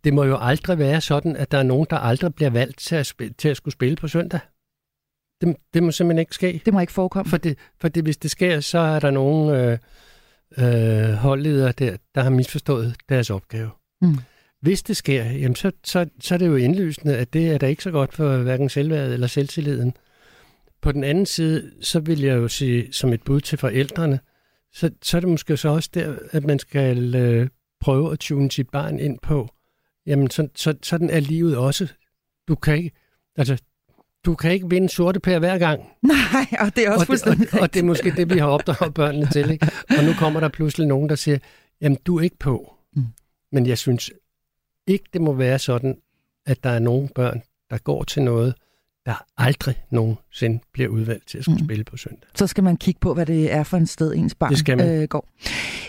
det 0.03 0.13
må 0.13 0.23
jo 0.23 0.37
aldrig 0.41 0.77
være 0.77 1.01
sådan, 1.01 1.35
at 1.35 1.51
der 1.51 1.57
er 1.57 1.63
nogen, 1.63 1.87
der 1.89 1.97
aldrig 1.97 2.35
bliver 2.35 2.49
valgt 2.49 2.79
til 2.79 2.95
at, 2.95 3.05
spille, 3.05 3.33
til 3.37 3.49
at 3.49 3.57
skulle 3.57 3.73
spille 3.73 3.95
på 3.95 4.07
søndag. 4.07 4.39
Det, 5.41 5.55
det 5.73 5.83
må 5.83 5.91
simpelthen 5.91 6.19
ikke 6.19 6.35
ske. 6.35 6.61
Det 6.65 6.73
må 6.73 6.79
ikke 6.79 6.93
forekomme. 6.93 7.29
For, 7.29 7.37
det, 7.37 7.57
for 7.81 7.87
det, 7.87 8.03
hvis 8.03 8.17
det 8.17 8.31
sker, 8.31 8.59
så 8.59 8.79
er 8.79 8.99
der 8.99 9.11
nogen 9.11 9.49
øh, 9.49 9.77
øh, 10.57 11.13
holdledere 11.13 11.71
der, 11.71 11.97
der 12.15 12.21
har 12.21 12.29
misforstået 12.29 12.95
deres 13.09 13.29
opgave. 13.29 13.69
Mm. 14.01 14.17
Hvis 14.61 14.83
det 14.83 14.97
sker, 14.97 15.23
jamen 15.23 15.55
så, 15.55 15.71
så, 15.83 16.09
så 16.19 16.33
er 16.33 16.37
det 16.37 16.47
jo 16.47 16.55
indlysende, 16.55 17.17
at 17.17 17.33
det 17.33 17.51
er 17.51 17.57
da 17.57 17.67
ikke 17.67 17.83
så 17.83 17.91
godt 17.91 18.13
for 18.13 18.37
hverken 18.37 18.69
selvværdet 18.69 19.13
eller 19.13 19.27
selvtilliden. 19.27 19.93
På 20.81 20.91
den 20.91 21.03
anden 21.03 21.25
side, 21.25 21.71
så 21.81 21.99
vil 21.99 22.21
jeg 22.21 22.37
jo 22.37 22.47
sige 22.47 22.93
som 22.93 23.13
et 23.13 23.23
bud 23.23 23.41
til 23.41 23.57
forældrene, 23.57 24.19
så, 24.73 24.91
så 25.01 25.17
er 25.17 25.21
det 25.21 25.29
måske 25.29 25.57
så 25.57 25.69
også 25.69 25.89
der, 25.93 26.15
at 26.31 26.43
man 26.43 26.59
skal 26.59 27.15
øh, 27.15 27.49
prøve 27.79 28.11
at 28.11 28.19
tune 28.19 28.51
sit 28.51 28.69
barn 28.69 28.99
ind 28.99 29.19
på, 29.19 29.49
jamen 30.05 30.29
så, 30.29 30.47
så, 30.55 30.73
sådan 30.83 31.09
er 31.09 31.19
livet 31.19 31.57
også. 31.57 31.87
Du 32.47 32.55
kan 32.55 32.77
ikke, 32.77 32.91
altså, 33.35 33.57
du 34.25 34.35
kan 34.35 34.51
ikke 34.51 34.69
vinde 34.69 34.89
sorte 34.89 35.19
pære 35.19 35.39
hver 35.39 35.57
gang. 35.57 35.81
Nej, 36.01 36.47
og 36.59 36.75
det 36.75 36.87
er 36.87 36.91
også 36.91 37.03
og 37.03 37.07
fuldstændig 37.07 37.47
det, 37.47 37.53
og, 37.53 37.59
og 37.59 37.73
det 37.73 37.79
er 37.79 37.83
måske 37.83 38.11
det, 38.11 38.33
vi 38.33 38.39
har 38.39 38.47
opdraget 38.47 38.93
børnene 38.93 39.27
til. 39.31 39.51
Ikke? 39.51 39.71
Og 39.97 40.03
nu 40.03 40.13
kommer 40.13 40.39
der 40.39 40.49
pludselig 40.49 40.87
nogen, 40.87 41.09
der 41.09 41.15
siger, 41.15 41.37
jamen 41.81 41.97
du 42.05 42.17
er 42.17 42.21
ikke 42.21 42.37
på. 42.39 42.73
Mm. 42.95 43.03
Men 43.51 43.65
jeg 43.65 43.77
synes 43.77 44.11
ikke, 44.87 45.05
det 45.13 45.21
må 45.21 45.33
være 45.33 45.59
sådan, 45.59 45.97
at 46.45 46.63
der 46.63 46.69
er 46.69 46.79
nogle 46.79 47.09
børn, 47.15 47.41
der 47.69 47.77
går 47.77 48.03
til 48.03 48.23
noget, 48.23 48.55
der 49.05 49.25
aldrig 49.37 49.75
nogensinde 49.91 50.59
bliver 50.73 50.89
udvalgt 50.89 51.27
til 51.27 51.37
at 51.37 51.43
skulle 51.43 51.59
mm. 51.59 51.67
spille 51.67 51.83
på 51.83 51.97
søndag. 51.97 52.29
Så 52.35 52.47
skal 52.47 52.63
man 52.63 52.77
kigge 52.77 52.99
på, 52.99 53.13
hvad 53.13 53.25
det 53.25 53.53
er 53.53 53.63
for 53.63 53.77
en 53.77 53.87
sted, 53.87 54.13
ens 54.15 54.35
barn 54.35 54.49
det 54.49 54.59
skal 54.59 54.77
man. 54.77 55.01
Øh, 55.01 55.07
går. 55.07 55.27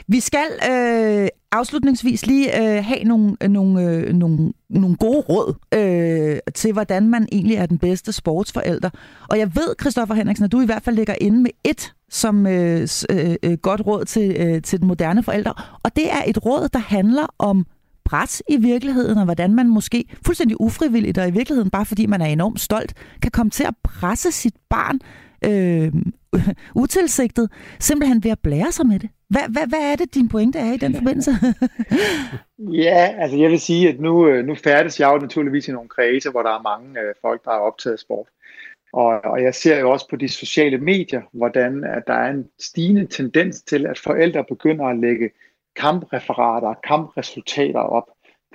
Vi 0.06 0.20
skal 0.20 0.46
øh, 0.70 1.28
afslutningsvis 1.52 2.26
lige 2.26 2.76
øh, 2.76 2.84
have 2.84 3.04
nogle, 3.04 3.36
nogle, 3.48 3.82
øh, 3.82 4.12
nogle, 4.12 4.52
nogle 4.70 4.96
gode 4.96 5.20
råd 5.20 5.54
øh, 5.74 6.38
til, 6.54 6.72
hvordan 6.72 7.08
man 7.08 7.28
egentlig 7.32 7.56
er 7.56 7.66
den 7.66 7.78
bedste 7.78 8.12
sportsforælder. 8.12 8.90
Og 9.30 9.38
jeg 9.38 9.56
ved, 9.56 9.74
Christoffer 9.80 10.14
Henriksen, 10.14 10.44
at 10.44 10.52
du 10.52 10.60
i 10.60 10.66
hvert 10.66 10.82
fald 10.82 10.96
ligger 10.96 11.14
inde 11.20 11.42
med 11.42 11.50
et 11.64 11.92
som 12.10 12.46
øh, 12.46 12.88
øh, 13.10 13.36
øh, 13.42 13.58
godt 13.58 13.86
råd 13.86 14.04
til, 14.04 14.36
øh, 14.38 14.62
til 14.62 14.80
den 14.80 14.88
moderne 14.88 15.22
forælder. 15.22 15.78
Og 15.82 15.96
det 15.96 16.12
er 16.12 16.22
et 16.26 16.46
råd, 16.46 16.68
der 16.68 16.78
handler 16.78 17.26
om 17.38 17.66
pres 18.10 18.42
i 18.48 18.56
virkeligheden, 18.56 19.18
og 19.18 19.24
hvordan 19.24 19.54
man 19.54 19.68
måske 19.68 20.04
fuldstændig 20.26 20.60
ufrivilligt, 20.60 21.18
og 21.18 21.28
i 21.28 21.30
virkeligheden 21.30 21.70
bare 21.70 21.86
fordi 21.86 22.06
man 22.06 22.20
er 22.20 22.26
enormt 22.26 22.60
stolt, 22.60 22.94
kan 23.22 23.30
komme 23.30 23.50
til 23.50 23.64
at 23.64 23.74
presse 23.84 24.32
sit 24.32 24.54
barn 24.68 24.98
øh, 25.44 25.92
utilsigtet, 26.82 27.50
simpelthen 27.78 28.24
ved 28.24 28.30
at 28.30 28.38
blære 28.38 28.72
sig 28.72 28.86
med 28.86 28.98
det. 28.98 29.10
Hvad, 29.28 29.42
hvad, 29.48 29.66
hvad 29.68 29.92
er 29.92 29.96
det, 29.96 30.14
din 30.14 30.28
pointe 30.28 30.58
er 30.58 30.72
i 30.72 30.76
den 30.76 30.94
forbindelse? 30.94 31.30
ja, 32.86 33.14
altså 33.18 33.36
jeg 33.36 33.50
vil 33.50 33.60
sige, 33.60 33.88
at 33.88 34.00
nu, 34.00 34.28
øh, 34.28 34.44
nu 34.44 34.54
færdes 34.54 35.00
jeg 35.00 35.12
jo 35.12 35.18
naturligvis 35.18 35.68
i 35.68 35.72
nogle 35.72 35.88
kredse, 35.88 36.30
hvor 36.30 36.42
der 36.42 36.50
er 36.50 36.62
mange 36.62 37.00
øh, 37.00 37.14
folk, 37.20 37.44
der 37.44 37.50
er 37.50 37.66
optaget 37.68 37.92
af 37.92 37.98
sport. 37.98 38.26
Og, 38.92 39.24
og 39.24 39.42
jeg 39.42 39.54
ser 39.54 39.78
jo 39.78 39.90
også 39.90 40.08
på 40.08 40.16
de 40.16 40.28
sociale 40.28 40.78
medier, 40.78 41.22
hvordan 41.32 41.84
at 41.84 42.02
der 42.06 42.12
er 42.12 42.30
en 42.30 42.48
stigende 42.60 43.06
tendens 43.06 43.62
til, 43.62 43.86
at 43.86 43.98
forældre 43.98 44.44
begynder 44.44 44.84
at 44.84 44.98
lægge 44.98 45.30
kampreferater, 45.80 46.74
kampresultater 46.84 47.80
op 47.80 48.04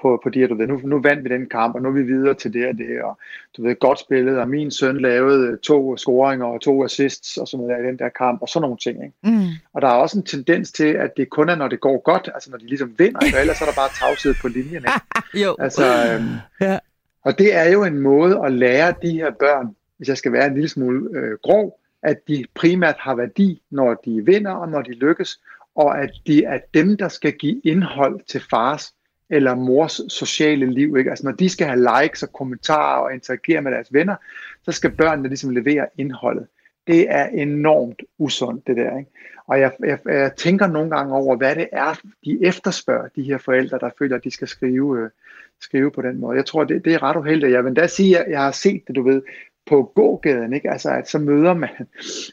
på, 0.02 0.20
på 0.24 0.30
de 0.30 0.40
her, 0.40 0.48
du 0.48 0.56
ved, 0.56 0.68
nu, 0.68 0.82
nu 0.84 1.02
vandt 1.02 1.24
vi 1.24 1.30
den 1.30 1.50
kamp, 1.50 1.76
og 1.76 1.82
nu 1.82 1.90
er 1.90 1.94
vi 1.94 2.04
videre 2.04 2.34
til 2.34 2.54
det 2.54 2.68
og 2.68 2.78
det, 2.78 3.02
og 3.04 3.20
du 3.58 3.64
ved, 3.64 3.80
godt 3.80 4.00
spillet, 4.00 4.40
og 4.40 4.50
min 4.50 4.72
søn 4.72 4.98
lavede 4.98 5.58
to 5.58 5.98
scoringer 5.98 6.46
og 6.46 6.62
to 6.62 6.84
assists 6.84 7.38
og 7.38 7.48
sådan 7.48 7.66
noget 7.66 7.84
i 7.84 7.88
den 7.88 8.00
der 8.00 8.10
kamp, 8.10 8.42
og 8.42 8.50
sådan 8.50 8.62
nogle 8.62 8.78
ting. 8.78 9.04
Ikke? 9.04 9.16
Mm. 9.24 9.48
Og 9.74 9.82
der 9.82 9.88
er 9.88 9.92
også 9.92 10.18
en 10.18 10.24
tendens 10.24 10.72
til, 10.72 10.88
at 10.88 11.12
det 11.18 11.30
kun 11.30 11.50
er, 11.50 11.56
når 11.56 11.68
det 11.68 11.80
går 11.80 12.02
godt, 12.02 12.30
altså 12.34 12.52
når 12.52 12.58
de 12.58 12.68
ligesom 12.68 12.96
vinder, 12.98 13.20
ikke? 13.20 13.40
ellers 13.40 13.62
er 13.62 13.66
der 13.66 13.74
bare 13.76 13.90
tavshed 14.00 14.34
på 14.42 14.48
linjen. 14.48 14.76
Ikke? 14.76 14.92
jo. 15.44 15.56
Altså, 15.60 15.84
øhm, 15.84 16.36
ja. 16.62 16.80
Og 17.24 17.38
det 17.38 17.56
er 17.56 17.72
jo 17.72 17.84
en 17.84 18.00
måde 18.00 18.42
at 18.46 18.52
lære 18.52 18.94
de 19.02 19.12
her 19.12 19.32
børn, 19.32 19.76
hvis 19.98 20.08
jeg 20.08 20.18
skal 20.18 20.32
være 20.32 20.48
en 20.48 20.54
lille 20.54 20.70
smule 20.70 21.20
øh, 21.20 21.38
grov, 21.44 21.80
at 22.04 22.28
de 22.28 22.46
primært 22.54 22.96
har 23.00 23.16
værdi, 23.16 23.62
når 23.70 23.94
de 23.94 24.26
vinder 24.26 24.52
og 24.52 24.70
når 24.70 24.82
de 24.82 24.92
lykkes, 24.92 25.40
og 25.76 26.02
at 26.02 26.12
det 26.28 26.38
er 26.38 26.60
dem, 26.74 26.98
der 26.98 27.08
skal 27.08 27.34
give 27.34 27.62
indhold 27.64 28.20
til 28.28 28.42
fars 28.50 28.94
eller 29.30 29.56
mors 29.56 30.02
sociale 30.10 30.66
liv. 30.66 30.98
Ikke? 30.98 31.10
Altså 31.10 31.26
når 31.26 31.32
de 31.32 31.50
skal 31.50 31.68
have 31.68 32.02
likes 32.02 32.24
og 32.24 32.34
kommentarer 32.34 33.02
og 33.02 33.14
interagere 33.14 33.62
med 33.62 33.72
deres 33.72 33.94
venner, 33.94 34.16
så 34.64 34.72
skal 34.72 34.92
børnene 34.92 35.28
ligesom 35.28 35.50
levere 35.50 35.88
indholdet. 35.98 36.48
Det 36.88 37.06
er 37.10 37.26
enormt 37.26 38.02
usundt, 38.18 38.68
det 38.68 38.78
der. 38.78 38.98
Ikke? 38.98 39.12
Og 39.48 39.60
jeg, 39.60 39.72
jeg, 39.80 40.00
jeg 40.06 40.36
tænker 40.36 40.68
nogle 40.68 40.90
gange 40.90 41.16
over, 41.16 41.36
hvad 41.36 41.56
det 41.56 41.68
er, 41.72 42.00
de 42.26 42.40
efterspørger, 42.42 43.08
de 43.16 43.24
her 43.24 43.38
forældre, 43.38 43.80
der 43.80 43.90
føler, 43.98 44.16
at 44.16 44.24
de 44.24 44.32
skal 44.32 44.48
skrive, 44.48 45.00
øh, 45.00 45.10
skrive 45.60 45.92
på 45.92 46.02
den 46.02 46.20
måde. 46.20 46.38
Jeg 46.38 46.46
tror, 46.46 46.64
det, 46.64 46.86
det 46.86 46.94
er 46.94 47.04
ret 47.04 47.16
uheldigt. 47.16 47.52
Jeg 47.52 47.66
vil 47.66 47.76
da 47.76 47.88
sige, 47.88 48.20
at 48.20 48.32
jeg 48.32 48.42
har 48.42 48.52
set 48.52 48.84
det, 48.88 48.96
du 48.96 49.04
ved, 49.04 49.22
på 49.70 49.92
gågaden, 49.96 50.54
ikke? 50.54 50.72
Altså, 50.72 50.90
at 50.90 51.10
så 51.10 51.20
møder 51.20 51.54
man 51.54 51.70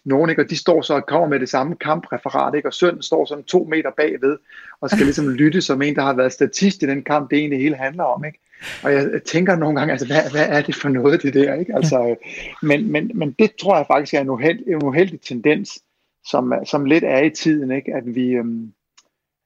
nogen, 0.04 0.30
ikke? 0.30 0.42
og 0.42 0.50
de 0.50 0.56
står 0.56 0.82
så 0.82 0.94
og 0.94 1.06
kommer 1.06 1.28
med 1.28 1.40
det 1.40 1.48
samme 1.48 1.76
kampreferat, 1.76 2.54
ikke? 2.54 2.68
og 2.68 2.74
sønnen 2.74 3.02
står 3.02 3.24
sådan 3.24 3.44
to 3.44 3.64
meter 3.64 3.90
bagved, 3.96 4.36
og 4.80 4.90
skal 4.90 5.04
ligesom 5.04 5.28
lytte 5.40 5.60
som 5.60 5.82
en, 5.82 5.94
der 5.94 6.02
har 6.02 6.14
været 6.14 6.32
statist 6.32 6.82
i 6.82 6.86
den 6.86 7.02
kamp, 7.02 7.30
det 7.30 7.38
egentlig 7.38 7.58
hele 7.58 7.76
handler 7.76 8.04
om. 8.04 8.24
Ikke? 8.24 8.38
Og 8.82 8.92
jeg 8.92 9.22
tænker 9.24 9.56
nogle 9.56 9.78
gange, 9.78 9.92
altså, 9.92 10.06
hvad, 10.06 10.30
hvad 10.30 10.46
er 10.48 10.62
det 10.62 10.74
for 10.74 10.88
noget, 10.88 11.22
det 11.22 11.34
der? 11.34 11.54
Ikke? 11.54 11.74
Altså, 11.74 12.16
men, 12.62 12.92
men, 12.92 13.10
men 13.14 13.32
det 13.38 13.56
tror 13.60 13.76
jeg 13.76 13.86
faktisk 13.86 14.14
er 14.14 14.20
en, 14.20 14.28
uheld, 14.28 14.66
en 14.66 14.82
uheldig 14.82 15.20
tendens, 15.20 15.82
som, 16.24 16.52
som 16.64 16.84
lidt 16.84 17.04
er 17.04 17.22
i 17.22 17.30
tiden, 17.30 17.70
ikke? 17.70 17.94
at 17.94 18.04
vi... 18.06 18.28
Øhm, 18.30 18.72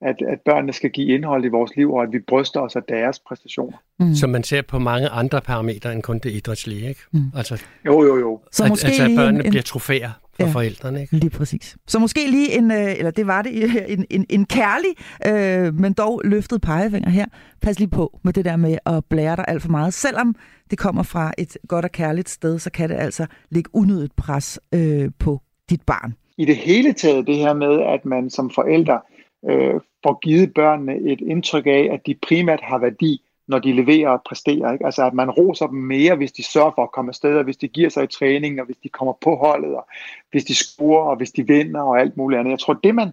at, 0.00 0.16
at 0.28 0.40
børnene 0.44 0.72
skal 0.72 0.90
give 0.90 1.14
indhold 1.14 1.44
i 1.44 1.48
vores 1.48 1.76
liv, 1.76 1.92
og 1.92 2.02
at 2.02 2.08
vi 2.12 2.18
bryster 2.18 2.60
os 2.60 2.76
af 2.76 2.82
deres 2.82 3.18
præstationer. 3.18 3.78
Mm. 4.00 4.14
Som 4.14 4.30
man 4.30 4.42
ser 4.42 4.62
på 4.62 4.78
mange 4.78 5.08
andre 5.08 5.40
parametre 5.40 5.92
end 5.92 6.02
kun 6.02 6.18
det 6.18 6.32
idrætslige, 6.32 6.88
ikke? 6.88 7.00
Mm. 7.12 7.20
Altså, 7.36 7.62
jo, 7.86 8.02
jo, 8.02 8.18
jo. 8.18 8.40
Så 8.52 8.64
at, 8.64 8.68
måske 8.68 8.86
altså, 8.86 9.02
at 9.04 9.10
børnene 9.16 9.44
en, 9.44 9.50
bliver 9.50 9.62
trofæer 9.62 10.10
for 10.40 10.46
ja, 10.46 10.52
forældrene, 10.52 11.00
ikke? 11.00 11.16
Lige 11.16 11.30
præcis. 11.30 11.76
Så 11.86 11.98
måske 11.98 12.30
lige 12.30 12.58
en, 12.58 12.70
øh, 12.70 12.98
eller 12.98 13.10
det 13.10 13.26
var 13.26 13.42
det, 13.42 13.52
en, 13.94 14.04
en, 14.10 14.26
en 14.30 14.44
kærlig, 14.44 14.90
øh, 15.26 15.74
men 15.74 15.92
dog 15.92 16.22
løftet 16.24 16.60
pegefinger 16.60 17.10
her. 17.10 17.26
Pas 17.62 17.78
lige 17.78 17.90
på 17.90 18.20
med 18.24 18.32
det 18.32 18.44
der 18.44 18.56
med 18.56 18.78
at 18.86 19.04
blære 19.04 19.36
dig 19.36 19.44
alt 19.48 19.62
for 19.62 19.70
meget. 19.70 19.94
Selvom 19.94 20.34
det 20.70 20.78
kommer 20.78 21.02
fra 21.02 21.32
et 21.38 21.58
godt 21.68 21.84
og 21.84 21.92
kærligt 21.92 22.28
sted, 22.28 22.58
så 22.58 22.70
kan 22.70 22.88
det 22.88 22.96
altså 22.96 23.26
ligge 23.50 23.70
unødigt 23.72 24.16
pres 24.16 24.60
øh, 24.74 25.10
på 25.18 25.40
dit 25.70 25.82
barn. 25.82 26.14
I 26.38 26.44
det 26.44 26.56
hele 26.56 26.92
taget 26.92 27.26
det 27.26 27.36
her 27.36 27.54
med, 27.54 27.82
at 27.82 28.04
man 28.04 28.30
som 28.30 28.50
forældre 28.50 29.00
øh, 29.48 29.80
får 30.02 30.18
givet 30.18 30.54
børnene 30.54 30.96
et 30.96 31.20
indtryk 31.20 31.66
af, 31.66 31.88
at 31.92 32.06
de 32.06 32.14
primært 32.14 32.60
har 32.62 32.78
værdi, 32.78 33.22
når 33.48 33.58
de 33.58 33.72
leverer 33.72 34.08
og 34.08 34.22
præsterer. 34.26 34.72
Ikke? 34.72 34.86
Altså 34.86 35.06
at 35.06 35.14
man 35.14 35.30
roser 35.30 35.66
dem 35.66 35.78
mere, 35.78 36.16
hvis 36.16 36.32
de 36.32 36.42
sørger 36.42 36.72
for 36.74 36.82
at 36.82 36.92
komme 36.92 37.08
afsted, 37.08 37.36
og 37.36 37.44
hvis 37.44 37.56
de 37.56 37.68
giver 37.68 37.88
sig 37.88 38.04
i 38.04 38.06
træning, 38.06 38.60
og 38.60 38.66
hvis 38.66 38.76
de 38.82 38.88
kommer 38.88 39.12
på 39.20 39.36
holdet, 39.36 39.74
og 39.74 39.86
hvis 40.30 40.44
de 40.44 40.54
scorer, 40.54 41.10
og 41.10 41.16
hvis 41.16 41.30
de 41.30 41.46
vinder, 41.46 41.80
og 41.80 42.00
alt 42.00 42.16
muligt 42.16 42.38
andet. 42.38 42.50
Jeg 42.50 42.58
tror, 42.58 42.74
det 42.74 42.94
man 42.94 43.10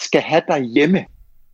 skal 0.00 0.20
have 0.20 0.42
derhjemme, 0.48 1.06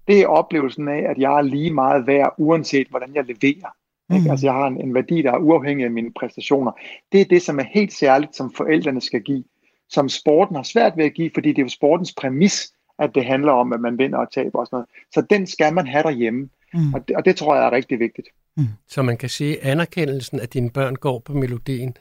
det 0.08 0.20
er 0.20 0.26
oplevelsen 0.26 0.88
af, 0.88 1.10
at 1.10 1.18
jeg 1.18 1.38
er 1.38 1.42
lige 1.42 1.74
meget 1.74 2.06
værd, 2.06 2.34
uanset 2.38 2.86
hvordan 2.88 3.14
jeg 3.14 3.24
leverer. 3.24 3.74
Ikke? 4.12 4.24
Mm. 4.24 4.30
Altså 4.30 4.46
jeg 4.46 4.54
har 4.54 4.66
en, 4.66 4.80
en 4.80 4.94
værdi, 4.94 5.22
der 5.22 5.32
er 5.32 5.38
uafhængig 5.38 5.84
af 5.84 5.90
mine 5.90 6.12
præstationer. 6.12 6.72
Det 7.12 7.20
er 7.20 7.24
det, 7.24 7.42
som 7.42 7.58
er 7.58 7.64
helt 7.74 7.92
særligt, 7.92 8.36
som 8.36 8.52
forældrene 8.52 9.00
skal 9.00 9.22
give. 9.22 9.44
Som 9.90 10.08
sporten 10.08 10.56
har 10.56 10.62
svært 10.62 10.96
ved 10.96 11.04
at 11.04 11.14
give, 11.14 11.30
fordi 11.34 11.48
det 11.48 11.58
er 11.58 11.62
jo 11.62 11.68
sportens 11.68 12.14
præmis, 12.14 12.72
at 12.98 13.10
det 13.14 13.24
handler 13.24 13.52
om, 13.52 13.72
at 13.72 13.80
man 13.80 13.98
vinder 13.98 14.18
og 14.18 14.32
taber 14.32 14.58
og 14.58 14.66
sådan 14.66 14.76
noget. 14.76 14.88
Så 15.14 15.20
den 15.30 15.46
skal 15.46 15.74
man 15.74 15.86
have 15.86 16.02
derhjemme, 16.02 16.48
mm. 16.74 16.94
og, 16.94 17.08
det, 17.08 17.16
og 17.16 17.24
det 17.24 17.36
tror 17.36 17.56
jeg 17.56 17.66
er 17.66 17.72
rigtig 17.72 17.98
vigtigt. 17.98 18.28
Mm. 18.56 18.66
Så 18.88 19.02
man 19.02 19.16
kan 19.16 19.28
sige, 19.28 19.64
anerkendelsen, 19.64 20.40
at 20.40 20.54
dine 20.54 20.70
børn 20.70 20.94
går 20.94 21.18
på 21.18 21.32
melodien, 21.32 21.96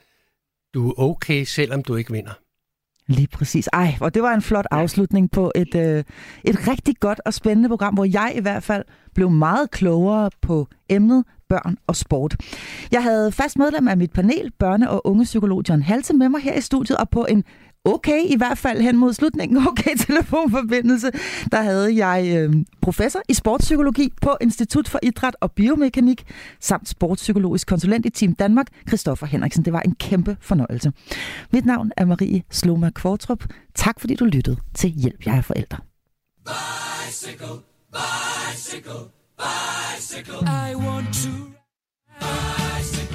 du 0.73 0.89
er 0.89 0.93
okay, 0.97 1.43
selvom 1.43 1.83
du 1.83 1.95
ikke 1.95 2.11
vinder. 2.11 2.39
Lige 3.07 3.27
præcis. 3.27 3.69
Ej, 3.73 3.95
og 4.01 4.13
det 4.13 4.21
var 4.21 4.33
en 4.33 4.41
flot 4.41 4.65
afslutning 4.71 5.31
på 5.31 5.51
et, 5.55 5.75
øh, 5.75 6.03
et 6.43 6.67
rigtig 6.67 6.95
godt 6.99 7.21
og 7.25 7.33
spændende 7.33 7.69
program, 7.69 7.93
hvor 7.93 8.05
jeg 8.05 8.33
i 8.35 8.41
hvert 8.41 8.63
fald 8.63 8.83
blev 9.15 9.29
meget 9.29 9.71
klogere 9.71 10.29
på 10.41 10.67
emnet 10.89 11.23
børn 11.49 11.77
og 11.87 11.95
sport. 11.95 12.35
Jeg 12.91 13.03
havde 13.03 13.31
fast 13.31 13.57
medlem 13.57 13.87
af 13.87 13.97
mit 13.97 14.11
panel, 14.11 14.51
børne- 14.63 14.89
og 14.89 15.07
ungepsykolog 15.07 15.63
John 15.69 15.81
Halte, 15.81 16.13
med 16.13 16.29
mig 16.29 16.41
her 16.41 16.53
i 16.53 16.61
studiet, 16.61 16.97
og 16.97 17.09
på 17.09 17.25
en 17.29 17.43
okay, 17.85 18.21
i 18.25 18.37
hvert 18.37 18.57
fald 18.57 18.81
hen 18.81 18.97
mod 18.97 19.13
slutningen, 19.13 19.57
okay 19.67 19.95
telefonforbindelse, 19.97 21.11
der 21.51 21.61
havde 21.61 22.05
jeg 22.05 22.37
øh, 22.37 22.53
professor 22.81 23.21
i 23.29 23.33
sportspsykologi 23.33 24.13
på 24.21 24.37
Institut 24.41 24.87
for 24.87 24.99
Idræt 25.03 25.35
og 25.41 25.51
Biomekanik, 25.51 26.23
samt 26.59 26.89
sportspsykologisk 26.89 27.67
konsulent 27.67 28.05
i 28.05 28.09
Team 28.09 28.35
Danmark, 28.35 28.67
Christoffer 28.87 29.25
Henriksen. 29.25 29.65
Det 29.65 29.73
var 29.73 29.81
en 29.81 29.95
kæmpe 29.95 30.37
fornøjelse. 30.41 30.91
Mit 31.51 31.65
navn 31.65 31.91
er 31.97 32.05
Marie 32.05 32.43
Sloma 32.51 32.89
Kvartrup. 32.89 33.43
Tak 33.75 33.99
fordi 33.99 34.15
du 34.15 34.25
lyttede 34.25 34.57
til 34.73 34.89
Hjælp, 34.89 35.25
jeg 35.25 35.37
er 35.37 35.41
forældre. 35.41 35.77
Bicycle, 36.45 37.47
bicycle, 37.93 39.03
bicycle. 39.37 40.41
I 40.71 40.75
want 40.75 41.07
to 41.13 41.31
bicycle, 42.19 43.06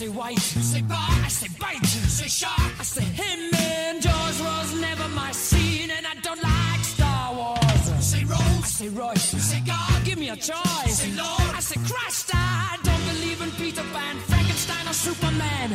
say 0.00 0.08
white. 0.08 0.56
You 0.56 0.62
say 0.62 0.82
bar, 0.82 1.12
I 1.26 1.28
say 1.28 1.50
bite. 1.60 1.86
Say 2.18 2.28
shark, 2.28 2.72
I 2.78 2.84
say 2.84 3.04
him. 3.04 3.40
And 3.54 4.00
Jaws 4.00 4.38
was 4.40 4.80
never 4.80 5.06
my 5.08 5.30
scene, 5.32 5.90
and 5.90 6.06
I 6.06 6.14
don't 6.26 6.42
like 6.42 6.82
Star 6.94 7.34
Wars. 7.34 7.84
You 7.96 8.02
say 8.12 8.24
Rose, 8.24 8.64
I 8.68 8.70
say 8.78 8.88
Royce. 8.88 9.28
Say 9.50 9.60
God, 9.60 10.04
give 10.04 10.18
me 10.18 10.30
a 10.30 10.36
choice. 10.36 10.96
Say 11.02 11.12
Lord, 11.22 11.52
I 11.58 11.60
say 11.60 11.78
Christ. 11.90 12.30
I 12.32 12.78
don't 12.82 13.04
believe 13.12 13.42
in 13.42 13.50
Peter 13.62 13.84
Pan, 13.92 14.16
Frankenstein, 14.30 14.84
or 14.88 14.96
Superman. 15.06 15.68